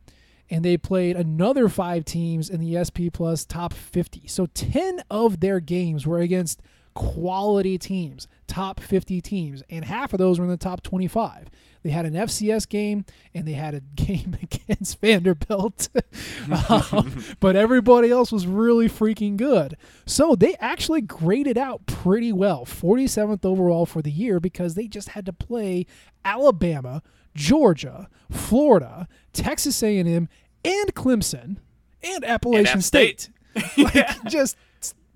And 0.50 0.66
they 0.66 0.78
played 0.78 1.16
another 1.16 1.70
five 1.70 2.06
teams 2.06 2.50
in 2.50 2.60
the 2.60 2.84
SP 2.84 3.14
Plus 3.14 3.46
top 3.46 3.74
50. 3.74 4.28
So 4.28 4.48
10 4.48 5.04
of 5.10 5.40
their 5.40 5.60
games 5.60 6.08
were 6.08 6.20
against 6.20 6.62
quality 6.94 7.78
teams, 7.78 8.28
top 8.48 8.80
50 8.80 9.22
teams, 9.22 9.64
and 9.70 9.86
half 9.86 10.12
of 10.14 10.18
those 10.18 10.40
were 10.40 10.46
in 10.46 10.52
the 10.52 10.58
top 10.58 10.82
25. 10.82 11.50
They 11.82 11.92
had 11.92 12.06
an 12.06 12.14
FCS 12.14 12.68
game 12.68 13.06
and 13.34 13.48
they 13.48 13.54
had 13.54 13.74
a 13.74 13.80
game 13.96 14.38
against 14.42 15.00
Vanderbilt, 15.00 15.90
um, 16.70 17.24
but 17.40 17.56
everybody 17.56 18.10
else 18.10 18.32
was 18.32 18.48
really 18.48 18.90
freaking 18.90 19.38
good. 19.38 19.78
So 20.06 20.36
they 20.36 20.56
actually 20.60 21.02
graded 21.02 21.58
out 21.58 21.86
pretty 21.86 22.34
well, 22.34 22.66
47th 22.66 23.46
overall 23.46 23.86
for 23.86 24.02
the 24.02 24.12
year 24.12 24.40
because 24.40 24.76
they 24.76 24.88
just 24.88 25.10
had 25.10 25.26
to 25.26 25.34
play 25.34 25.86
Alabama, 26.26 27.02
Georgia, 27.40 28.10
Florida, 28.30 29.08
Texas 29.32 29.82
A&M, 29.82 30.28
and 30.66 30.94
Clemson, 30.94 31.56
and 32.04 32.26
Appalachian 32.26 32.74
And 32.74 32.84
State. 32.84 33.30
State. 33.58 33.78
like 33.96 34.24
just 34.28 34.58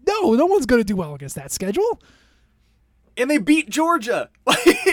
no, 0.07 0.33
no 0.33 0.45
one's 0.45 0.65
going 0.65 0.79
to 0.81 0.85
do 0.85 0.95
well 0.95 1.13
against 1.13 1.35
that 1.35 1.51
schedule. 1.51 1.99
and 3.17 3.29
they 3.29 3.37
beat 3.37 3.69
Georgia. 3.69 4.29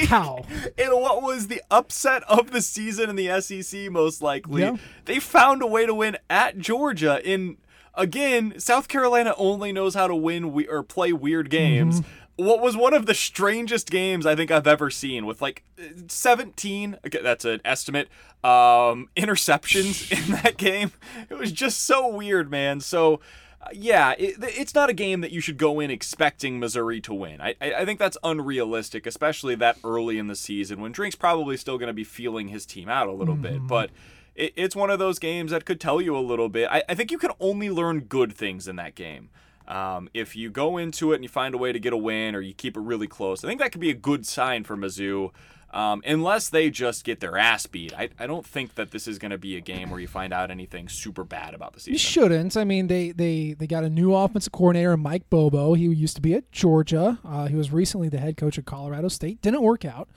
How? 0.08 0.44
And 0.76 0.92
what 0.92 1.22
was 1.22 1.46
the 1.48 1.62
upset 1.70 2.22
of 2.24 2.50
the 2.50 2.60
season 2.62 3.10
in 3.10 3.16
the 3.16 3.40
SEC, 3.40 3.90
most 3.90 4.22
likely. 4.22 4.62
Yeah. 4.62 4.76
They 5.04 5.18
found 5.20 5.62
a 5.62 5.66
way 5.66 5.86
to 5.86 5.94
win 5.94 6.16
at 6.28 6.58
Georgia. 6.58 7.20
In 7.24 7.56
again, 7.94 8.58
South 8.58 8.88
Carolina 8.88 9.34
only 9.36 9.72
knows 9.72 9.94
how 9.94 10.06
to 10.06 10.14
win 10.16 10.52
we- 10.52 10.68
or 10.68 10.82
play 10.82 11.12
weird 11.12 11.48
games. 11.50 12.00
Mm-hmm. 12.00 12.10
What 12.40 12.60
was 12.60 12.76
one 12.76 12.94
of 12.94 13.06
the 13.06 13.14
strangest 13.14 13.90
games 13.90 14.26
I 14.26 14.34
think 14.34 14.50
I've 14.50 14.66
ever 14.66 14.90
seen, 14.90 15.26
with 15.26 15.42
like 15.42 15.62
17, 16.08 16.98
okay, 17.06 17.22
that's 17.22 17.44
an 17.44 17.60
estimate, 17.64 18.08
um, 18.42 19.08
interceptions 19.16 20.10
in 20.10 20.32
that 20.42 20.56
game. 20.56 20.92
It 21.28 21.34
was 21.38 21.52
just 21.52 21.84
so 21.84 22.08
weird, 22.08 22.50
man. 22.50 22.80
So 22.80 23.20
uh, 23.62 23.68
yeah, 23.72 24.14
it, 24.18 24.36
it's 24.40 24.74
not 24.74 24.88
a 24.88 24.94
game 24.94 25.20
that 25.20 25.32
you 25.32 25.40
should 25.40 25.58
go 25.58 25.80
in 25.80 25.90
expecting 25.90 26.58
Missouri 26.58 27.00
to 27.02 27.12
win. 27.12 27.40
I, 27.40 27.54
I 27.60 27.74
I 27.74 27.84
think 27.84 27.98
that's 27.98 28.16
unrealistic, 28.24 29.06
especially 29.06 29.54
that 29.56 29.76
early 29.84 30.18
in 30.18 30.28
the 30.28 30.36
season 30.36 30.80
when 30.80 30.92
Drink's 30.92 31.16
probably 31.16 31.58
still 31.58 31.76
going 31.76 31.88
to 31.88 31.92
be 31.92 32.04
feeling 32.04 32.48
his 32.48 32.64
team 32.64 32.88
out 32.88 33.08
a 33.08 33.12
little 33.12 33.34
bit. 33.34 33.66
But 33.66 33.90
it, 34.34 34.54
it's 34.56 34.74
one 34.74 34.88
of 34.88 34.98
those 34.98 35.18
games 35.18 35.50
that 35.50 35.66
could 35.66 35.78
tell 35.78 36.00
you 36.00 36.16
a 36.16 36.20
little 36.20 36.48
bit. 36.48 36.68
I, 36.70 36.82
I 36.88 36.94
think 36.94 37.10
you 37.10 37.18
can 37.18 37.32
only 37.38 37.68
learn 37.68 38.00
good 38.00 38.32
things 38.32 38.66
in 38.66 38.76
that 38.76 38.94
game. 38.94 39.28
Um, 39.70 40.08
if 40.12 40.34
you 40.34 40.50
go 40.50 40.76
into 40.78 41.12
it 41.12 41.16
and 41.16 41.24
you 41.24 41.28
find 41.28 41.54
a 41.54 41.58
way 41.58 41.72
to 41.72 41.78
get 41.78 41.92
a 41.92 41.96
win 41.96 42.34
or 42.34 42.40
you 42.40 42.52
keep 42.52 42.76
it 42.76 42.80
really 42.80 43.06
close, 43.06 43.44
I 43.44 43.48
think 43.48 43.60
that 43.60 43.70
could 43.70 43.80
be 43.80 43.90
a 43.90 43.94
good 43.94 44.26
sign 44.26 44.64
for 44.64 44.76
Mizzou. 44.76 45.30
Um, 45.72 46.02
unless 46.04 46.48
they 46.48 46.68
just 46.68 47.04
get 47.04 47.20
their 47.20 47.38
ass 47.38 47.66
beat, 47.66 47.94
I, 47.96 48.08
I 48.18 48.26
don't 48.26 48.44
think 48.44 48.74
that 48.74 48.90
this 48.90 49.06
is 49.06 49.20
going 49.20 49.30
to 49.30 49.38
be 49.38 49.56
a 49.56 49.60
game 49.60 49.88
where 49.90 50.00
you 50.00 50.08
find 50.08 50.32
out 50.32 50.50
anything 50.50 50.88
super 50.88 51.22
bad 51.22 51.54
about 51.54 51.74
the 51.74 51.78
season. 51.78 51.92
You 51.92 51.98
shouldn't. 52.00 52.56
I 52.56 52.64
mean, 52.64 52.88
they 52.88 53.12
they 53.12 53.52
they 53.52 53.68
got 53.68 53.84
a 53.84 53.88
new 53.88 54.12
offensive 54.12 54.52
coordinator, 54.52 54.96
Mike 54.96 55.30
Bobo. 55.30 55.74
He 55.74 55.84
used 55.84 56.16
to 56.16 56.22
be 56.22 56.34
at 56.34 56.50
Georgia. 56.50 57.20
Uh, 57.24 57.46
he 57.46 57.54
was 57.54 57.70
recently 57.70 58.08
the 58.08 58.18
head 58.18 58.36
coach 58.36 58.58
at 58.58 58.64
Colorado 58.64 59.06
State. 59.06 59.40
Didn't 59.42 59.62
work 59.62 59.84
out. 59.84 60.08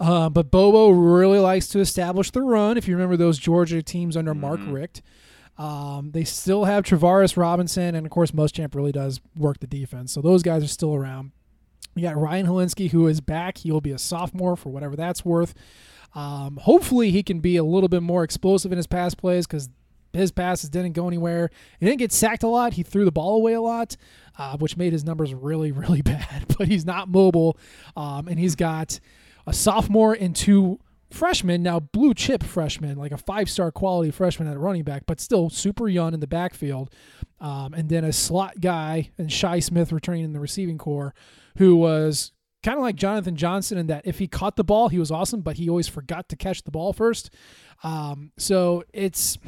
Uh, 0.00 0.30
but 0.30 0.50
Bobo 0.50 0.88
really 0.88 1.38
likes 1.38 1.68
to 1.68 1.80
establish 1.80 2.30
the 2.30 2.40
run. 2.40 2.78
If 2.78 2.88
you 2.88 2.94
remember 2.94 3.18
those 3.18 3.36
Georgia 3.36 3.82
teams 3.82 4.16
under 4.16 4.32
Mark 4.32 4.60
Richt, 4.68 5.02
um, 5.58 6.12
they 6.12 6.24
still 6.24 6.64
have 6.64 6.84
Travaris 6.84 7.36
Robinson, 7.36 7.94
and 7.96 8.06
of 8.06 8.10
course, 8.10 8.30
Muschamp 8.30 8.74
really 8.74 8.92
does 8.92 9.20
work 9.36 9.58
the 9.58 9.66
defense. 9.66 10.12
So 10.12 10.22
those 10.22 10.42
guys 10.42 10.62
are 10.62 10.68
still 10.68 10.94
around. 10.94 11.32
You 11.96 12.02
got 12.02 12.16
Ryan 12.16 12.46
Hilinski, 12.46 12.90
who 12.90 13.08
is 13.08 13.20
back. 13.20 13.58
He 13.58 13.72
will 13.72 13.80
be 13.80 13.90
a 13.90 13.98
sophomore 13.98 14.56
for 14.56 14.70
whatever 14.70 14.94
that's 14.94 15.24
worth. 15.24 15.54
Um, 16.14 16.58
hopefully, 16.62 17.10
he 17.10 17.24
can 17.24 17.40
be 17.40 17.56
a 17.56 17.64
little 17.64 17.88
bit 17.88 18.02
more 18.02 18.22
explosive 18.22 18.70
in 18.70 18.76
his 18.76 18.86
pass 18.86 19.14
plays 19.14 19.46
because 19.46 19.68
his 20.12 20.30
passes 20.30 20.70
didn't 20.70 20.92
go 20.92 21.08
anywhere. 21.08 21.50
He 21.80 21.86
didn't 21.86 21.98
get 21.98 22.12
sacked 22.12 22.44
a 22.44 22.48
lot. 22.48 22.74
He 22.74 22.84
threw 22.84 23.04
the 23.04 23.12
ball 23.12 23.36
away 23.36 23.54
a 23.54 23.60
lot, 23.60 23.96
uh, 24.38 24.56
which 24.58 24.76
made 24.76 24.92
his 24.92 25.04
numbers 25.04 25.34
really, 25.34 25.72
really 25.72 26.02
bad. 26.02 26.46
But 26.56 26.68
he's 26.68 26.86
not 26.86 27.08
mobile, 27.08 27.58
um, 27.96 28.28
and 28.28 28.38
he's 28.38 28.54
got 28.54 29.00
a 29.44 29.52
sophomore 29.52 30.14
and 30.14 30.36
two 30.36 30.78
freshmen 31.10 31.62
now, 31.62 31.80
blue 31.80 32.14
chip 32.14 32.42
freshman, 32.42 32.96
like 32.96 33.12
a 33.12 33.16
five 33.16 33.48
star 33.48 33.70
quality 33.70 34.10
freshman 34.10 34.48
at 34.48 34.58
running 34.58 34.82
back, 34.84 35.04
but 35.06 35.20
still 35.20 35.50
super 35.50 35.88
young 35.88 36.14
in 36.14 36.20
the 36.20 36.26
backfield. 36.26 36.92
Um, 37.40 37.74
and 37.74 37.88
then 37.88 38.04
a 38.04 38.12
slot 38.12 38.60
guy 38.60 39.10
and 39.16 39.32
Shi 39.32 39.60
Smith 39.60 39.92
returning 39.92 40.24
in 40.24 40.32
the 40.32 40.40
receiving 40.40 40.78
corps, 40.78 41.14
who 41.56 41.76
was 41.76 42.32
kind 42.62 42.76
of 42.76 42.82
like 42.82 42.96
Johnathon 42.96 43.34
Johnson 43.34 43.78
in 43.78 43.86
that 43.86 44.06
if 44.06 44.18
he 44.18 44.26
caught 44.26 44.56
the 44.56 44.64
ball, 44.64 44.88
he 44.88 44.98
was 44.98 45.10
awesome, 45.10 45.40
but 45.40 45.56
he 45.56 45.68
always 45.68 45.88
forgot 45.88 46.28
to 46.28 46.36
catch 46.36 46.64
the 46.64 46.70
ball 46.70 46.92
first. 46.92 47.30
Um, 47.82 48.32
so 48.36 48.84
it's 48.92 49.38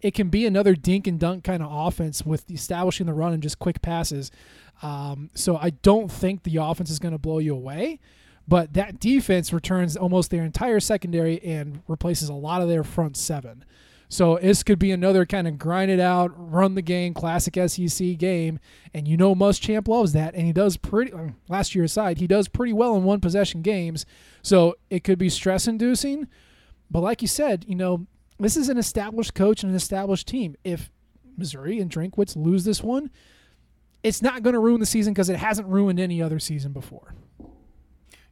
it 0.00 0.14
can 0.14 0.28
be 0.28 0.46
another 0.46 0.74
dink 0.74 1.06
and 1.06 1.18
dunk 1.18 1.44
kind 1.44 1.62
of 1.62 1.68
offense 1.70 2.24
with 2.24 2.50
establishing 2.50 3.06
the 3.06 3.12
run 3.12 3.32
and 3.32 3.42
just 3.42 3.58
quick 3.58 3.82
passes. 3.82 4.30
Um, 4.82 5.30
so 5.34 5.56
I 5.56 5.70
don't 5.70 6.10
think 6.10 6.44
the 6.44 6.58
offense 6.58 6.90
is 6.90 6.98
going 6.98 7.12
to 7.12 7.18
blow 7.18 7.38
you 7.38 7.54
away, 7.54 7.98
but 8.48 8.72
that 8.72 8.98
defense 8.98 9.52
returns 9.52 9.96
almost 9.96 10.30
their 10.30 10.42
entire 10.42 10.80
secondary 10.80 11.40
and 11.44 11.82
replaces 11.86 12.30
a 12.30 12.34
lot 12.34 12.62
of 12.62 12.68
their 12.68 12.82
front 12.82 13.16
seven. 13.16 13.64
So 14.08 14.38
this 14.40 14.62
could 14.62 14.78
be 14.78 14.90
another 14.90 15.26
kind 15.26 15.46
of 15.46 15.58
grind 15.58 15.90
it 15.90 16.00
out, 16.00 16.32
run 16.34 16.74
the 16.74 16.80
game, 16.82 17.12
classic 17.12 17.58
SEC 17.68 18.16
game, 18.16 18.58
and 18.94 19.06
you 19.06 19.18
know 19.18 19.34
Muschamp 19.34 19.86
loves 19.86 20.14
that, 20.14 20.34
and 20.34 20.46
he 20.46 20.52
does 20.54 20.78
pretty. 20.78 21.12
uh, 21.12 21.28
Last 21.50 21.74
year 21.74 21.84
aside, 21.84 22.16
he 22.16 22.26
does 22.26 22.48
pretty 22.48 22.72
well 22.72 22.96
in 22.96 23.04
one 23.04 23.20
possession 23.20 23.60
games. 23.60 24.06
So 24.40 24.76
it 24.88 25.04
could 25.04 25.18
be 25.18 25.28
stress 25.28 25.68
inducing, 25.68 26.26
but 26.90 27.00
like 27.02 27.20
you 27.20 27.28
said, 27.28 27.66
you 27.68 27.74
know 27.74 28.06
this 28.38 28.56
is 28.56 28.70
an 28.70 28.78
established 28.78 29.34
coach 29.34 29.62
and 29.62 29.70
an 29.70 29.76
established 29.76 30.26
team. 30.26 30.56
If 30.64 30.90
Missouri 31.36 31.78
and 31.78 31.90
Drinkwitz 31.90 32.34
lose 32.34 32.64
this 32.64 32.82
one, 32.82 33.10
it's 34.02 34.22
not 34.22 34.42
going 34.42 34.54
to 34.54 34.60
ruin 34.60 34.80
the 34.80 34.86
season 34.86 35.12
because 35.12 35.28
it 35.28 35.36
hasn't 35.36 35.68
ruined 35.68 36.00
any 36.00 36.22
other 36.22 36.38
season 36.38 36.72
before. 36.72 37.14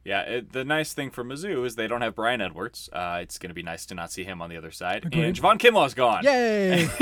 Yeah, 0.07 0.21
it, 0.21 0.53
the 0.53 0.63
nice 0.63 0.93
thing 0.93 1.11
for 1.11 1.25
Mizzou 1.25 1.65
is 1.65 1.75
they 1.75 1.85
don't 1.85 1.99
have 1.99 2.15
Bryan 2.15 2.39
Edwards. 2.39 2.89
Uh, 2.93 3.19
it's 3.21 3.37
going 3.37 3.49
to 3.49 3.53
be 3.53 3.61
nice 3.61 3.85
to 3.87 3.93
not 3.93 4.09
see 4.09 4.23
him 4.23 4.41
on 4.41 4.49
the 4.49 4.55
other 4.55 4.71
side. 4.71 5.05
Agreed. 5.05 5.25
And 5.25 5.35
Javon 5.35 5.57
Kinlaw's 5.57 5.93
gone. 5.93 6.23
Yay! 6.23 6.87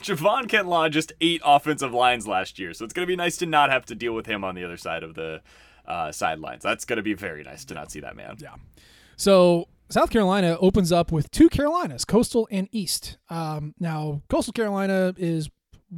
Javon 0.00 0.46
Kinlaw 0.46 0.90
just 0.90 1.12
ate 1.20 1.42
offensive 1.44 1.92
lines 1.92 2.26
last 2.26 2.58
year, 2.58 2.72
so 2.72 2.86
it's 2.86 2.94
going 2.94 3.04
to 3.04 3.06
be 3.06 3.16
nice 3.16 3.36
to 3.36 3.44
not 3.44 3.70
have 3.70 3.84
to 3.84 3.94
deal 3.94 4.14
with 4.14 4.24
him 4.24 4.44
on 4.44 4.54
the 4.54 4.64
other 4.64 4.78
side 4.78 5.02
of 5.02 5.12
the 5.12 5.42
uh, 5.84 6.10
sidelines. 6.10 6.62
That's 6.62 6.86
going 6.86 6.96
to 6.96 7.02
be 7.02 7.12
very 7.12 7.42
nice 7.42 7.66
to 7.66 7.74
not 7.74 7.90
see 7.90 8.00
that 8.00 8.16
man. 8.16 8.36
Yeah. 8.40 8.54
So 9.16 9.68
South 9.90 10.08
Carolina 10.08 10.56
opens 10.58 10.90
up 10.90 11.12
with 11.12 11.30
two 11.30 11.50
Carolinas, 11.50 12.06
Coastal 12.06 12.48
and 12.50 12.66
East. 12.72 13.18
Um, 13.28 13.74
now, 13.78 14.22
Coastal 14.30 14.54
Carolina 14.54 15.12
is 15.18 15.50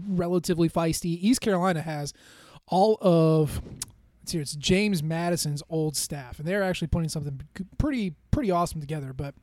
relatively 0.08 0.68
feisty. 0.68 1.16
East 1.20 1.40
Carolina 1.40 1.80
has 1.80 2.12
all 2.66 2.98
of 3.00 3.62
let's 4.24 4.32
see, 4.32 4.38
it's 4.38 4.56
James 4.56 5.02
Madison's 5.02 5.62
old 5.68 5.96
staff, 5.96 6.38
and 6.38 6.48
they're 6.48 6.62
actually 6.62 6.88
putting 6.88 7.10
something 7.10 7.42
pretty 7.76 8.14
pretty 8.30 8.50
awesome 8.50 8.80
together. 8.80 9.12
But 9.12 9.34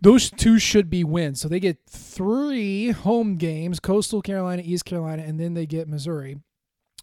those 0.00 0.30
two 0.30 0.58
should 0.58 0.88
be 0.88 1.04
wins. 1.04 1.42
So 1.42 1.48
they 1.48 1.60
get 1.60 1.78
three 1.86 2.92
home 2.92 3.36
games: 3.36 3.80
Coastal 3.80 4.22
Carolina, 4.22 4.62
East 4.64 4.86
Carolina, 4.86 5.24
and 5.24 5.38
then 5.38 5.52
they 5.52 5.66
get 5.66 5.88
Missouri. 5.88 6.38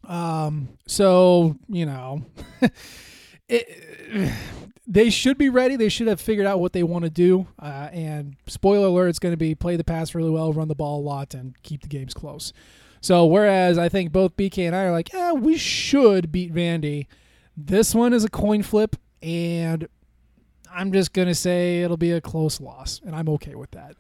Um, 0.07 0.69
so 0.87 1.57
you 1.67 1.85
know, 1.85 2.25
it, 3.47 4.33
they 4.87 5.11
should 5.11 5.37
be 5.37 5.49
ready. 5.49 5.75
They 5.75 5.89
should 5.89 6.07
have 6.07 6.19
figured 6.19 6.47
out 6.47 6.59
what 6.59 6.73
they 6.73 6.81
want 6.81 7.03
to 7.03 7.11
do. 7.11 7.45
Uh, 7.61 7.89
and 7.91 8.35
spoiler 8.47 8.87
alert, 8.87 9.09
it's 9.09 9.19
going 9.19 9.33
to 9.33 9.37
be 9.37 9.53
play 9.53 9.75
the 9.75 9.83
pass 9.83 10.15
really 10.15 10.31
well, 10.31 10.53
run 10.53 10.69
the 10.69 10.75
ball 10.75 11.01
a 11.01 11.03
lot, 11.03 11.35
and 11.35 11.55
keep 11.61 11.83
the 11.83 11.87
games 11.87 12.15
close. 12.15 12.51
So 13.01 13.25
whereas 13.25 13.77
I 13.77 13.89
think 13.89 14.11
both 14.11 14.35
BK 14.35 14.67
and 14.67 14.75
I 14.75 14.83
are 14.83 14.91
like, 14.91 15.13
yeah, 15.13 15.33
we 15.33 15.57
should 15.57 16.31
beat 16.31 16.53
Vandy. 16.53 17.07
This 17.55 17.93
one 17.95 18.13
is 18.13 18.23
a 18.23 18.29
coin 18.29 18.63
flip, 18.63 18.95
and 19.21 19.87
I'm 20.71 20.91
just 20.91 21.13
gonna 21.13 21.35
say 21.35 21.81
it'll 21.81 21.97
be 21.97 22.11
a 22.11 22.21
close 22.21 22.61
loss, 22.61 23.01
and 23.05 23.15
I'm 23.15 23.29
okay 23.29 23.55
with 23.55 23.71
that. 23.71 23.95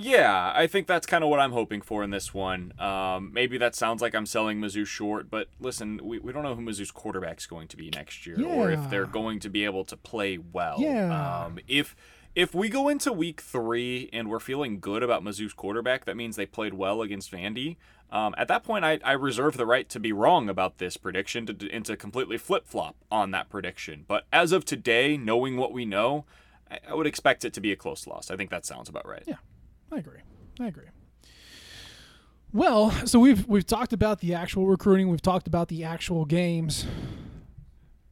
Yeah, 0.00 0.52
I 0.54 0.68
think 0.68 0.86
that's 0.86 1.06
kind 1.06 1.24
of 1.24 1.30
what 1.30 1.40
I'm 1.40 1.50
hoping 1.50 1.80
for 1.80 2.04
in 2.04 2.10
this 2.10 2.32
one. 2.32 2.72
Um, 2.78 3.32
maybe 3.32 3.58
that 3.58 3.74
sounds 3.74 4.00
like 4.00 4.14
I'm 4.14 4.26
selling 4.26 4.60
Mizzou 4.60 4.86
short, 4.86 5.28
but 5.28 5.48
listen, 5.58 5.98
we, 6.02 6.20
we 6.20 6.32
don't 6.32 6.44
know 6.44 6.54
who 6.54 6.62
Mizzou's 6.62 6.92
quarterback's 6.92 7.46
going 7.46 7.66
to 7.68 7.76
be 7.76 7.90
next 7.90 8.24
year, 8.24 8.40
or 8.46 8.70
if 8.70 8.90
they're 8.90 9.06
going 9.06 9.40
to 9.40 9.48
be 9.48 9.64
able 9.64 9.84
to 9.86 9.96
play 9.96 10.38
well. 10.38 10.76
Yeah. 10.78 11.46
Um, 11.46 11.58
if 11.66 11.96
if 12.38 12.54
we 12.54 12.68
go 12.68 12.88
into 12.88 13.12
week 13.12 13.40
three 13.40 14.08
and 14.12 14.30
we're 14.30 14.38
feeling 14.38 14.78
good 14.78 15.02
about 15.02 15.24
Mizzou's 15.24 15.52
quarterback, 15.52 16.04
that 16.04 16.16
means 16.16 16.36
they 16.36 16.46
played 16.46 16.72
well 16.72 17.02
against 17.02 17.32
Vandy. 17.32 17.74
Um, 18.12 18.32
at 18.38 18.46
that 18.46 18.62
point, 18.62 18.84
I, 18.84 19.00
I 19.02 19.12
reserve 19.12 19.56
the 19.56 19.66
right 19.66 19.88
to 19.88 19.98
be 19.98 20.12
wrong 20.12 20.48
about 20.48 20.78
this 20.78 20.96
prediction 20.96 21.46
to, 21.46 21.68
and 21.72 21.84
to 21.84 21.96
completely 21.96 22.38
flip 22.38 22.68
flop 22.68 22.94
on 23.10 23.32
that 23.32 23.50
prediction. 23.50 24.04
But 24.06 24.28
as 24.32 24.52
of 24.52 24.64
today, 24.64 25.16
knowing 25.16 25.56
what 25.56 25.72
we 25.72 25.84
know, 25.84 26.26
I, 26.70 26.78
I 26.88 26.94
would 26.94 27.08
expect 27.08 27.44
it 27.44 27.52
to 27.54 27.60
be 27.60 27.72
a 27.72 27.76
close 27.76 28.06
loss. 28.06 28.30
I 28.30 28.36
think 28.36 28.50
that 28.50 28.64
sounds 28.64 28.88
about 28.88 29.04
right. 29.04 29.24
Yeah, 29.26 29.38
I 29.90 29.96
agree. 29.96 30.20
I 30.60 30.68
agree. 30.68 30.86
Well, 32.52 32.92
so 33.04 33.18
we've 33.18 33.48
we've 33.48 33.66
talked 33.66 33.92
about 33.92 34.20
the 34.20 34.32
actual 34.32 34.68
recruiting. 34.68 35.08
We've 35.08 35.20
talked 35.20 35.48
about 35.48 35.66
the 35.66 35.82
actual 35.82 36.24
games. 36.24 36.86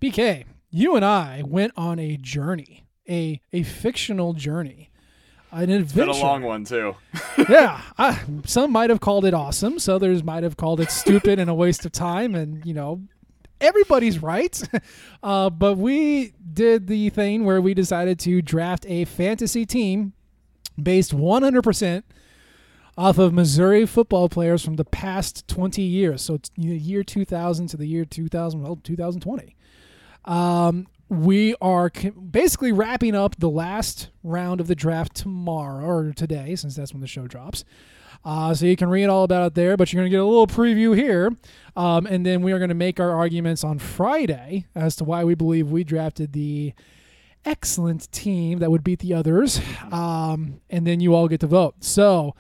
BK, 0.01 0.47
you 0.68 0.97
and 0.97 1.05
I 1.05 1.45
went 1.47 1.74
on 1.77 2.01
a 2.01 2.16
journey, 2.16 2.86
a 3.09 3.40
a 3.52 3.62
fictional 3.62 4.32
journey, 4.32 4.90
an 5.52 5.70
It's 5.70 5.90
adventure. 5.92 6.12
been 6.12 6.20
a 6.20 6.24
long 6.24 6.42
one 6.42 6.64
too. 6.64 6.94
yeah, 7.48 7.80
I, 7.98 8.20
some 8.44 8.72
might 8.72 8.90
have 8.90 9.00
called 9.00 9.24
it 9.24 9.34
awesome. 9.34 9.78
So 9.78 9.96
others 9.96 10.22
might 10.24 10.42
have 10.42 10.57
called 10.57 10.80
it 10.80 10.90
stupid 10.90 11.38
and 11.38 11.48
a 11.50 11.54
waste 11.54 11.84
of 11.86 11.92
time. 11.92 12.34
And 12.34 12.64
you 12.66 12.74
know, 12.74 13.02
everybody's 13.61 14.22
right. 14.22 14.61
Uh, 15.22 15.50
but 15.50 15.76
we 15.76 16.32
did 16.52 16.86
the 16.86 17.11
thing 17.11 17.44
where 17.44 17.61
we 17.61 17.74
decided 17.74 18.16
to 18.20 18.40
draft 18.40 18.86
a 18.88 19.04
fantasy 19.07 19.66
team 19.66 20.12
based 20.80 21.12
100% 21.12 22.04
off 22.96 23.18
of 23.18 23.32
Missouri 23.32 23.84
football 23.86 24.28
players 24.28 24.64
from 24.64 24.76
the 24.76 24.84
past 24.84 25.48
20 25.48 25.82
years. 25.82 26.22
So 26.22 26.34
it's 26.34 26.50
the 26.57 26.62
year 26.62 27.02
2000 27.02 27.66
to 27.68 27.76
the 27.76 27.86
year 27.86 28.04
2000, 28.04 28.62
well, 28.62 28.78
2020. 28.84 29.57
Um, 30.26 30.86
we 31.09 31.54
are 31.61 31.90
basically 31.90 32.72
wrapping 32.72 33.14
up 33.14 33.36
the 33.36 33.50
last 33.50 34.11
round 34.22 34.61
of 34.61 34.66
the 34.66 34.74
draft 34.74 35.14
tomorrow 35.14 35.84
or 35.84 36.12
today, 36.12 36.57
since 36.57 36.74
that's 36.74 36.92
when 36.92 37.00
the 37.00 37.07
show 37.07 37.26
drops. 37.26 37.64
Uh, 38.24 38.52
so 38.52 38.66
you 38.66 38.76
can 38.76 38.88
read 38.88 39.07
all 39.07 39.22
about 39.22 39.46
it 39.46 39.54
there, 39.54 39.76
but 39.76 39.92
you're 39.92 40.00
going 40.00 40.11
to 40.11 40.14
get 40.14 40.20
a 40.20 40.24
little 40.24 40.48
preview 40.48 40.96
here. 40.96 41.30
Um, 41.76 42.07
and 42.07 42.26
then 42.26 42.42
we 42.42 42.52
are 42.52 42.59
going 42.59 42.70
to 42.70 42.74
make 42.74 42.98
our 42.98 43.12
arguments 43.12 43.62
on 43.62 43.78
Friday 43.78 44.66
as 44.74 44.96
to 44.96 45.04
why 45.04 45.22
we 45.22 45.36
believe 45.36 45.70
we 45.70 45.84
drafted 45.84 46.32
the 46.32 46.72
excellent 47.44 48.11
team 48.11 48.59
that 48.59 48.70
would 48.70 48.82
beat 48.82 48.98
the 48.98 49.14
others. 49.14 49.61
Um, 49.92 50.61
and 50.68 50.84
then 50.84 50.98
you 50.98 51.14
all 51.14 51.28
get 51.28 51.40
to 51.40 51.46
vote. 51.46 51.84
So 51.84 52.34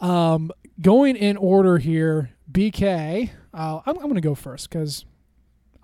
um, 0.00 0.50
going 0.80 1.14
in 1.14 1.36
order 1.36 1.78
here, 1.78 2.30
BK, 2.50 3.30
uh, 3.54 3.80
I'm, 3.86 3.96
I'm 3.96 4.02
going 4.02 4.14
to 4.16 4.20
go 4.20 4.34
first 4.34 4.68
because 4.68 5.04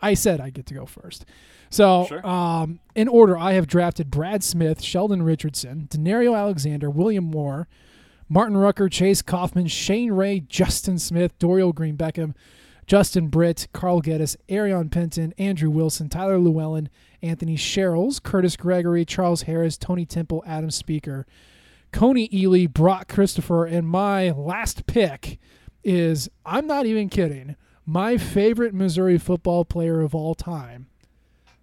I 0.05 0.15
said 0.15 0.41
I 0.41 0.51
get 0.51 0.67
to 0.67 0.75
go 0.75 0.87
first. 0.87 1.25
So, 1.71 2.07
Sure. 2.09 2.25
um, 2.27 2.79
in 2.95 3.09
order, 3.09 3.37
I 3.37 3.55
have 3.55 3.67
drafted 3.67 4.11
Brad 4.11 4.45
Smith, 4.45 4.83
Sheldon 4.83 5.23
Richardson, 5.23 5.89
Danario 5.91 6.37
Alexander, 6.37 6.89
William 6.91 7.25
Moore, 7.25 7.67
Martin 8.29 8.57
Rucker, 8.57 8.89
Chase 8.89 9.23
Coffman, 9.23 9.69
Shane 9.69 10.13
Ray, 10.13 10.41
Justin 10.41 10.99
Smith, 10.99 11.39
Dorial 11.39 11.75
Green 11.75 11.97
Beckham, 11.97 12.35
Justin 12.87 13.29
Britt, 13.29 13.67
Carl 13.73 14.03
Gettis, 14.03 14.37
Aarion 14.49 14.91
Penton, 14.91 15.33
Andrew 15.39 15.71
Wilson, 15.71 16.09
Tyler 16.09 16.39
Llewellyn, 16.39 16.91
Anthony 17.23 17.57
Sherrills, 17.57 18.23
Curtis 18.23 18.57
Gregory, 18.57 19.05
Charles 19.05 19.43
Harris, 19.43 19.77
Tony 19.79 20.05
Temple, 20.05 20.45
Adam 20.47 20.69
Spieker, 20.71 21.25
Coney 21.93 22.29
Ely, 22.33 22.67
Brock 22.67 23.09
Christopher, 23.09 23.65
and 23.67 23.89
my 23.89 24.31
last 24.33 24.87
pick 24.87 25.39
is 25.83 26.29
I'm 26.45 26.67
not 26.67 26.87
even 26.87 27.09
kidding. 27.09 27.57
My 27.87 28.17
favorite 28.17 28.75
Missouri 28.75 29.19
football 29.19 29.65
player 29.65 30.01
of 30.01 30.15
all 30.15 30.35
time, 30.35 30.87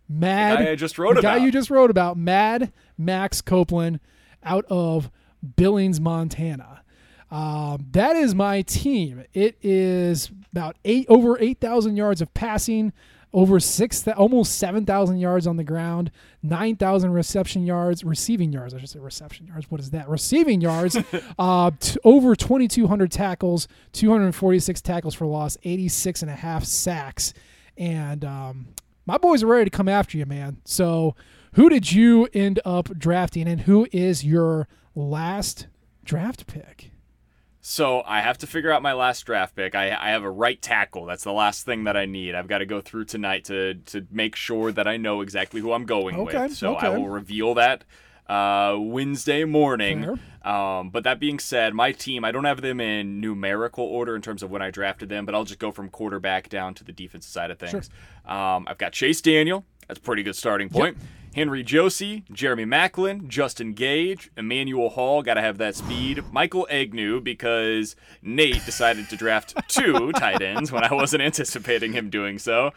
Mad. 0.08 0.60
guy 0.60 0.72
I 0.72 0.76
just 0.76 0.98
wrote 1.00 1.16
the 1.16 1.22
guy 1.22 1.38
you 1.38 1.52
just 1.52 1.70
wrote 1.70 1.90
about, 1.90 2.18
Mad 2.18 2.72
Max 2.98 3.42
Copeland, 3.42 4.00
out 4.44 4.66
of 4.70 5.10
Billings, 5.56 6.00
Montana. 6.00 6.84
Um, 7.32 7.88
that 7.92 8.16
is 8.16 8.36
my 8.36 8.62
team. 8.62 9.24
It 9.34 9.58
is 9.62 10.30
about 10.52 10.76
eight 10.86 11.06
over 11.10 11.40
eight 11.40 11.60
thousand 11.60 11.96
yards 11.96 12.22
of 12.22 12.34
passing, 12.34 12.94
over 13.34 13.60
six, 13.60 14.06
almost 14.08 14.58
seven 14.58 14.86
thousand 14.86 15.20
yards 15.20 15.48
on 15.48 15.58
the 15.58 15.64
ground, 15.64 16.12
nine 16.44 16.76
thousand 16.76 17.14
reception 17.14 17.66
yards, 17.66 18.04
receiving 18.04 18.52
yards. 18.52 18.74
I 18.74 18.80
should 18.80 18.90
say 18.90 19.00
reception 19.00 19.48
yards. 19.48 19.70
What 19.70 19.80
is 19.80 19.92
that? 19.92 20.10
Receiving 20.10 20.62
yards. 20.62 20.98
uh, 21.40 21.72
t- 21.80 21.98
over 22.04 22.36
twenty 22.36 22.68
two 22.68 22.88
hundred 22.88 23.12
tackles, 23.12 23.68
two 23.94 24.10
hundred 24.12 24.34
forty 24.36 24.60
six 24.60 24.82
tackles 24.82 25.16
for 25.16 25.26
loss, 25.26 25.58
86 25.64 26.22
and 26.22 26.32
a 26.32 26.36
half 26.36 26.66
sacks, 26.66 27.34
and 27.78 28.26
um, 28.26 28.68
my 29.06 29.18
boys 29.18 29.44
are 29.44 29.48
ready 29.48 29.70
to 29.70 29.76
come 29.76 29.88
after 29.88 30.18
you, 30.18 30.26
man. 30.26 30.58
So, 30.66 31.16
who 31.54 31.70
did 31.70 31.92
you 31.92 32.28
end 32.34 32.60
up 32.66 32.98
drafting, 32.98 33.48
and 33.48 33.62
who 33.62 33.88
is 33.92 34.26
your 34.26 34.68
last 34.94 35.68
draft 36.04 36.48
pick? 36.48 36.91
So 37.64 38.02
I 38.06 38.22
have 38.22 38.40
to 38.40 38.48
figure 38.48 38.72
out 38.72 38.82
my 38.82 38.94
last 38.94 39.24
draft 39.26 39.56
pick. 39.56 39.76
I, 39.76 39.90
I 39.90 40.10
have 40.10 40.24
a 40.24 40.32
right 40.32 40.60
tackle. 40.60 41.06
That's 41.06 41.24
the 41.24 41.32
last 41.32 41.64
thing 41.64 41.84
that 41.84 41.96
I 41.96 42.06
need. 42.06 42.34
I've 42.34 42.48
got 42.48 42.58
to 42.58 42.66
go 42.66 42.82
through 42.82 43.06
tonight 43.06 43.46
to 43.46 43.76
to 43.76 44.06
make 44.10 44.36
sure 44.36 44.72
that 44.72 44.88
I 44.88 44.98
know 44.98 45.22
exactly 45.22 45.62
who 45.62 45.72
I'm 45.72 45.86
going 45.86 46.16
Okay, 46.16 46.44
with. 46.44 46.58
So 46.58 46.76
I 46.76 46.90
will 46.90 47.08
reveal 47.08 47.54
that 47.54 47.84
uh, 48.28 48.78
Wednesday 48.80 49.44
morning. 49.44 50.20
Um, 50.44 50.90
but 50.90 51.04
that 51.04 51.20
being 51.20 51.38
said, 51.38 51.76
my 51.76 51.92
team, 51.92 52.26
I 52.26 52.32
don't 52.32 52.46
have 52.46 52.62
them 52.62 52.82
in 52.82 53.20
numerical 53.22 53.86
order 53.86 54.16
in 54.16 54.24
terms 54.24 54.42
of 54.42 54.50
when 54.50 54.64
I 54.64 54.72
drafted 54.72 55.10
them, 55.10 55.24
but 55.26 55.36
I'll 55.36 55.44
just 55.44 55.60
go 55.60 55.70
from 55.72 55.90
quarterback 55.90 56.50
down 56.50 56.74
to 56.76 56.84
the 56.84 56.92
defensive 56.92 57.32
side 57.32 57.52
of 57.52 57.60
things. 57.60 57.92
Um, 58.26 58.66
I've 58.68 58.80
got 58.80 58.92
Chase 58.92 59.22
Daniel. 59.22 59.66
That's 59.88 60.00
a 60.00 60.02
pretty 60.02 60.24
good 60.24 60.36
starting 60.36 60.70
point. 60.70 60.98
Henry 61.34 61.64
Josey, 61.64 62.24
Jeremy 62.32 62.66
Maclin, 62.66 63.28
Justin 63.28 63.74
Gage, 63.74 64.30
Emmanuel 64.36 64.90
Hall, 64.90 65.22
got 65.24 65.36
to 65.36 65.42
have 65.42 65.58
that 65.60 65.76
speed. 65.76 66.24
Michael 66.32 66.68
Egnew, 66.70 67.24
because 67.24 67.96
Nate 68.22 68.66
decided 68.66 69.10
to 69.10 69.16
draft 69.16 69.56
two 69.70 70.12
tight 70.16 70.42
ends 70.42 70.72
when 70.74 70.84
I 70.84 70.94
wasn't 70.94 71.24
anticipating 71.24 71.94
him 71.94 72.10
doing 72.10 72.38
so. 72.38 72.72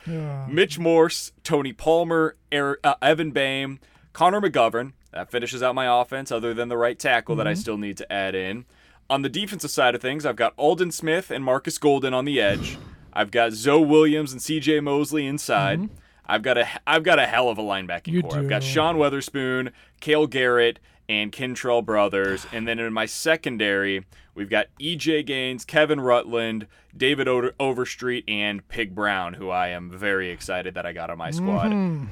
Mitch 0.48 0.78
Morse, 0.78 1.32
Tony 1.42 1.72
Palmer, 1.72 2.36
Er- 2.52 2.78
uh, 2.84 2.94
Evan 3.02 3.32
Boehm, 3.32 3.80
Connor 4.12 4.40
McGovern. 4.40 4.92
That 5.12 5.30
finishes 5.30 5.62
out 5.62 5.74
my 5.74 6.00
offense, 6.00 6.30
other 6.30 6.54
than 6.54 6.68
the 6.68 6.76
right 6.76 6.98
tackle 6.98 7.34
that 7.36 7.46
I 7.48 7.54
still 7.54 7.76
need 7.78 7.96
to 7.98 8.12
add 8.12 8.34
in. 8.36 8.64
On 9.10 9.22
the 9.22 9.28
defensive 9.28 9.70
side 9.70 9.94
of 9.94 10.00
things, 10.00 10.24
I've 10.24 10.36
got 10.36 10.54
Aldon 10.56 10.92
Smith 10.92 11.30
and 11.30 11.44
Marcus 11.44 11.76
Golden 11.78 12.14
on 12.14 12.24
the 12.24 12.40
edge. 12.40 12.78
I've 13.12 13.30
got 13.30 13.52
Zoe 13.52 13.84
Williams 13.84 14.32
and 14.32 14.40
C.J. 14.40 14.80
Mosley 14.80 15.26
inside. 15.26 15.88
I've 16.26 16.42
got 16.42 16.58
a 16.58 16.66
I've 16.86 17.02
got 17.02 17.18
a 17.18 17.26
hell 17.26 17.48
of 17.48 17.58
a 17.58 17.62
linebacking 17.62 18.08
You 18.12 18.22
corps. 18.22 18.38
I've 18.38 18.48
got. 18.48 18.62
Sean 18.62 18.96
Weatherspoon, 18.96 19.72
Cale 20.00 20.26
Garrett, 20.26 20.78
and 21.08 21.30
Kentrell 21.32 21.84
Brothers. 21.84 22.46
And 22.52 22.66
then 22.66 22.78
in 22.78 22.92
my 22.92 23.06
secondary, 23.06 24.04
we've 24.34 24.48
got 24.50 24.66
E.J. 24.78 25.24
Gaines, 25.24 25.64
Kevin 25.64 26.00
Rutland, 26.00 26.66
David 26.96 27.28
Over- 27.28 27.52
Overstreet, 27.60 28.24
and 28.28 28.66
Pig 28.68 28.94
Brown, 28.94 29.34
who 29.34 29.50
I 29.50 29.68
am 29.68 29.90
very 29.90 30.30
excited 30.30 30.74
that 30.74 30.86
I 30.86 30.92
got 30.92 31.10
on 31.10 31.18
my 31.18 31.30
squad. 31.30 31.72
Mm-hmm. 31.72 32.04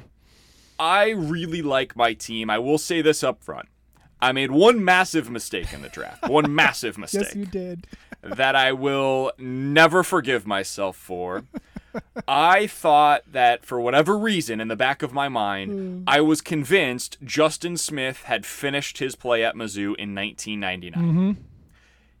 I 0.79 1.09
really 1.11 1.61
like 1.61 1.95
my 1.95 2.13
team. 2.13 2.49
I 2.49 2.57
will 2.59 2.77
say 2.77 3.01
this 3.01 3.23
up 3.23 3.43
front. 3.43 3.69
I 4.21 4.31
made 4.31 4.51
one 4.51 4.83
massive 4.83 5.29
mistake 5.29 5.73
in 5.73 5.81
the 5.81 5.89
draft. 5.89 6.27
One 6.29 6.53
massive 6.63 6.97
mistake 6.97 7.23
Yes, 7.25 7.35
you 7.35 7.45
did. 7.45 7.87
that 8.21 8.55
I 8.55 8.71
will 8.73 9.31
never 9.37 10.03
forgive 10.03 10.45
myself 10.47 10.95
for. 10.97 11.43
I 12.27 12.67
thought 12.67 13.23
that 13.31 13.65
for 13.65 13.79
whatever 13.79 14.17
reason, 14.17 14.59
in 14.59 14.67
the 14.67 14.75
back 14.75 15.03
of 15.03 15.13
my 15.13 15.29
mind, 15.29 15.71
hmm. 15.71 16.03
I 16.07 16.21
was 16.21 16.41
convinced 16.41 17.17
Justin 17.23 17.77
Smith 17.77 18.23
had 18.23 18.45
finished 18.45 18.97
his 18.97 19.15
play 19.15 19.43
at 19.43 19.55
Mizzou 19.55 19.95
in 19.95 20.15
1999. 20.15 20.93
Mm-hmm. 20.93 21.31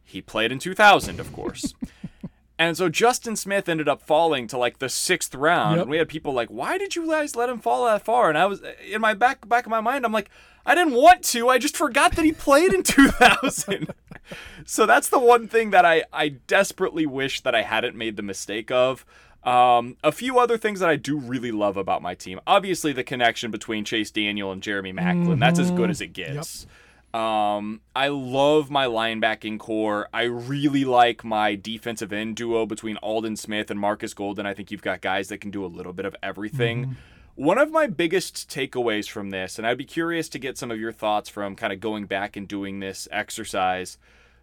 He 0.03 0.21
played 0.21 0.51
in 0.51 0.59
2000, 0.59 1.19
of 1.19 1.33
course. 1.33 1.73
and 2.59 2.77
so 2.77 2.89
Justin 2.89 3.35
Smith 3.35 3.67
ended 3.67 3.89
up 3.89 4.01
falling 4.01 4.47
to 4.47 4.57
like 4.57 4.79
the 4.79 4.89
sixth 4.89 5.33
round. 5.33 5.77
Yep. 5.77 5.81
And 5.83 5.91
we 5.91 5.97
had 5.97 6.07
people 6.07 6.33
like, 6.33 6.49
"Why 6.49 6.77
did 6.77 6.95
you 6.95 7.07
guys 7.07 7.35
let 7.35 7.49
him 7.49 7.59
fall 7.59 7.85
that 7.85 8.05
far?" 8.05 8.29
And 8.29 8.37
I 8.37 8.45
was 8.45 8.61
in 8.87 9.01
my 9.01 9.13
back 9.13 9.47
back 9.47 9.65
of 9.65 9.71
my 9.71 9.81
mind, 9.81 10.05
I'm 10.05 10.11
like, 10.11 10.29
I 10.65 10.75
didn't 10.75 10.93
want 10.93 11.23
to. 11.25 11.49
I 11.49 11.57
just 11.57 11.75
forgot 11.75 12.15
that 12.15 12.25
he 12.25 12.31
played 12.31 12.73
in 12.73 12.83
2000. 12.83 13.93
so 14.65 14.85
that's 14.85 15.09
the 15.09 15.19
one 15.19 15.47
thing 15.47 15.71
that 15.71 15.85
I 15.85 16.03
I 16.13 16.29
desperately 16.29 17.05
wish 17.05 17.41
that 17.41 17.55
I 17.55 17.63
hadn't 17.63 17.95
made 17.95 18.15
the 18.15 18.23
mistake 18.23 18.71
of. 18.71 19.05
Um, 19.45 19.97
a 20.03 20.11
few 20.11 20.39
other 20.39 20.57
things 20.57 20.79
that 20.79 20.89
I 20.89 20.95
do 20.95 21.17
really 21.17 21.51
love 21.51 21.75
about 21.75 22.01
my 22.01 22.15
team. 22.15 22.39
Obviously, 22.47 22.93
the 22.93 23.03
connection 23.03 23.51
between 23.51 23.83
Chase 23.83 24.09
Daniel 24.09 24.51
and 24.51 24.61
Jeremy 24.61 24.93
Maclin. 24.93 25.39
That's 25.39 25.59
as 25.59 25.69
good 25.71 25.89
as 25.89 25.99
it 26.01 26.13
gets. 26.13 26.65
Um, 27.13 27.81
I 27.95 28.07
love 28.07 28.71
my 28.71 28.85
linebacking 28.87 29.59
corps. 29.59 30.09
I 30.13 30.23
really 30.23 30.83
like 30.83 31.23
my 31.23 31.53
defensive 31.55 32.11
end 32.11 32.35
duo 32.37 32.65
between 32.65 32.97
Aldon 32.97 33.35
Smith 33.35 33.69
and 33.69 33.79
Marcus 33.79 34.13
Golden. 34.15 34.45
I 34.47 34.53
think 34.55 34.71
you've 34.71 34.81
got 34.81 35.01
guys 35.01 35.27
that 35.27 35.39
can 35.39 35.51
do 35.51 35.63
a 35.63 35.67
little 35.67 35.93
bit 35.93 36.05
of 36.05 36.15
everything. 36.23 36.95
One 37.35 37.57
of 37.57 37.71
my 37.71 37.87
biggest 37.87 38.49
takeaways 38.49 39.09
from 39.09 39.29
this, 39.31 39.57
and 39.57 39.67
I'd 39.67 39.77
be 39.77 39.85
curious 39.85 40.29
to 40.29 40.39
get 40.39 40.57
some 40.57 40.71
of 40.71 40.79
your 40.79 40.91
thoughts 40.91 41.29
from 41.29 41.55
kind 41.55 41.73
of 41.73 41.79
going 41.79 42.05
back 42.05 42.35
and 42.35 42.47
doing 42.47 42.79
this 42.79 43.07
exercise. 43.11 43.97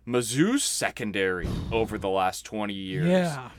Mizzou's 0.07 0.65
secondary 0.65 1.49
over 1.73 1.99
the 1.99 2.09
last 2.09 2.45
20 2.45 2.73
years. 2.75 3.07
Yeah. 3.09 3.51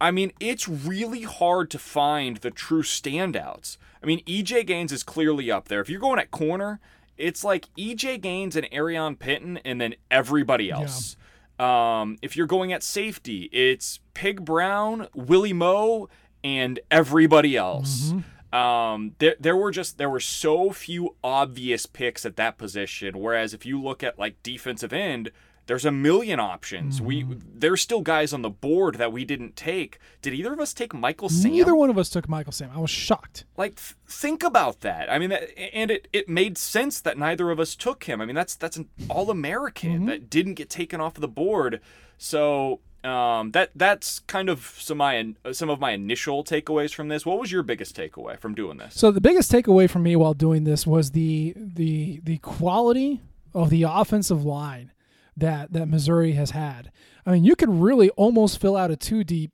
I 0.00 0.10
mean, 0.10 0.32
it's 0.40 0.66
really 0.66 1.22
hard 1.22 1.70
to 1.70 1.78
find 1.78 2.38
the 2.38 2.50
true 2.50 2.82
standouts. 2.82 3.76
I 4.02 4.06
mean, 4.06 4.24
EJ 4.24 4.66
Gaines 4.66 4.92
is 4.92 5.02
clearly 5.02 5.50
up 5.50 5.68
there. 5.68 5.80
If 5.80 5.90
you're 5.90 6.00
going 6.00 6.18
at 6.18 6.30
corner, 6.30 6.80
it's 7.18 7.44
like 7.44 7.66
EJ 7.76 8.22
Gaines 8.22 8.56
and 8.56 8.66
Aarion 8.70 9.18
Penton 9.18 9.58
and 9.58 9.80
then 9.80 9.94
everybody 10.10 10.70
else. 10.70 11.16
Um, 11.58 12.16
if 12.22 12.36
you're 12.36 12.46
going 12.46 12.72
at 12.72 12.82
safety, 12.82 13.50
it's 13.52 14.00
Pig 14.14 14.42
Brown, 14.44 15.08
Willie 15.14 15.52
Moe, 15.52 16.08
and 16.42 16.80
everybody 16.90 17.54
else. 17.56 18.12
Um, 18.52 19.14
there, 19.18 19.36
there 19.38 19.56
were 19.56 19.70
just 19.70 19.98
there 19.98 20.08
were 20.08 20.20
so 20.20 20.70
few 20.70 21.14
obvious 21.22 21.84
picks 21.84 22.24
at 22.24 22.36
that 22.36 22.56
position. 22.56 23.18
Whereas 23.18 23.52
if 23.52 23.66
you 23.66 23.80
look 23.80 24.02
at 24.02 24.18
like 24.18 24.42
defensive 24.42 24.94
end, 24.94 25.30
There's 25.70 25.84
a 25.84 25.92
million 25.92 26.40
options. 26.40 27.00
We 27.00 27.22
Mm-hmm. 27.22 27.58
there's 27.62 27.80
still 27.80 28.00
guys 28.02 28.32
on 28.32 28.42
the 28.42 28.50
board 28.50 28.96
that 28.96 29.12
we 29.12 29.24
didn't 29.24 29.54
take. 29.56 29.98
Did 30.20 30.34
either 30.34 30.52
of 30.52 30.60
us 30.60 30.74
take 30.74 30.92
Michael 30.92 31.28
Sam? 31.28 31.52
Neither 31.52 31.74
one 31.76 31.90
of 31.90 31.96
us 31.98 32.10
took 32.10 32.28
Michael 32.28 32.52
Sam. 32.52 32.70
I 32.74 32.80
was 32.80 32.90
shocked. 32.90 33.44
Like 33.56 33.76
th- 33.76 33.94
think 34.08 34.42
about 34.42 34.80
that. 34.80 35.10
I 35.10 35.18
mean, 35.20 35.30
that, 35.30 35.44
and 35.74 35.90
it 35.90 36.08
it 36.12 36.28
made 36.28 36.58
sense 36.58 37.00
that 37.00 37.16
neither 37.16 37.50
of 37.50 37.58
us 37.60 37.74
took 37.76 38.04
him. 38.04 38.20
I 38.20 38.24
mean, 38.26 38.34
that's 38.34 38.54
that's 38.56 38.76
an 38.76 38.88
all 39.08 39.30
American 39.30 39.90
Mm-hmm. 40.00 40.06
that 40.06 40.28
didn't 40.28 40.54
get 40.54 40.68
taken 40.68 41.00
off 41.00 41.16
of 41.16 41.20
the 41.20 41.28
board. 41.28 41.80
So 42.18 42.80
um, 43.04 43.52
that 43.52 43.70
that's 43.74 44.18
kind 44.20 44.48
of 44.50 44.74
some 44.78 44.98
my 44.98 45.34
some 45.52 45.70
of 45.70 45.80
my 45.80 45.92
initial 45.92 46.44
takeaways 46.44 46.92
from 46.94 47.08
this. 47.08 47.24
What 47.24 47.38
was 47.40 47.50
your 47.52 47.62
biggest 47.62 47.96
takeaway 47.96 48.38
from 48.38 48.54
doing 48.54 48.76
this? 48.78 48.94
So 48.94 49.10
the 49.10 49.20
biggest 49.22 49.50
takeaway 49.50 49.88
for 49.88 50.00
me 50.00 50.16
while 50.16 50.34
doing 50.34 50.64
this 50.64 50.86
was 50.86 51.12
the 51.12 51.54
the 51.56 52.20
the 52.24 52.38
quality 52.38 53.20
of 53.54 53.70
the 53.70 53.84
offensive 53.84 54.44
line 54.44 54.92
that 55.36 55.72
that 55.72 55.86
Missouri 55.86 56.32
has 56.32 56.50
had. 56.50 56.90
I 57.24 57.32
mean, 57.32 57.44
you 57.44 57.56
could 57.56 57.70
really 57.70 58.10
almost 58.10 58.60
fill 58.60 58.76
out 58.76 58.90
a 58.90 58.96
two 58.96 59.24
deep 59.24 59.52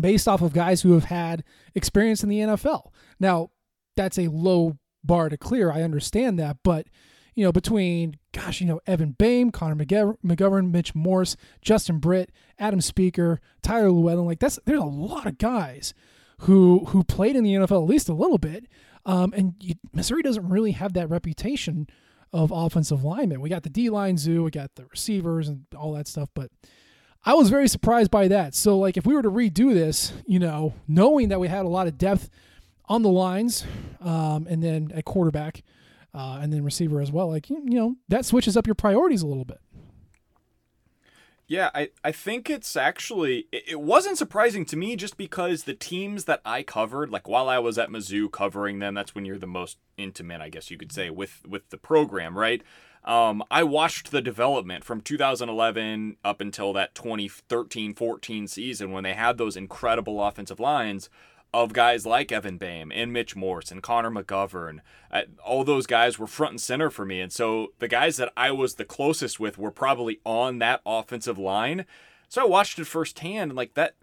based 0.00 0.28
off 0.28 0.42
of 0.42 0.52
guys 0.52 0.82
who 0.82 0.92
have 0.92 1.04
had 1.04 1.44
experience 1.74 2.22
in 2.22 2.28
the 2.28 2.38
NFL. 2.38 2.92
Now, 3.18 3.50
that's 3.96 4.18
a 4.18 4.28
low 4.28 4.78
bar 5.02 5.28
to 5.28 5.36
clear. 5.36 5.72
I 5.72 5.82
understand 5.82 6.38
that, 6.38 6.58
but 6.62 6.86
you 7.34 7.44
know, 7.44 7.52
between 7.52 8.18
gosh, 8.32 8.60
you 8.60 8.66
know, 8.66 8.80
Evan 8.84 9.12
Boehm, 9.12 9.52
Connor 9.52 9.76
McGovern, 9.76 10.72
Mitch 10.72 10.94
Morse, 10.94 11.36
Justin 11.62 11.98
Britt, 11.98 12.32
Adam 12.58 12.80
Spieker, 12.80 13.38
Tyler 13.62 13.92
Llewellyn, 13.92 14.26
like 14.26 14.40
that's 14.40 14.58
there's 14.64 14.80
a 14.80 14.84
lot 14.84 15.26
of 15.26 15.38
guys 15.38 15.94
who 16.40 16.84
who 16.86 17.04
played 17.04 17.36
in 17.36 17.44
the 17.44 17.54
NFL 17.54 17.82
at 17.82 17.88
least 17.88 18.08
a 18.08 18.14
little 18.14 18.38
bit. 18.38 18.66
Um, 19.06 19.32
and 19.36 19.54
you, 19.60 19.74
Missouri 19.92 20.22
doesn't 20.22 20.48
really 20.48 20.72
have 20.72 20.94
that 20.94 21.08
reputation 21.08 21.88
of 22.32 22.50
offensive 22.50 23.04
linemen. 23.04 23.40
We 23.40 23.48
got 23.48 23.62
the 23.62 23.70
D 23.70 23.90
line 23.90 24.18
zoo, 24.18 24.44
we 24.44 24.50
got 24.50 24.74
the 24.74 24.86
receivers 24.86 25.48
and 25.48 25.64
all 25.76 25.92
that 25.92 26.06
stuff, 26.06 26.28
but 26.34 26.50
I 27.24 27.34
was 27.34 27.50
very 27.50 27.68
surprised 27.68 28.10
by 28.10 28.28
that. 28.28 28.54
So, 28.54 28.78
like, 28.78 28.96
if 28.96 29.06
we 29.06 29.14
were 29.14 29.22
to 29.22 29.30
redo 29.30 29.74
this, 29.74 30.12
you 30.26 30.38
know, 30.38 30.74
knowing 30.86 31.28
that 31.28 31.40
we 31.40 31.48
had 31.48 31.64
a 31.64 31.68
lot 31.68 31.86
of 31.86 31.98
depth 31.98 32.30
on 32.86 33.02
the 33.02 33.10
lines, 33.10 33.66
um, 34.00 34.46
and 34.48 34.62
then 34.62 34.92
at 34.94 35.04
quarterback, 35.04 35.62
uh, 36.14 36.38
and 36.40 36.52
then 36.52 36.64
receiver 36.64 37.00
as 37.00 37.12
well, 37.12 37.28
like, 37.28 37.50
you, 37.50 37.62
you 37.64 37.74
know, 37.78 37.96
that 38.08 38.24
switches 38.24 38.56
up 38.56 38.66
your 38.66 38.74
priorities 38.74 39.22
a 39.22 39.26
little 39.26 39.44
bit. 39.44 39.60
Yeah, 41.48 41.70
I, 41.74 41.88
I 42.04 42.12
think 42.12 42.50
it's 42.50 42.76
actually 42.76 43.46
it, 43.50 43.80
wasn't 43.80 44.18
surprising 44.18 44.66
to 44.66 44.76
me 44.76 44.96
just 44.96 45.16
because 45.16 45.64
the 45.64 45.72
teams 45.72 46.26
that 46.26 46.42
I 46.44 46.62
covered, 46.62 47.10
like 47.10 47.26
while 47.26 47.48
I 47.48 47.58
was 47.58 47.78
at 47.78 47.88
Mizzou 47.88 48.30
covering 48.30 48.80
them, 48.80 48.92
that's 48.92 49.14
when 49.14 49.24
you're 49.24 49.38
the 49.38 49.46
most 49.46 49.78
intimate, 49.96 50.42
I 50.42 50.50
guess 50.50 50.70
you 50.70 50.76
could 50.76 50.92
say, 50.92 51.08
with 51.08 51.46
with 51.48 51.70
the 51.70 51.78
program, 51.78 52.36
right? 52.36 52.62
Um, 53.02 53.42
I 53.50 53.62
watched 53.62 54.10
the 54.10 54.20
development 54.20 54.84
from 54.84 55.00
2011 55.00 56.18
up 56.22 56.42
until 56.42 56.74
that 56.74 56.94
2013-14 56.94 58.46
season 58.46 58.92
when 58.92 59.04
they 59.04 59.14
had 59.14 59.38
those 59.38 59.56
incredible 59.56 60.22
offensive 60.22 60.60
lines 60.60 61.08
of 61.54 61.72
guys 61.72 62.04
like 62.04 62.30
Evan 62.30 62.58
Boehm 62.58 62.92
and 62.92 63.12
Mitch 63.12 63.34
Morse 63.34 63.70
and 63.70 63.82
Connor 63.82 64.10
McGovern. 64.10 64.80
Uh, 65.10 65.22
all 65.44 65.64
those 65.64 65.86
guys 65.86 66.18
were 66.18 66.26
front 66.26 66.52
and 66.52 66.60
center 66.60 66.90
for 66.90 67.04
me. 67.06 67.20
And 67.20 67.32
so 67.32 67.68
the 67.78 67.88
guys 67.88 68.16
that 68.18 68.32
I 68.36 68.50
was 68.50 68.74
the 68.74 68.84
closest 68.84 69.40
with 69.40 69.56
were 69.58 69.70
probably 69.70 70.20
on 70.24 70.58
that 70.58 70.82
offensive 70.84 71.38
line. 71.38 71.86
So 72.28 72.42
I 72.42 72.46
watched 72.46 72.78
it 72.78 72.84
firsthand 72.84 73.50
and 73.52 73.56
like 73.56 73.74
that 73.74 73.94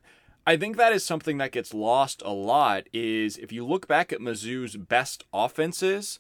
I 0.48 0.58
think 0.58 0.78
that 0.78 0.94
is 0.94 1.04
something 1.04 1.40
that 1.40 1.52
gets 1.52 1.74
lost 1.74 2.22
a 2.24 2.32
lot 2.32 2.84
is 2.94 3.38
if 3.38 3.52
you 3.52 3.66
look 3.66 3.88
back 3.88 4.14
at 4.14 4.20
Mizzou's 4.20 4.76
best 4.78 5.24
offenses, 5.34 6.20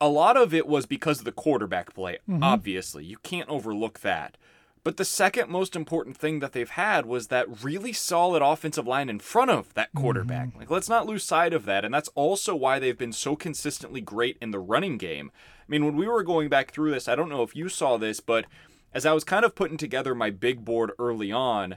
a 0.00 0.08
lot 0.08 0.36
of 0.38 0.54
it 0.54 0.66
was 0.66 0.86
because 0.86 1.18
of 1.18 1.26
the 1.26 1.32
quarterback 1.32 1.92
play, 1.94 2.18
Mhm. 2.26 2.42
obviously. 2.42 3.04
You 3.04 3.18
can't 3.18 3.50
overlook 3.50 4.00
that. 4.00 4.38
But 4.82 4.96
the 4.96 5.04
second 5.04 5.50
most 5.50 5.76
important 5.76 6.16
thing 6.16 6.38
that 6.40 6.52
they've 6.52 6.70
had 6.70 7.04
was 7.04 7.26
that 7.28 7.62
really 7.62 7.92
solid 7.92 8.40
offensive 8.42 8.86
line 8.86 9.10
in 9.10 9.18
front 9.18 9.50
of 9.50 9.74
that 9.74 9.90
quarterback. 9.94 10.56
Like 10.56 10.70
let's 10.70 10.88
not 10.88 11.06
lose 11.06 11.22
sight 11.22 11.52
of 11.52 11.66
that. 11.66 11.84
And 11.84 11.92
that's 11.92 12.08
also 12.14 12.56
why 12.56 12.78
they've 12.78 12.96
been 12.96 13.12
so 13.12 13.36
consistently 13.36 14.00
great 14.00 14.38
in 14.40 14.52
the 14.52 14.58
running 14.58 14.96
game. 14.96 15.30
I 15.60 15.64
mean, 15.68 15.84
when 15.84 15.96
we 15.96 16.08
were 16.08 16.22
going 16.22 16.48
back 16.48 16.70
through 16.72 16.92
this, 16.92 17.08
I 17.08 17.14
don't 17.14 17.28
know 17.28 17.42
if 17.42 17.54
you 17.54 17.68
saw 17.68 17.98
this, 17.98 18.20
but 18.20 18.46
as 18.94 19.04
I 19.04 19.12
was 19.12 19.22
kind 19.22 19.44
of 19.44 19.54
putting 19.54 19.76
together 19.76 20.14
my 20.14 20.30
big 20.30 20.64
board 20.64 20.92
early 20.98 21.30
on, 21.30 21.76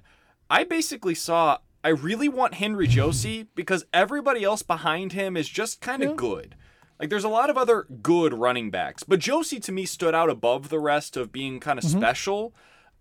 I 0.50 0.64
basically 0.64 1.16
saw 1.16 1.58
I 1.84 1.90
really 1.90 2.30
want 2.30 2.54
Henry 2.54 2.88
Josey 2.88 3.48
because 3.56 3.86
everybody 3.94 4.46
else 4.46 4.64
behind 4.64 5.12
him 5.12 5.36
is 5.36 5.50
just 5.50 5.82
kind 5.82 6.02
of 6.04 6.16
good. 6.16 6.56
Like 7.00 7.10
there's 7.10 7.26
a 7.26 7.30
lot 7.30 7.50
of 7.50 7.58
other 7.58 7.86
good 8.02 8.34
running 8.34 8.72
backs, 8.72 9.04
but 9.04 9.20
Josey 9.20 9.60
to 9.60 9.74
me 9.74 9.86
stood 9.86 10.16
out 10.16 10.30
above 10.30 10.70
the 10.70 10.80
rest 10.80 11.18
of 11.18 11.34
being 11.34 11.60
kind 11.60 11.78
of 11.78 11.84
Mm-hmm. 11.84 11.98
Mhm. 11.98 12.02
special. 12.02 12.54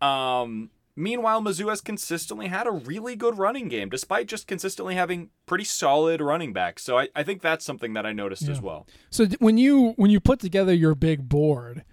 Um, 0.02 0.70
meanwhile, 0.96 1.40
Mizzou 1.40 1.68
has 1.70 1.80
consistently 1.80 2.48
had 2.48 2.66
a 2.66 2.72
really 2.72 3.14
good 3.16 3.38
running 3.38 3.68
game, 3.68 3.88
despite 3.88 4.26
just 4.26 4.46
consistently 4.46 4.96
having 4.96 5.30
pretty 5.46 5.64
solid 5.64 6.20
running 6.20 6.52
backs. 6.52 6.82
So 6.82 6.98
I, 6.98 7.08
I 7.14 7.22
think 7.22 7.40
that's 7.40 7.64
something 7.64 7.94
that 7.94 8.04
I 8.04 8.12
noticed 8.12 8.48
as 8.48 8.60
well. 8.60 8.86
So 9.08 9.26
when 9.38 9.58
you 9.58 9.92
when 9.96 10.10
you 10.10 10.20
put 10.20 10.40
together 10.40 10.74
your 10.74 10.94
big 10.94 11.28
board, 11.28 11.84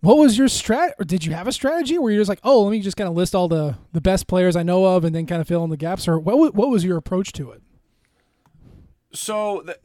what 0.00 0.16
was 0.16 0.36
your 0.38 0.48
strat? 0.48 0.92
Or 0.98 1.04
did 1.04 1.24
you 1.24 1.32
have 1.34 1.46
a 1.46 1.52
strategy 1.52 1.98
where 1.98 2.12
you're 2.12 2.20
just 2.20 2.28
like, 2.28 2.40
oh, 2.42 2.62
let 2.62 2.70
me 2.70 2.80
just 2.80 2.96
kind 2.96 3.08
of 3.08 3.14
list 3.14 3.34
all 3.34 3.48
the 3.48 3.76
the 3.92 4.00
best 4.00 4.26
players 4.26 4.56
I 4.56 4.62
know 4.62 4.84
of, 4.86 5.04
and 5.04 5.14
then 5.14 5.26
kind 5.26 5.40
of 5.40 5.46
fill 5.46 5.64
in 5.64 5.70
the 5.70 5.76
gaps, 5.76 6.08
or 6.08 6.18
what 6.18 6.54
what 6.54 6.70
was 6.70 6.84
your 6.84 6.96
approach 6.96 7.32
to 7.34 7.50
it? 7.52 7.62
So 9.12 9.60
th- 9.60 9.78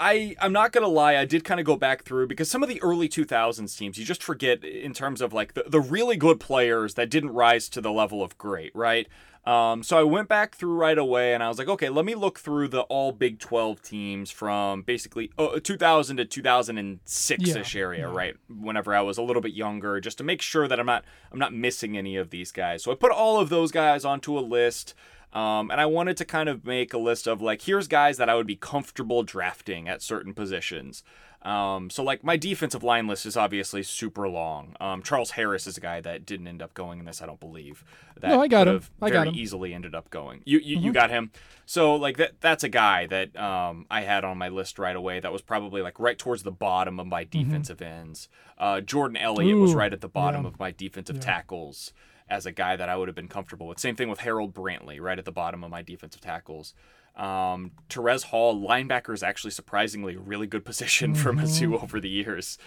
I 0.00 0.36
I'm 0.40 0.52
not 0.52 0.72
gonna 0.72 0.88
lie, 0.88 1.16
I 1.16 1.24
did 1.24 1.44
kind 1.44 1.60
of 1.60 1.66
go 1.66 1.76
back 1.76 2.04
through 2.04 2.26
because 2.28 2.50
some 2.50 2.62
of 2.62 2.68
the 2.68 2.80
early 2.82 3.08
2000s 3.08 3.76
teams 3.76 3.98
you 3.98 4.04
just 4.04 4.22
forget 4.22 4.64
in 4.64 4.94
terms 4.94 5.20
of 5.20 5.32
like 5.32 5.54
the, 5.54 5.64
the 5.66 5.80
really 5.80 6.16
good 6.16 6.40
players 6.40 6.94
that 6.94 7.10
didn't 7.10 7.30
rise 7.30 7.68
to 7.70 7.80
the 7.80 7.92
level 7.92 8.22
of 8.22 8.38
great, 8.38 8.74
right? 8.74 9.06
Um, 9.44 9.82
so 9.82 9.98
I 9.98 10.02
went 10.02 10.28
back 10.28 10.56
through 10.56 10.74
right 10.74 10.98
away 10.98 11.32
and 11.32 11.42
I 11.42 11.48
was 11.48 11.58
like, 11.58 11.68
okay, 11.68 11.88
let 11.88 12.04
me 12.04 12.14
look 12.14 12.38
through 12.38 12.68
the 12.68 12.82
all 12.82 13.12
Big 13.12 13.38
12 13.38 13.80
teams 13.80 14.30
from 14.30 14.82
basically 14.82 15.30
uh, 15.38 15.58
2000 15.62 16.18
to 16.18 16.24
2006 16.26 17.42
ish 17.56 17.76
area, 17.76 18.08
right? 18.08 18.34
Whenever 18.50 18.94
I 18.94 19.00
was 19.00 19.16
a 19.16 19.22
little 19.22 19.40
bit 19.40 19.54
younger, 19.54 20.00
just 20.00 20.18
to 20.18 20.24
make 20.24 20.42
sure 20.42 20.68
that 20.68 20.78
I'm 20.78 20.86
not 20.86 21.04
I'm 21.32 21.38
not 21.38 21.54
missing 21.54 21.96
any 21.96 22.16
of 22.16 22.28
these 22.30 22.52
guys. 22.52 22.82
So 22.82 22.92
I 22.92 22.94
put 22.94 23.10
all 23.10 23.40
of 23.40 23.48
those 23.48 23.72
guys 23.72 24.04
onto 24.04 24.38
a 24.38 24.40
list. 24.40 24.94
Um, 25.32 25.70
and 25.70 25.80
I 25.80 25.86
wanted 25.86 26.16
to 26.18 26.24
kind 26.24 26.48
of 26.48 26.64
make 26.64 26.92
a 26.94 26.98
list 26.98 27.26
of 27.26 27.42
like, 27.42 27.62
here's 27.62 27.86
guys 27.88 28.16
that 28.16 28.28
I 28.28 28.34
would 28.34 28.46
be 28.46 28.56
comfortable 28.56 29.22
drafting 29.22 29.88
at 29.88 30.00
certain 30.02 30.32
positions. 30.34 31.02
Um, 31.42 31.88
so 31.88 32.02
like 32.02 32.24
my 32.24 32.36
defensive 32.36 32.82
line 32.82 33.06
list 33.06 33.24
is 33.24 33.36
obviously 33.36 33.84
super 33.84 34.28
long. 34.28 34.74
Um, 34.80 35.02
Charles 35.04 35.32
Harris 35.32 35.68
is 35.68 35.76
a 35.76 35.80
guy 35.80 36.00
that 36.00 36.26
didn't 36.26 36.48
end 36.48 36.60
up 36.62 36.74
going 36.74 36.98
in 36.98 37.04
this, 37.04 37.22
I 37.22 37.26
don't 37.26 37.38
believe. 37.38 37.84
That 38.20 38.28
No, 38.30 38.42
I 38.42 38.48
got 38.48 38.66
him. 38.66 38.82
I 39.00 39.10
got 39.10 39.28
him. 39.28 39.36
easily 39.36 39.72
ended 39.72 39.94
up 39.94 40.10
going. 40.10 40.40
You 40.44 40.58
you, 40.58 40.78
you 40.78 40.90
Mhm. 40.90 40.94
got 40.94 41.10
him. 41.10 41.30
So 41.64 41.94
like 41.94 42.16
that 42.16 42.40
that's 42.40 42.64
a 42.64 42.68
guy 42.68 43.06
that 43.06 43.36
um, 43.38 43.86
I 43.88 44.00
had 44.00 44.24
on 44.24 44.36
my 44.36 44.48
list 44.48 44.80
right 44.80 44.96
away. 44.96 45.20
That 45.20 45.32
was 45.32 45.42
probably 45.42 45.80
like 45.80 46.00
right 46.00 46.18
towards 46.18 46.42
the 46.42 46.50
bottom 46.50 46.98
of 46.98 47.06
my 47.06 47.22
defensive 47.22 47.80
ends. 47.80 48.28
Uh, 48.58 48.80
Jordan 48.80 49.16
Elliott 49.16 49.58
was 49.58 49.70
Mm-hmm. 49.70 49.78
Right 49.78 49.92
at 49.92 50.00
the 50.00 50.08
bottom 50.08 50.42
yeah. 50.42 50.48
of 50.48 50.58
my 50.58 50.72
defensive 50.72 51.16
Yeah. 51.16 51.22
tackles 51.22 51.92
as 52.30 52.46
a 52.46 52.52
guy 52.52 52.76
that 52.76 52.88
I 52.88 52.96
would 52.96 53.08
have 53.08 53.14
been 53.14 53.28
comfortable 53.28 53.66
with. 53.66 53.78
Same 53.78 53.96
thing 53.96 54.08
with 54.08 54.20
Harold 54.20 54.54
Brantley, 54.54 55.00
right 55.00 55.18
at 55.18 55.24
the 55.24 55.32
bottom 55.32 55.64
of 55.64 55.70
my 55.70 55.82
defensive 55.82 56.20
tackles. 56.20 56.74
Um, 57.16 57.72
Terez 57.88 58.24
Hall, 58.24 58.54
linebacker, 58.60 59.12
is 59.12 59.22
actually 59.22 59.50
surprisingly 59.50 60.14
a 60.14 60.20
really 60.20 60.46
good 60.46 60.64
position 60.64 61.14
for 61.14 61.32
Mhm. 61.32 61.40
Mizzou 61.42 61.82
over 61.82 62.00
the 62.00 62.08
years. 62.08 62.58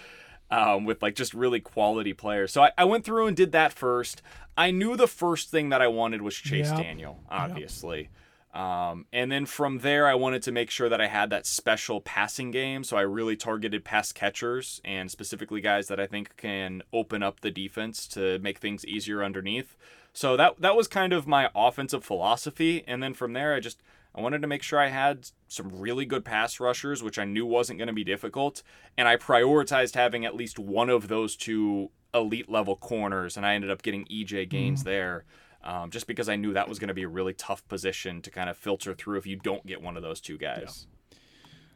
Um, 0.49 0.83
with 0.83 1.01
like 1.01 1.15
just 1.15 1.33
really 1.33 1.61
quality 1.61 2.11
players. 2.11 2.51
So 2.51 2.63
I, 2.63 2.71
I 2.77 2.83
went 2.83 3.05
through 3.05 3.27
and 3.27 3.37
did 3.37 3.53
that 3.53 3.71
first. 3.71 4.21
I 4.57 4.69
knew 4.71 4.97
the 4.97 5.07
first 5.07 5.49
thing 5.49 5.69
that 5.69 5.81
I 5.81 5.87
wanted 5.87 6.21
was 6.21 6.35
Chase 6.35 6.67
Yep. 6.71 6.77
Daniel, 6.77 7.23
obviously. 7.29 8.09
Um, 8.53 9.05
and 9.13 9.31
then 9.31 9.45
from 9.45 9.79
there, 9.79 10.07
I 10.07 10.13
wanted 10.15 10.43
to 10.43 10.51
make 10.51 10.69
sure 10.69 10.89
that 10.89 10.99
I 10.99 11.07
had 11.07 11.29
that 11.29 11.45
special 11.45 12.01
passing 12.01 12.51
game. 12.51 12.83
So 12.83 12.97
I 12.97 13.01
really 13.01 13.35
targeted 13.37 13.85
pass 13.85 14.11
catchers 14.11 14.81
and 14.83 15.09
specifically 15.09 15.61
guys 15.61 15.87
that 15.87 15.99
I 15.99 16.07
think 16.07 16.35
can 16.35 16.83
open 16.91 17.23
up 17.23 17.39
the 17.39 17.51
defense 17.51 18.07
to 18.09 18.39
make 18.39 18.59
things 18.59 18.85
easier 18.85 19.23
underneath. 19.23 19.77
So 20.13 20.35
that 20.35 20.59
that 20.59 20.75
was 20.75 20.89
kind 20.89 21.13
of 21.13 21.25
my 21.25 21.49
offensive 21.55 22.03
philosophy. 22.03 22.83
And 22.85 23.01
then 23.01 23.13
from 23.13 23.31
there, 23.33 23.53
I 23.53 23.61
just 23.61 23.81
I 24.13 24.19
wanted 24.19 24.41
to 24.41 24.47
make 24.47 24.61
sure 24.63 24.77
I 24.77 24.89
had 24.89 25.29
some 25.47 25.71
really 25.79 26.03
good 26.05 26.25
pass 26.25 26.59
rushers, 26.59 27.01
which 27.01 27.17
I 27.17 27.23
knew 27.23 27.45
wasn't 27.45 27.79
going 27.79 27.87
to 27.87 27.93
be 27.93 28.03
difficult. 28.03 28.61
And 28.97 29.07
I 29.07 29.15
prioritized 29.15 29.95
having 29.95 30.25
at 30.25 30.35
least 30.35 30.59
one 30.59 30.89
of 30.89 31.07
those 31.07 31.37
two 31.37 31.91
elite 32.13 32.49
level 32.49 32.75
corners. 32.75 33.37
And 33.37 33.45
I 33.45 33.53
ended 33.53 33.71
up 33.71 33.81
getting 33.81 34.05
EJ 34.11 34.49
Gaines 34.49 34.81
Mhm. 34.81 34.85
there 34.85 35.23
um, 35.63 35.91
just 35.91 36.07
because 36.07 36.29
I 36.29 36.35
knew 36.35 36.53
that 36.53 36.67
was 36.67 36.79
going 36.79 36.87
to 36.87 36.93
be 36.93 37.03
a 37.03 37.07
really 37.07 37.33
tough 37.33 37.67
position 37.67 38.21
to 38.23 38.31
kind 38.31 38.49
of 38.49 38.57
filter 38.57 38.93
through 38.93 39.17
if 39.17 39.27
you 39.27 39.35
don't 39.35 39.65
get 39.65 39.81
one 39.81 39.97
of 39.97 40.03
those 40.03 40.19
two 40.19 40.37
guys. 40.37 40.87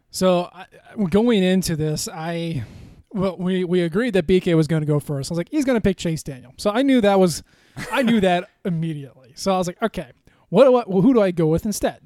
So 0.10 0.50
I, 0.54 0.66
going 1.10 1.44
into 1.44 1.76
this, 1.76 2.08
I 2.08 2.64
well 3.12 3.36
we 3.38 3.64
we 3.64 3.82
agreed 3.82 4.14
that 4.14 4.28
BK 4.28 4.56
was 4.56 4.68
going 4.68 4.82
to 4.82 4.88
go 4.88 5.00
first. 5.00 5.30
I 5.30 5.34
was 5.34 5.38
like, 5.38 5.50
he's 5.52 5.66
going 5.66 5.78
to 5.78 5.82
pick 5.82 5.98
Chase 5.98 6.24
Daniel. 6.24 6.54
So 6.58 6.72
I 6.72 6.82
knew 6.82 7.02
that 7.02 7.20
was 7.20 7.44
I 7.92 8.02
knew 8.02 8.22
that 8.22 8.50
immediately. 8.66 9.34
So 9.36 9.54
I 9.54 9.58
was 9.58 9.68
like, 9.68 9.82
okay, 9.82 10.12
what 10.50 10.72
well, 10.88 11.02
who 11.02 11.14
do 11.14 11.22
I 11.22 11.32
go 11.32 11.48
with 11.48 11.66
instead? 11.66 12.00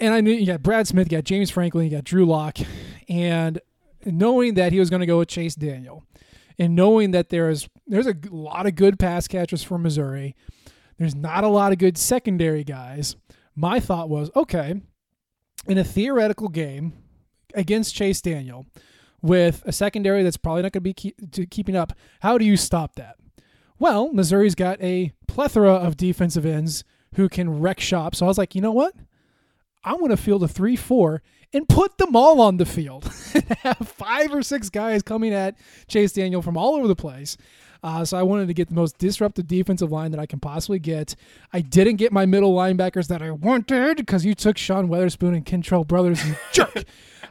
And 0.00 0.14
I 0.14 0.20
knew 0.20 0.32
you 0.32 0.46
got 0.46 0.62
Brad 0.62 0.88
Smith, 0.88 1.10
you 1.10 1.18
got 1.18 1.24
James 1.24 1.50
Franklin, 1.50 1.84
you 1.84 1.90
got 1.90 2.04
Drew 2.04 2.24
Lock, 2.24 2.58
and 3.08 3.60
knowing 4.04 4.54
that 4.54 4.72
he 4.72 4.80
was 4.80 4.90
going 4.90 5.00
to 5.00 5.06
go 5.06 5.18
with 5.18 5.28
Chase 5.28 5.54
Daniel, 5.54 6.04
and 6.58 6.74
knowing 6.74 7.12
that 7.12 7.28
there's 7.28 7.68
there's 7.86 8.06
a 8.06 8.14
lot 8.30 8.66
of 8.66 8.74
good 8.74 8.98
pass 8.98 9.28
catchers 9.28 9.62
for 9.62 9.78
Missouri, 9.78 10.34
there's 10.98 11.14
not 11.14 11.44
a 11.44 11.48
lot 11.48 11.72
of 11.72 11.78
good 11.78 11.98
secondary 11.98 12.64
guys. 12.64 13.16
My 13.54 13.80
thought 13.80 14.08
was, 14.08 14.30
okay, 14.34 14.80
in 15.66 15.78
a 15.78 15.84
theoretical 15.84 16.48
game 16.48 16.92
against 17.54 17.94
Chase 17.94 18.20
Daniel, 18.20 18.66
with 19.20 19.62
a 19.64 19.72
secondary 19.72 20.22
that's 20.22 20.36
probably 20.36 20.62
not 20.62 20.72
going 20.72 20.80
to 20.80 20.80
be 20.80 20.94
keep, 20.94 21.50
keeping 21.50 21.76
up, 21.76 21.92
how 22.20 22.38
do 22.38 22.44
you 22.44 22.56
stop 22.56 22.96
that? 22.96 23.16
Well, 23.78 24.12
Missouri's 24.12 24.54
got 24.54 24.80
a 24.82 25.12
plethora 25.28 25.72
of 25.72 25.96
defensive 25.96 26.46
ends 26.46 26.84
who 27.14 27.28
can 27.28 27.60
wreck 27.60 27.80
shop. 27.80 28.14
So 28.14 28.26
I 28.26 28.28
was 28.28 28.38
like, 28.38 28.54
you 28.54 28.60
know 28.60 28.72
what? 28.72 28.94
I'm 29.84 29.98
going 29.98 30.10
to 30.10 30.16
field 30.16 30.42
a 30.42 30.48
3 30.48 30.76
4 30.76 31.22
and 31.52 31.68
put 31.68 31.98
them 31.98 32.16
all 32.16 32.40
on 32.40 32.56
the 32.56 32.64
field 32.64 33.04
have 33.58 33.88
five 33.96 34.32
or 34.32 34.42
six 34.42 34.70
guys 34.70 35.02
coming 35.02 35.34
at 35.34 35.56
Chase 35.86 36.12
Daniel 36.12 36.42
from 36.42 36.56
all 36.56 36.74
over 36.74 36.88
the 36.88 36.96
place. 36.96 37.36
Uh, 37.82 38.04
so 38.04 38.16
I 38.16 38.22
wanted 38.22 38.46
to 38.46 38.54
get 38.54 38.68
the 38.68 38.74
most 38.74 38.96
disruptive 38.98 39.48
defensive 39.48 39.90
line 39.90 40.12
that 40.12 40.20
I 40.20 40.26
can 40.26 40.38
possibly 40.38 40.78
get. 40.78 41.16
I 41.52 41.60
didn't 41.62 41.96
get 41.96 42.12
my 42.12 42.26
middle 42.26 42.54
linebackers 42.54 43.08
that 43.08 43.22
I 43.22 43.32
wanted 43.32 43.96
because 43.96 44.24
you 44.24 44.34
took 44.34 44.56
Sean 44.56 44.88
Weatherspoon 44.88 45.34
and 45.34 45.44
Kentrell 45.44 45.84
Brothers, 45.86 46.24
you 46.24 46.36
jerk. 46.52 46.84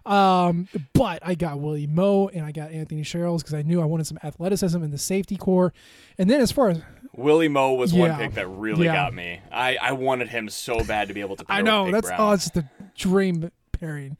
Um, 0.05 0.67
but 0.93 1.19
I 1.25 1.35
got 1.35 1.59
Willie 1.59 1.87
Moe 1.87 2.27
and 2.33 2.43
I 2.45 2.51
got 2.51 2.71
Anthony 2.71 3.03
Sherrills 3.03 3.39
because 3.39 3.53
I 3.53 3.61
knew 3.61 3.81
I 3.81 3.85
wanted 3.85 4.07
some 4.07 4.17
athleticism 4.23 4.81
in 4.83 4.91
the 4.91 4.97
safety 4.97 5.37
corps. 5.37 5.71
And 6.17 6.29
then 6.29 6.41
as 6.41 6.51
far 6.51 6.69
as 6.69 6.81
Willie 7.15 7.47
Moe 7.47 7.73
was 7.75 7.93
Yeah. 7.93 8.09
one 8.09 8.17
pick 8.19 8.33
that 8.33 8.47
really 8.47 8.85
Yeah. 8.85 8.93
got 8.93 9.13
me. 9.13 9.39
I, 9.51 9.77
I 9.81 9.91
wanted 9.93 10.29
him 10.29 10.49
so 10.49 10.83
bad 10.83 11.07
to 11.09 11.13
be 11.13 11.21
able 11.21 11.35
to. 11.37 11.45
I 11.47 11.61
know 11.61 11.91
that's 11.91 12.09
oh, 12.17 12.31
it's 12.33 12.49
the 12.49 12.65
dream 12.97 13.51
pairing. 13.71 14.17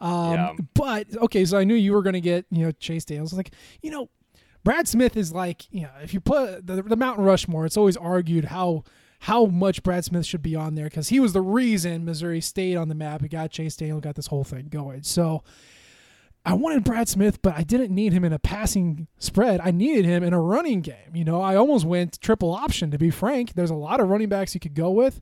Um, 0.00 0.32
Yeah. 0.32 0.52
but 0.74 1.06
okay, 1.24 1.44
so 1.44 1.58
I 1.58 1.64
knew 1.64 1.74
you 1.74 1.92
were 1.92 2.02
going 2.02 2.12
to 2.14 2.20
get 2.20 2.46
you 2.50 2.64
know 2.64 2.72
Chase 2.72 3.04
Daniels. 3.04 3.32
Like 3.32 3.50
you 3.82 3.90
know, 3.90 4.08
Brad 4.68 4.86
Smith 4.86 5.16
is 5.16 5.32
like 5.32 5.66
you 5.70 5.80
know 5.80 5.90
if 6.02 6.12
you 6.12 6.20
put 6.20 6.66
the, 6.66 6.82
the 6.82 6.94
Mountain 6.94 7.24
Rushmore, 7.24 7.64
it's 7.64 7.78
always 7.78 7.96
argued 7.96 8.44
how 8.44 8.84
how 9.20 9.46
much 9.46 9.82
Brad 9.82 10.04
Smith 10.04 10.26
should 10.26 10.42
be 10.42 10.54
on 10.54 10.74
there 10.74 10.84
because 10.84 11.08
he 11.08 11.20
was 11.20 11.32
the 11.32 11.40
reason 11.40 12.04
Missouri 12.04 12.42
stayed 12.42 12.76
on 12.76 12.90
the 12.90 12.94
map. 12.94 13.22
He 13.22 13.28
got 13.28 13.50
Chase 13.50 13.76
Daniel, 13.76 13.98
got 13.98 14.14
this 14.14 14.26
whole 14.26 14.44
thing 14.44 14.68
going. 14.68 15.04
So. 15.04 15.42
I 16.44 16.54
wanted 16.54 16.84
Brad 16.84 17.08
Smith, 17.10 17.42
but 17.42 17.58
I 17.58 17.62
didn't 17.62 17.94
need 17.94 18.12
him 18.12 18.24
in 18.24 18.32
a 18.32 18.38
passing 18.38 19.06
spread. 19.18 19.60
I 19.62 19.70
needed 19.70 20.06
him 20.06 20.22
in 20.22 20.32
a 20.32 20.40
running 20.40 20.80
game. 20.80 21.12
You 21.12 21.24
know, 21.24 21.42
I 21.42 21.56
almost 21.56 21.84
went 21.84 22.18
triple 22.22 22.54
option, 22.54 22.90
to 22.92 22.96
be 22.96 23.10
frank. 23.10 23.52
There's 23.52 23.70
a 23.70 23.74
lot 23.74 24.00
of 24.00 24.08
running 24.08 24.30
backs 24.30 24.54
you 24.54 24.60
could 24.60 24.72
go 24.74 24.90
with, 24.90 25.20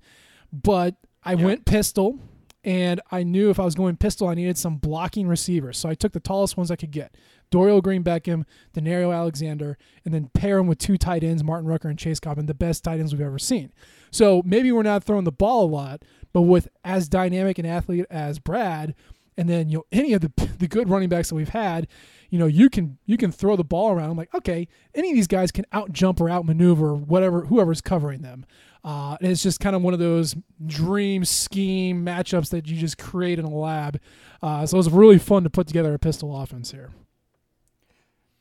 but 0.53 0.95
I 1.25 1.35
went 1.35 1.65
pistol, 1.65 2.21
and 2.67 3.01
I 3.13 3.23
knew 3.23 3.49
if 3.49 3.61
I 3.61 3.65
was 3.65 3.77
going 3.77 3.97
pistol, 3.97 4.27
I 4.27 4.35
needed 4.35 4.59
some 4.59 4.77
blocking 4.77 5.29
receivers. 5.29 5.79
So 5.79 5.89
I 5.89 5.95
took 5.95 6.13
the 6.13 6.19
tallest 6.19 6.57
ones 6.57 6.73
I 6.73 6.77
could 6.77 6.91
get 6.91 7.15
Dorial 7.53 7.81
Green 7.81 8.03
Beckham, 8.03 8.45
Danario 8.75 9.15
Alexander, 9.15 9.79
and 10.05 10.13
then 10.13 10.31
pair 10.35 10.57
them 10.57 10.67
with 10.67 10.79
two 10.79 10.99
tight 10.99 11.23
ends, 11.23 11.45
Martin 11.45 11.69
Rucker 11.69 11.89
and 11.89 11.97
Chase 11.97 12.19
Coffman, 12.19 12.49
the 12.49 12.55
best 12.55 12.83
tight 12.83 12.99
ends 12.99 13.15
we've 13.15 13.25
ever 13.25 13.39
seen. 13.39 13.73
So 14.11 14.43
maybe 14.45 14.73
we're 14.73 14.83
not 14.83 15.05
throwing 15.05 15.23
the 15.23 15.31
ball 15.31 15.65
a 15.65 15.71
lot, 15.71 16.03
but 16.33 16.43
with 16.43 16.67
as 16.85 17.09
dynamic 17.09 17.59
an 17.61 17.67
athlete 17.67 18.05
as 18.11 18.41
Brad, 18.41 18.97
and 19.37 19.49
then 19.49 19.69
you 19.69 19.79
know 19.79 19.85
any 19.93 20.13
of 20.13 20.23
the 20.23 20.33
the 20.59 20.67
good 20.67 20.89
running 20.89 21.09
backs 21.09 21.29
that 21.29 21.37
we've 21.37 21.51
had, 21.51 21.87
you 22.31 22.39
know 22.39 22.47
you 22.47 22.69
can 22.69 22.99
you 23.07 23.17
can 23.17 23.31
throw 23.31 23.55
the 23.55 23.63
ball 23.63 23.93
around. 23.93 24.11
I'm 24.11 24.17
like, 24.17 24.35
okay, 24.35 24.67
any 24.93 25.11
of 25.11 25.15
these 25.15 25.29
guys 25.29 25.53
can 25.53 25.67
out 25.73 25.93
jump 25.93 26.21
or 26.21 26.29
out 26.29 26.45
maneuver 26.45 26.97
whatever 26.97 27.43
whoever's 27.43 27.81
covering 27.81 28.23
them. 28.23 28.45
Uh, 28.87 29.17
it's 29.21 29.43
just 29.43 29.59
kind 29.59 29.75
of 29.75 29.83
one 29.83 29.93
of 29.95 29.99
those 30.01 30.37
dream 30.65 31.25
scheme 31.25 32.07
matchups 32.07 32.51
that 32.51 32.69
you 32.69 32.77
just 32.77 32.97
create 32.99 33.37
in 33.39 33.45
a 33.45 33.51
lab. 33.51 33.99
Uh, 34.41 34.65
so 34.65 34.77
it 34.77 34.79
was 34.79 34.91
really 34.91 35.19
fun 35.19 35.43
to 35.43 35.51
put 35.51 35.67
together 35.67 35.93
a 35.93 35.99
pistol 35.99 36.41
offense 36.41 36.71
here. 36.71 36.91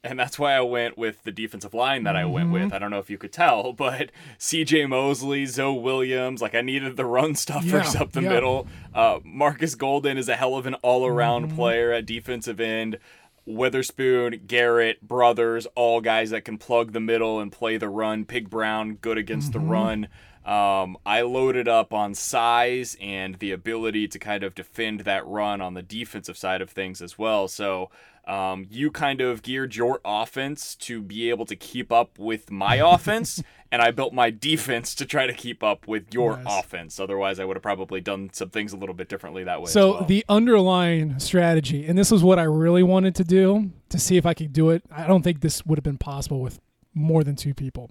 And 0.04 0.20
that's 0.20 0.38
why 0.38 0.54
I 0.54 0.62
went 0.62 1.00
with 1.00 1.24
the 1.24 1.32
defensive 1.32 1.74
line 1.74 2.04
that 2.04 2.16
I 2.16 2.26
went 2.26 2.50
Mm-hmm. 2.52 2.66
with. 2.66 2.74
I 2.74 2.78
don't 2.78 2.92
know 2.92 3.00
if 3.00 3.10
you 3.10 3.18
could 3.18 3.34
tell, 3.34 3.74
but 3.86 4.12
CJ 4.38 4.88
Mosley, 4.88 5.48
Zoe 5.48 5.80
Williams, 5.80 6.44
like 6.44 6.54
I 6.54 6.62
needed 6.62 6.96
the 6.96 7.06
run 7.06 7.34
stuffers 7.36 7.96
Yeah, 7.96 8.02
up 8.04 8.12
the 8.12 8.22
yeah. 8.22 8.30
middle. 8.30 8.68
Uh, 8.94 9.20
Marcus 9.24 9.74
Golden 9.74 10.16
is 10.20 10.30
a 10.30 10.36
hell 10.36 10.56
of 10.56 10.68
an 10.68 10.76
all 10.76 11.08
around 11.08 11.48
Mm-hmm. 11.48 11.56
player 11.56 11.92
at 11.92 12.06
defensive 12.06 12.60
end. 12.60 13.00
Weatherspoon, 13.48 14.46
Garrett, 14.48 15.08
Brothers, 15.08 15.66
all 15.76 16.02
guys 16.02 16.30
that 16.32 16.46
can 16.46 16.58
plug 16.58 16.94
the 16.94 17.00
middle 17.00 17.40
and 17.40 17.52
play 17.52 17.78
the 17.78 17.90
run. 17.90 18.26
Pig 18.26 18.50
Brown, 18.50 18.96
good 18.96 19.18
against 19.18 19.52
Mm-hmm. 19.54 19.66
the 19.66 19.72
run. 19.72 20.08
Um, 20.46 20.96
I 21.06 21.22
loaded 21.22 21.68
up 21.68 21.92
on 21.92 22.14
size 22.14 22.96
and 23.02 23.36
the 23.36 23.52
ability 23.52 24.08
to 24.10 24.20
kind 24.20 24.44
of 24.44 24.54
defend 24.54 25.02
that 25.02 25.26
run 25.26 25.60
on 25.60 25.74
the 25.74 25.82
defensive 25.82 26.38
side 26.38 26.62
of 26.62 26.70
things 26.70 27.02
as 27.02 27.18
well. 27.18 27.48
So 27.48 27.90
um, 28.28 28.68
you 28.70 28.92
kind 28.92 29.22
of 29.22 29.42
geared 29.42 29.76
your 29.76 30.02
offense 30.06 30.76
to 30.76 31.02
be 31.02 31.30
able 31.32 31.46
to 31.46 31.56
keep 31.56 31.92
up 31.92 32.20
with 32.20 32.52
my 32.52 32.76
offense, 32.84 33.42
and 33.72 33.82
I 33.82 33.90
built 33.92 34.14
my 34.14 34.30
defense 34.30 34.94
to 34.96 35.06
try 35.06 35.26
to 35.28 35.34
keep 35.34 35.64
up 35.64 35.88
with 35.88 36.14
your 36.14 36.38
Nice. 36.38 36.46
offense. 36.64 37.00
Otherwise, 37.00 37.40
I 37.40 37.46
would 37.46 37.56
have 37.56 37.64
probably 37.64 38.02
done 38.02 38.30
some 38.34 38.50
things 38.50 38.72
a 38.74 38.78
little 38.78 38.96
bit 38.96 39.10
differently 39.10 39.44
that 39.46 39.62
way. 39.62 39.68
So 39.68 39.94
well. 39.94 40.06
the 40.06 40.24
underlying 40.30 41.20
strategy, 41.20 41.88
and 41.88 41.98
this 41.98 42.12
was 42.12 42.24
what 42.24 42.38
I 42.40 42.44
really 42.44 42.84
wanted 42.84 43.16
to 43.16 43.24
do 43.24 43.72
to 43.90 44.00
see 44.00 44.18
if 44.18 44.26
I 44.26 44.34
could 44.36 44.54
do 44.54 44.70
it. 44.70 44.84
I 44.92 45.08
don't 45.08 45.24
think 45.24 45.42
this 45.42 45.66
would 45.66 45.78
have 45.78 45.84
been 45.84 45.98
possible 45.98 46.40
with 46.42 46.60
more 46.94 47.24
than 47.24 47.36
two 47.36 47.54
people. 47.54 47.90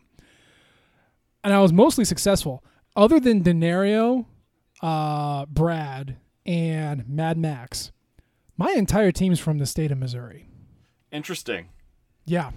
And 1.45 1.53
I 1.53 1.61
was 1.61 1.73
mostly 1.73 2.05
successful. 2.05 2.65
Other 2.97 3.21
than 3.21 3.45
Danario, 3.45 4.27
uh, 4.83 5.47
Brad, 5.47 6.17
and 6.47 7.09
Mad 7.09 7.39
Max, 7.39 7.93
my 8.57 8.73
entire 8.73 9.13
team's 9.13 9.39
from 9.39 9.59
the 9.59 9.67
state 9.67 9.93
of 9.93 9.99
Missouri. 9.99 10.49
interesting. 11.13 11.69
Yeah. 12.25 12.51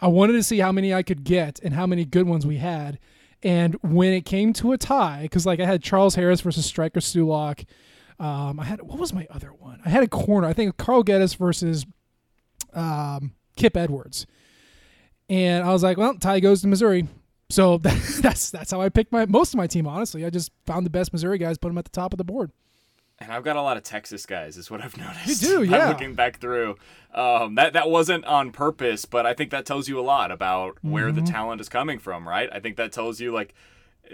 I 0.00 0.08
wanted 0.08 0.32
to 0.32 0.42
see 0.42 0.58
how 0.58 0.72
many 0.72 0.92
I 0.92 1.02
could 1.04 1.22
get 1.22 1.60
and 1.62 1.74
how 1.74 1.86
many 1.86 2.04
good 2.04 2.26
ones 2.26 2.44
we 2.44 2.56
had. 2.58 2.98
And 3.42 3.76
when 3.82 4.12
it 4.12 4.24
came 4.24 4.52
to 4.54 4.72
a 4.72 4.78
tie, 4.78 5.20
because 5.22 5.46
like 5.46 5.60
I 5.60 5.64
had 5.66 5.82
Charles 5.82 6.16
Harris 6.16 6.40
versus 6.40 6.66
Stryker 6.66 7.00
Sulak. 7.00 7.64
Um, 8.18 8.58
I 8.60 8.64
had 8.64 8.82
what 8.82 8.98
was 8.98 9.12
my 9.12 9.26
other 9.30 9.52
one? 9.52 9.80
I 9.84 9.88
had 9.88 10.02
a 10.02 10.08
corner. 10.08 10.46
I 10.48 10.52
think 10.52 10.76
Carl 10.76 11.04
Gettis 11.04 11.36
versus 11.36 11.86
um, 12.74 13.32
Kip 13.56 13.76
Edwards. 13.76 14.26
And 15.28 15.64
I 15.64 15.72
was 15.72 15.82
like, 15.82 15.96
well, 15.96 16.14
tie 16.14 16.40
goes 16.40 16.62
to 16.62 16.68
Missouri. 16.68 17.08
So 17.52 17.76
that's 18.22 18.50
that's 18.50 18.70
how 18.70 18.80
I 18.80 18.88
picked 18.88 19.12
my 19.12 19.26
most 19.26 19.52
of 19.52 19.58
my 19.58 19.66
team. 19.66 19.86
Honestly, 19.86 20.24
I 20.24 20.30
just 20.30 20.50
found 20.64 20.86
the 20.86 20.90
best 20.90 21.12
Missouri 21.12 21.36
guys, 21.38 21.58
put 21.58 21.68
them 21.68 21.78
at 21.78 21.84
the 21.84 21.90
top 21.90 22.14
of 22.14 22.18
the 22.18 22.24
board. 22.24 22.50
And 23.18 23.30
I've 23.30 23.44
got 23.44 23.56
a 23.56 23.62
lot 23.62 23.76
of 23.76 23.82
Texas 23.84 24.24
guys, 24.26 24.56
is 24.56 24.70
what 24.70 24.82
I've 24.82 24.96
noticed. 25.06 25.42
You 25.42 25.48
do, 25.48 25.58
I'm 25.64 25.70
yeah. 25.70 25.88
looking 25.88 26.14
back 26.14 26.40
through, 26.40 26.76
um, 27.14 27.54
that 27.56 27.74
that 27.74 27.90
wasn't 27.90 28.24
on 28.24 28.52
purpose, 28.52 29.04
but 29.04 29.26
I 29.26 29.34
think 29.34 29.50
that 29.50 29.66
tells 29.66 29.86
you 29.86 30.00
a 30.00 30.02
lot 30.02 30.32
about 30.32 30.78
where 30.82 31.12
the 31.12 31.20
Mm-hmm. 31.20 31.32
talent 31.32 31.60
is 31.60 31.68
coming 31.68 31.98
from, 31.98 32.26
right? 32.26 32.48
I 32.50 32.58
think 32.58 32.76
that 32.78 32.90
tells 32.90 33.20
you 33.20 33.32
like 33.32 33.54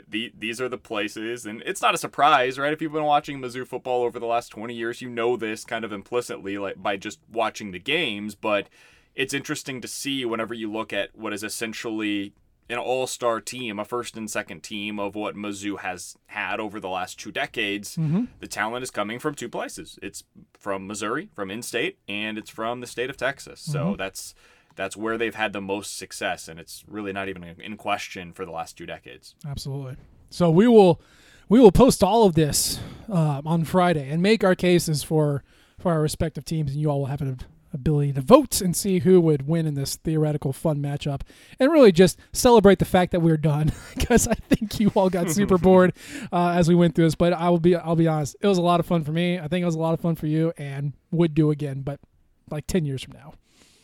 the, 0.09 0.33
these 0.37 0.61
are 0.61 0.69
the 0.69 0.77
places, 0.77 1.47
and 1.47 1.63
it's 1.65 1.81
not 1.81 1.95
a 1.95 1.99
surprise, 1.99 2.59
right? 2.59 2.73
If 2.73 2.83
you've 2.83 2.93
been 2.93 3.05
watching 3.05 3.39
Mizzou 3.41 3.67
football 3.67 4.03
over 4.03 4.19
the 4.19 4.27
last 4.27 4.49
20 4.49 4.75
years, 4.75 5.01
you 5.01 5.09
know 5.09 5.37
this 5.37 5.65
kind 5.65 5.85
of 5.85 5.93
implicitly, 5.93 6.59
like 6.59 6.83
by 6.83 6.97
just 6.97 7.21
watching 7.33 7.71
the 7.71 7.79
games. 7.79 8.35
But 8.35 8.69
it's 9.15 9.33
interesting 9.33 9.81
to 9.81 9.89
see 9.89 10.25
whenever 10.25 10.55
you 10.55 10.71
look 10.71 10.93
at 10.93 11.17
what 11.17 11.33
is 11.33 11.43
essentially 11.45 12.33
an 12.71 12.79
all-star 12.79 13.41
team, 13.41 13.79
a 13.79 13.85
first 13.85 14.17
and 14.17 14.31
second 14.31 14.63
team 14.63 14.99
of 14.99 15.15
what 15.15 15.35
Mizzou 15.35 15.79
has 15.81 16.17
had 16.27 16.61
over 16.61 16.79
the 16.79 16.89
last 16.89 17.19
two 17.19 17.33
decades. 17.33 17.97
The 18.41 18.47
talent 18.47 18.83
is 18.83 18.91
coming 18.91 19.19
from 19.19 19.35
two 19.35 19.49
places. 19.49 19.99
It's 20.03 20.25
from 20.59 20.87
Missouri, 20.87 21.31
from 21.35 21.51
in-state, 21.51 21.99
and 22.09 22.37
it's 22.37 22.51
from 22.51 22.81
the 22.81 22.87
state 22.87 23.11
of 23.11 23.17
Texas. 23.17 23.61
So 23.61 23.97
that's 23.97 24.35
that's 24.77 24.97
where 24.97 25.19
they've 25.19 25.35
had 25.35 25.53
the 25.53 25.61
most 25.61 25.97
success, 25.99 26.47
and 26.47 26.61
it's 26.61 26.85
really 26.87 27.13
not 27.13 27.29
even 27.29 27.43
in 27.43 27.77
question 27.77 28.33
for 28.33 28.45
the 28.45 28.53
last 28.53 28.77
two 28.77 28.87
decades. 28.87 29.35
Absolutely. 29.47 29.97
So 30.31 30.51
we 30.51 30.69
will 30.69 31.01
we 31.49 31.59
will 31.59 31.73
post 31.73 32.05
all 32.05 32.27
of 32.27 32.35
this 32.35 32.79
um, 33.09 33.47
on 33.47 33.65
Friday 33.65 34.09
and 34.11 34.23
make 34.23 34.45
our 34.45 34.55
cases 34.55 35.03
for 35.03 35.43
for 35.79 35.93
our 35.93 36.01
respective 36.01 36.45
teams, 36.45 36.73
and 36.73 36.81
you 36.81 36.91
all 36.91 37.01
will 37.01 37.07
have 37.07 37.23
an 37.23 37.29
ability 37.73 38.13
to 38.15 38.21
vote 38.21 38.61
and 38.61 38.75
see 38.75 39.01
who 39.01 39.21
would 39.21 39.47
win 39.47 39.67
in 39.67 39.75
this 39.75 39.97
theoretical 39.97 40.53
fun 40.53 40.79
matchup, 40.79 41.23
and 41.59 41.73
really 41.73 41.93
just 41.93 42.19
celebrate 42.33 42.79
the 42.79 42.85
fact 42.85 43.13
that 43.13 43.21
we're 43.21 43.37
done 43.37 43.73
because 43.97 44.29
I 44.29 44.35
think 44.35 44.81
you 44.81 44.91
all 44.95 45.11
got 45.11 45.31
super 45.31 45.59
bored 45.59 45.93
uh, 46.33 46.51
as 46.51 46.69
we 46.69 46.75
went 46.75 46.95
through 46.95 47.05
this. 47.05 47.15
But 47.15 47.33
I 47.33 47.51
will 47.51 47.61
be 47.61 47.77
I'll 47.77 47.97
be 47.97 48.09
honest, 48.09 48.37
it 48.41 48.47
was 48.47 48.59
a 48.59 48.63
lot 48.63 48.81
of 48.81 48.87
fun 48.87 49.05
for 49.05 49.13
me. 49.13 49.39
I 49.39 49.49
think 49.49 49.63
it 49.63 49.67
was 49.67 49.75
a 49.75 49.81
lot 49.81 49.95
of 49.95 50.01
fun 50.01 50.15
for 50.15 50.27
you, 50.27 50.53
and 50.57 50.93
would 51.11 51.35
do 51.35 51.51
again, 51.51 51.83
but 51.83 52.01
like 52.51 52.67
ten 52.67 52.85
years 52.85 53.03
from 53.03 53.15
now. 53.15 53.35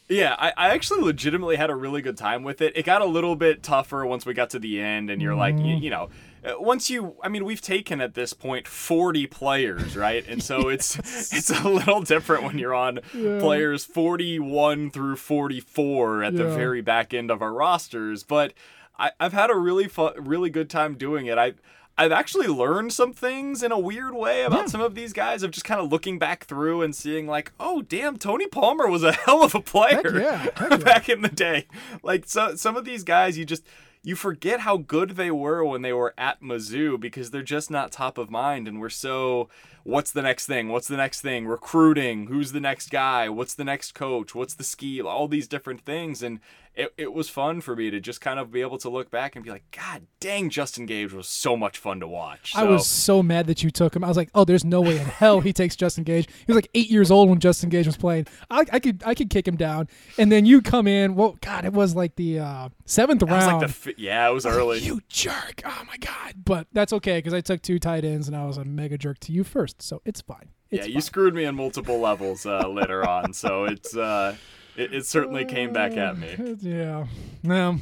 Yeah, 0.08 0.36
I, 0.38 0.52
I 0.56 0.68
actually 0.70 1.00
legitimately 1.00 1.56
had 1.56 1.70
a 1.70 1.74
really 1.74 2.02
good 2.02 2.18
time 2.18 2.42
with 2.42 2.60
it. 2.60 2.76
It 2.76 2.84
got 2.84 3.00
a 3.00 3.06
little 3.06 3.36
bit 3.36 3.62
tougher 3.62 4.04
once 4.04 4.26
we 4.26 4.34
got 4.34 4.50
to 4.50 4.58
the 4.58 4.80
end, 4.80 5.08
and 5.08 5.22
you're 5.22 5.34
like, 5.34 5.58
you, 5.58 5.76
you 5.76 5.88
know, 5.88 6.10
Uh, 6.44 6.54
once 6.58 6.90
you, 6.90 7.16
I 7.22 7.28
mean, 7.28 7.44
we've 7.44 7.60
taken 7.60 8.00
at 8.00 8.14
this 8.14 8.32
point 8.32 8.68
40 8.68 9.26
players, 9.28 9.96
right? 9.96 10.26
And 10.28 10.42
so 10.42 10.68
it's 10.68 10.98
it's 11.32 11.50
a 11.50 11.68
little 11.68 12.02
different 12.02 12.44
when 12.44 12.58
you're 12.58 12.74
on 12.74 13.00
players 13.12 13.84
41 13.84 14.90
through 14.90 15.16
44 15.16 16.22
at 16.24 16.36
the 16.36 16.48
very 16.48 16.80
back 16.80 17.14
end 17.14 17.30
of 17.30 17.42
our 17.42 17.52
rosters. 17.52 18.22
But 18.22 18.52
I, 18.98 19.12
I've 19.18 19.32
had 19.32 19.50
a 19.50 19.56
really 19.56 19.88
fun, 19.88 20.12
really 20.18 20.50
good 20.50 20.70
time 20.70 20.96
doing 20.96 21.26
it. 21.26 21.38
I 21.38 21.54
I've 21.96 22.12
actually 22.12 22.48
learned 22.48 22.92
some 22.92 23.12
things 23.12 23.62
in 23.62 23.70
a 23.70 23.78
weird 23.78 24.14
way 24.14 24.42
about 24.42 24.68
some 24.68 24.80
of 24.80 24.96
these 24.96 25.12
guys 25.12 25.44
of 25.44 25.52
just 25.52 25.64
kind 25.64 25.80
of 25.80 25.92
looking 25.92 26.18
back 26.18 26.44
through 26.44 26.82
and 26.82 26.94
seeing 26.94 27.28
like, 27.28 27.52
oh 27.60 27.82
damn, 27.82 28.16
Tony 28.16 28.48
Palmer 28.48 28.88
was 28.88 29.04
a 29.04 29.12
hell 29.26 29.44
of 29.44 29.54
a 29.54 29.60
player 29.60 30.18
yeah, 30.18 30.38
heck 30.56 30.58
yeah. 30.70 30.76
back 30.76 31.08
in 31.08 31.22
the 31.22 31.28
day. 31.28 31.66
Like 32.02 32.24
so 32.26 32.56
some 32.56 32.76
of 32.76 32.84
these 32.84 33.04
guys 33.04 33.38
you 33.38 33.44
just 33.44 33.64
you 34.04 34.14
forget 34.14 34.60
how 34.60 34.76
good 34.76 35.10
they 35.12 35.30
were 35.30 35.64
when 35.64 35.80
they 35.80 35.92
were 35.92 36.14
at 36.18 36.42
Mizzou 36.42 37.00
because 37.00 37.30
they're 37.30 37.42
just 37.42 37.70
not 37.70 37.90
top 37.90 38.18
of 38.18 38.30
mind 38.30 38.68
and 38.68 38.78
we're 38.78 38.90
so 38.90 39.48
what's 39.84 40.10
the 40.10 40.22
next 40.22 40.46
thing? 40.46 40.68
What's 40.68 40.88
the 40.88 40.96
next 40.96 41.20
thing? 41.20 41.46
Recruiting, 41.46 42.26
who's 42.26 42.52
the 42.52 42.60
next 42.60 42.90
guy? 42.90 43.28
What's 43.28 43.54
the 43.54 43.64
next 43.64 43.92
coach? 43.94 44.34
What's 44.34 44.54
the 44.54 44.64
ski? 44.64 45.00
All 45.00 45.28
these 45.28 45.46
different 45.46 45.82
things 45.82 46.22
and 46.22 46.40
it, 46.74 46.92
it 46.96 47.12
was 47.12 47.28
fun 47.28 47.60
for 47.60 47.76
me 47.76 47.90
to 47.90 48.00
just 48.00 48.20
kind 48.20 48.38
of 48.38 48.50
be 48.50 48.60
able 48.60 48.78
to 48.78 48.88
look 48.88 49.10
back 49.10 49.36
and 49.36 49.44
be 49.44 49.50
like, 49.50 49.64
God 49.70 50.06
dang, 50.18 50.50
Justin 50.50 50.86
Gage 50.86 51.12
was 51.12 51.28
so 51.28 51.56
much 51.56 51.78
fun 51.78 52.00
to 52.00 52.08
watch. 52.08 52.52
I 52.56 52.64
was 52.64 52.86
so 52.86 53.22
mad 53.22 53.46
that 53.46 53.62
you 53.62 53.70
took 53.70 53.94
him. 53.94 54.02
I 54.02 54.08
was 54.08 54.16
like, 54.16 54.30
oh, 54.34 54.44
there's 54.44 54.64
no 54.64 54.80
way 54.80 54.98
in 54.98 55.04
hell 55.04 55.40
he 55.40 55.52
takes 55.52 55.76
Justin 55.76 56.02
Gage. 56.02 56.26
He 56.28 56.44
was 56.52 56.56
like 56.56 56.68
eight 56.74 56.90
years 56.90 57.10
old 57.10 57.28
when 57.28 57.38
Justin 57.38 57.68
Gage 57.68 57.86
was 57.86 57.96
playing. 57.96 58.26
I, 58.50 58.64
I 58.72 58.80
could 58.80 59.02
I 59.06 59.14
could 59.14 59.30
kick 59.30 59.46
him 59.46 59.56
down, 59.56 59.88
and 60.18 60.32
then 60.32 60.46
you 60.46 60.62
come 60.62 60.88
in. 60.88 61.14
Well, 61.14 61.36
God, 61.40 61.64
it 61.64 61.72
was 61.72 61.94
like 61.94 62.16
the 62.16 62.40
uh, 62.40 62.68
seventh 62.86 63.22
round. 63.22 63.62
like 63.62 63.70
the 63.70 63.94
yeah, 63.96 64.28
it 64.28 64.32
was 64.32 64.46
early. 64.46 64.80
you 64.80 65.00
jerk! 65.08 65.62
Oh 65.64 65.82
my 65.86 65.96
God! 65.98 66.34
But 66.44 66.66
that's 66.72 66.92
okay 66.94 67.18
because 67.18 67.34
I 67.34 67.40
took 67.40 67.62
two 67.62 67.78
tight 67.78 68.04
ends 68.04 68.26
and 68.26 68.36
I 68.36 68.46
was 68.46 68.56
a 68.56 68.64
mega 68.64 68.98
jerk 68.98 69.20
to 69.20 69.32
you 69.32 69.44
first, 69.44 69.73
so 69.78 70.00
it's 70.04 70.20
fine. 70.20 70.48
yeah, 70.70 70.80
It's 70.80 70.88
you 70.88 70.94
fine. 70.94 71.02
screwed 71.02 71.34
me 71.34 71.44
on 71.46 71.54
multiple 71.56 71.98
levels 72.00 72.46
uh, 72.46 72.66
later 72.68 73.08
on, 73.08 73.32
so 73.32 73.64
it's 73.72 73.96
uh, 73.96 74.36
it, 74.76 74.92
it 74.94 75.06
certainly 75.06 75.44
came 75.44 75.72
back 75.72 75.96
at 75.96 76.18
me. 76.18 76.56
Yeah. 76.60 77.06
Now, 77.42 77.78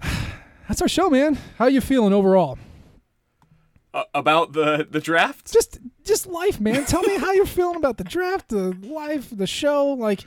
that's 0.68 0.82
our 0.82 0.88
show, 0.88 1.10
man. 1.10 1.38
How 1.58 1.66
you 1.66 1.80
feeling 1.80 2.12
overall? 2.12 2.58
Uh, 3.94 4.04
about 4.14 4.52
the 4.52 4.86
the 4.88 5.00
draft, 5.00 5.50
Just 5.50 5.78
just 6.04 6.26
life, 6.26 6.60
man. 6.60 6.84
Tell 6.84 7.02
me 7.02 7.16
how 7.18 7.32
you're 7.32 7.46
feeling 7.46 7.76
about 7.76 7.96
the 7.96 8.04
draft, 8.04 8.48
the 8.48 8.76
life, 8.82 9.28
the 9.34 9.46
show. 9.46 9.86
Like, 9.88 10.24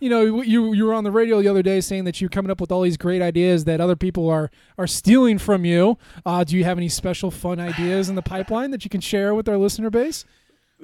you 0.00 0.08
know, 0.08 0.22
you 0.42 0.72
you 0.72 0.84
were 0.84 0.94
on 0.94 1.04
the 1.04 1.10
radio 1.10 1.40
the 1.40 1.48
other 1.48 1.62
day 1.62 1.80
saying 1.80 2.04
that 2.04 2.20
you're 2.20 2.30
coming 2.30 2.50
up 2.50 2.60
with 2.60 2.70
all 2.70 2.82
these 2.82 2.96
great 2.96 3.22
ideas 3.22 3.64
that 3.64 3.80
other 3.80 3.96
people 3.96 4.28
are 4.28 4.50
are 4.76 4.86
stealing 4.86 5.38
from 5.38 5.64
you. 5.64 5.98
Uh, 6.24 6.44
do 6.44 6.56
you 6.56 6.64
have 6.64 6.78
any 6.78 6.88
special 6.88 7.30
fun 7.30 7.58
ideas 7.58 8.08
in 8.08 8.14
the 8.14 8.22
pipeline 8.22 8.70
that 8.70 8.84
you 8.84 8.90
can 8.90 9.00
share 9.00 9.34
with 9.34 9.48
our 9.48 9.58
listener 9.58 9.90
base? 9.90 10.24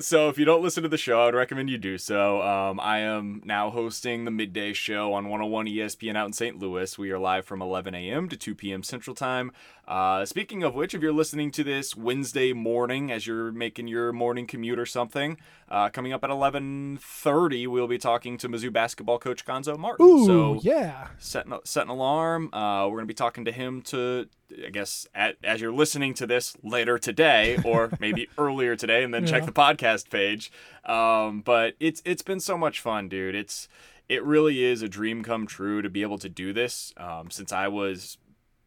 So 0.01 0.29
if 0.29 0.39
you 0.39 0.45
don't 0.45 0.61
listen 0.61 0.83
to 0.83 0.89
the 0.89 0.99
show, 0.99 1.21
I 1.21 1.27
would 1.27 1.37
recommend 1.37 1.71
you 1.71 1.79
do 1.79 1.99
so. 1.99 2.43
Um, 2.43 2.81
I 2.81 2.99
am 2.99 3.41
now 3.45 3.71
hosting 3.71 4.25
the 4.25 4.33
midday 4.33 4.73
show 4.73 5.13
on 5.13 5.29
101 5.29 5.67
ESPN 5.67 6.17
out 6.17 6.27
in 6.27 6.33
St. 6.33 6.59
Louis. 6.59 6.99
We 6.99 7.13
are 7.13 7.19
live 7.19 7.45
from 7.45 7.63
11 7.63 7.95
a.m. 7.95 8.29
to 8.29 8.37
2 8.37 8.57
p.m. 8.57 8.83
Central 8.83 9.15
Time. 9.15 9.53
Uh, 9.87 10.25
speaking 10.25 10.63
of 10.63 10.75
which, 10.75 10.95
if 10.95 11.03
you're 11.03 11.13
listening 11.13 11.51
to 11.51 11.63
this 11.63 11.95
Wednesday 11.95 12.53
morning 12.55 13.13
as 13.13 13.27
you're 13.27 13.53
making 13.53 13.87
your 13.87 14.13
morning 14.13 14.47
commute 14.47 14.79
or 14.79 14.87
something, 14.87 15.37
uh, 15.69 15.91
coming 15.91 16.13
up 16.13 16.25
at 16.25 16.31
11:30, 16.31 17.67
we'll 17.67 17.87
be 17.87 17.99
talking 17.99 18.39
to 18.39 18.49
Mizzou 18.49 18.73
basketball 18.73 19.19
coach 19.19 19.45
Cuonzo 19.45 19.79
Martin. 19.79 20.07
Ooh, 20.07 20.27
so 20.27 20.61
yeah. 20.63 21.09
set 21.19 21.47
an, 21.47 21.59
set 21.65 21.85
an 21.85 21.91
alarm. 21.91 22.53
Uh, 22.55 22.87
we're 22.87 22.97
going 22.97 23.05
to 23.05 23.07
be 23.07 23.15
talking 23.15 23.45
to 23.45 23.53
him 23.53 23.83
to, 23.83 24.27
I 24.65 24.71
guess, 24.71 25.07
at, 25.15 25.37
as 25.45 25.61
you're 25.61 25.73
listening 25.73 26.15
to 26.15 26.27
this 26.27 26.57
later 26.63 26.99
today, 26.99 27.59
or 27.63 27.91
maybe 28.01 28.29
earlier 28.39 28.77
today, 28.77 29.05
and 29.05 29.13
then 29.13 29.27
check 29.27 29.45
the 29.45 29.53
podcast 29.53 30.09
page. 30.09 30.51
Um, 30.85 31.43
but 31.43 31.75
it's 31.79 32.01
it's 32.07 32.23
been 32.23 32.41
so 32.41 32.57
much 32.57 32.81
fun, 32.81 33.11
dude. 33.11 33.35
It's 33.35 33.69
it 34.09 34.23
really 34.25 34.65
is 34.65 34.83
a 34.83 34.89
dream 34.89 35.23
come 35.23 35.47
true 35.47 35.83
to 35.83 35.89
be 35.89 36.03
able 36.03 36.19
to 36.19 36.29
do 36.29 36.53
this. 36.53 36.93
Um, 36.97 37.31
since 37.31 37.53
I 37.53 37.69
was 37.69 38.19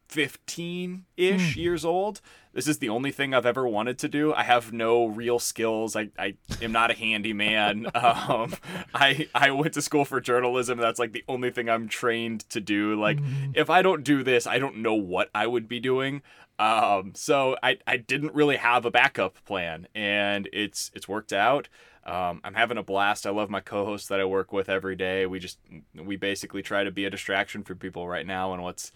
15 0.08 1.04
ish 1.16 1.56
years 1.56 1.84
old. 1.84 2.20
This 2.52 2.66
is 2.66 2.78
the 2.78 2.88
only 2.88 3.12
thing 3.12 3.34
I've 3.34 3.46
ever 3.46 3.68
wanted 3.68 3.98
to 4.00 4.08
do. 4.08 4.32
I 4.34 4.42
have 4.42 4.72
no 4.72 5.06
real 5.06 5.38
skills. 5.38 5.94
I, 5.94 6.08
I 6.18 6.34
am 6.60 6.72
not 6.72 6.90
a 6.90 6.94
handyman. 6.94 7.86
um, 7.94 8.54
I 8.94 9.28
I 9.34 9.50
went 9.50 9.74
to 9.74 9.82
school 9.82 10.04
for 10.04 10.20
journalism. 10.20 10.78
That's 10.78 10.98
like 10.98 11.12
the 11.12 11.24
only 11.28 11.50
thing 11.50 11.68
I'm 11.68 11.88
trained 11.88 12.48
to 12.50 12.60
do. 12.60 12.98
Like 13.00 13.18
if 13.54 13.70
I 13.70 13.82
don't 13.82 14.02
do 14.02 14.22
this, 14.24 14.46
I 14.46 14.58
don't 14.58 14.78
know 14.78 14.94
what 14.94 15.30
I 15.34 15.46
would 15.46 15.68
be 15.68 15.78
doing. 15.78 16.22
Um, 16.58 17.12
so 17.14 17.56
I, 17.62 17.78
I 17.86 17.98
didn't 17.98 18.34
really 18.34 18.56
have 18.56 18.84
a 18.84 18.90
backup 18.90 19.44
plan, 19.44 19.86
and 19.94 20.48
it's 20.52 20.90
it's 20.94 21.06
worked 21.06 21.32
out. 21.32 21.68
Um, 22.04 22.40
I'm 22.42 22.54
having 22.54 22.78
a 22.78 22.82
blast. 22.82 23.26
I 23.26 23.30
love 23.30 23.50
my 23.50 23.60
co-host 23.60 24.08
that 24.08 24.18
I 24.18 24.24
work 24.24 24.52
with 24.52 24.68
every 24.68 24.96
day. 24.96 25.26
We 25.26 25.38
just 25.38 25.58
we 25.94 26.16
basically 26.16 26.62
try 26.62 26.82
to 26.82 26.90
be 26.90 27.04
a 27.04 27.10
distraction 27.10 27.62
for 27.62 27.74
people 27.74 28.08
right 28.08 28.26
now, 28.26 28.52
and 28.52 28.62
what's 28.62 28.92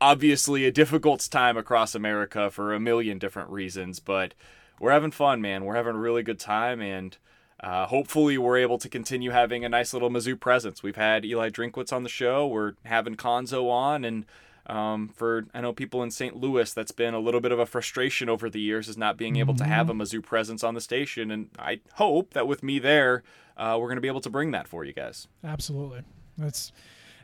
obviously 0.00 0.64
a 0.64 0.72
difficult 0.72 1.26
time 1.30 1.56
across 1.56 1.94
America 1.94 2.50
for 2.50 2.74
a 2.74 2.80
million 2.80 3.18
different 3.18 3.50
reasons. 3.50 4.00
But 4.00 4.34
we're 4.80 4.92
having 4.92 5.10
fun, 5.10 5.40
man. 5.40 5.64
We're 5.64 5.76
having 5.76 5.94
a 5.94 5.98
really 5.98 6.22
good 6.22 6.38
time, 6.38 6.80
and 6.80 7.16
uh, 7.60 7.86
hopefully 7.86 8.36
we're 8.36 8.58
able 8.58 8.78
to 8.78 8.88
continue 8.88 9.30
having 9.30 9.64
a 9.64 9.68
nice 9.68 9.92
little 9.92 10.10
Mizzou 10.10 10.38
presence. 10.38 10.82
We've 10.82 10.96
had 10.96 11.24
Eli 11.24 11.50
Drinkwitz 11.50 11.92
on 11.92 12.02
the 12.02 12.08
show. 12.08 12.46
We're 12.46 12.74
having 12.84 13.16
Cuonzo 13.16 13.70
on, 13.70 14.04
and 14.04 14.26
um, 14.66 15.08
for 15.08 15.46
I 15.54 15.60
know 15.60 15.72
people 15.72 16.02
in 16.02 16.10
St. 16.10 16.36
Louis, 16.36 16.72
that's 16.72 16.90
been 16.90 17.14
a 17.14 17.20
little 17.20 17.40
bit 17.40 17.52
of 17.52 17.58
a 17.58 17.66
frustration 17.66 18.28
over 18.28 18.50
the 18.50 18.60
years, 18.60 18.88
is 18.88 18.98
not 18.98 19.16
being 19.16 19.36
able 19.36 19.54
to 19.54 19.64
have 19.64 19.88
a 19.88 19.94
Mizzou 19.94 20.22
presence 20.22 20.64
on 20.64 20.74
the 20.74 20.80
station. 20.80 21.30
And 21.30 21.50
I 21.58 21.80
hope 21.94 22.34
that 22.34 22.46
with 22.46 22.62
me 22.62 22.78
there, 22.78 23.22
uh, 23.56 23.76
we're 23.80 23.86
going 23.86 23.96
to 23.96 24.02
be 24.02 24.08
able 24.08 24.20
to 24.22 24.30
bring 24.30 24.50
that 24.50 24.68
for 24.68 24.84
you 24.84 24.92
guys. 24.92 25.28
Absolutely. 25.44 26.02
That's 26.36 26.72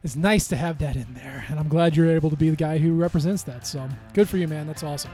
it's 0.03 0.17
nice 0.17 0.49
to 0.49 0.57
have 0.57 0.79
that 0.79 0.97
in 0.97 1.07
there, 1.15 1.45
and 1.49 1.59
I'm 1.59 1.69
glad 1.69 1.97
you're 1.97 2.11
able 2.11 2.31
to 2.31 2.37
be 2.37 2.51
the 2.51 2.57
guy 2.57 2.79
who 2.79 2.95
represents 2.95 3.43
that. 3.45 3.67
So 3.67 3.89
good 4.15 4.29
for 4.29 4.37
you, 4.37 4.49
man. 4.49 4.67
That's 4.67 4.83
awesome. 4.83 5.13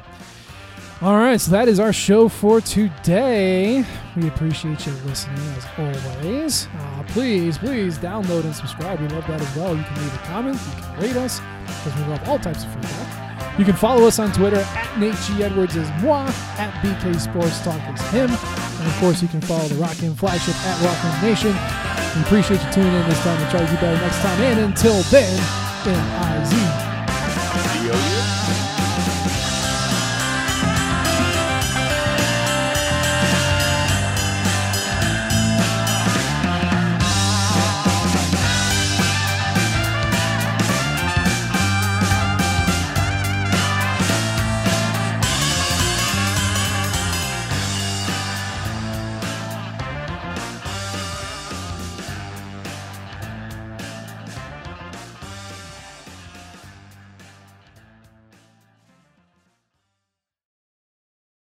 All 1.01 1.17
right, 1.17 1.41
so 1.41 1.53
that 1.53 1.69
is 1.69 1.79
our 1.79 1.93
show 1.93 2.29
for 2.29 2.61
today. 2.61 3.85
We 4.17 4.27
appreciate 4.27 4.85
you 4.85 4.93
listening 5.07 5.39
as 5.57 5.67
always. 5.79 6.67
Uh, 6.75 7.05
please, 7.09 7.57
please 7.57 7.99
download 7.99 8.45
and 8.45 8.55
subscribe. 8.55 9.01
We 9.01 9.07
love 9.09 9.27
that 9.29 9.41
as 9.41 9.57
well. 9.57 9.77
You 9.77 9.85
can 9.85 10.03
leave 10.03 10.15
a 10.15 10.19
comment, 10.19 10.59
you 10.77 10.83
can 10.83 11.01
rate 11.01 11.17
us 11.17 11.41
because 11.65 11.95
we 11.97 12.05
love 12.07 12.29
all 12.29 12.39
types 12.39 12.65
of 12.65 12.75
feedback. 12.75 13.28
You 13.59 13.65
can 13.65 13.75
follow 13.75 14.07
us 14.07 14.19
on 14.19 14.33
Twitter 14.33 14.61
at 14.61 14.99
Nate 14.99 15.17
G. 15.27 15.43
Edwards 15.43 15.77
is 15.77 15.91
moi, 16.03 16.27
at 16.59 16.73
BK 16.83 17.19
Sports 17.19 17.61
Talk 17.61 17.81
is 17.93 18.01
him. 18.11 18.31
And 18.31 18.87
of 18.87 18.97
course, 19.01 19.21
you 19.21 19.29
can 19.29 19.41
follow 19.41 19.67
the 19.69 19.75
Rock 19.77 20.01
M 20.03 20.15
Flagship 20.15 20.55
at 20.55 20.81
Rock 20.85 21.05
M 21.05 21.23
Nation. 21.29 21.53
We 22.15 22.23
appreciate 22.23 22.63
you 22.63 22.71
tuning 22.73 22.95
in 22.95 23.09
this 23.09 23.21
time 23.21 23.41
and 23.41 23.51
try 23.51 23.61
to 23.61 23.67
do 23.67 23.75
better 23.81 24.01
next 24.01 24.21
time. 24.21 24.41
And 24.43 24.61
until 24.61 25.03
then, 25.11 25.39
MIZ. 25.85 28.18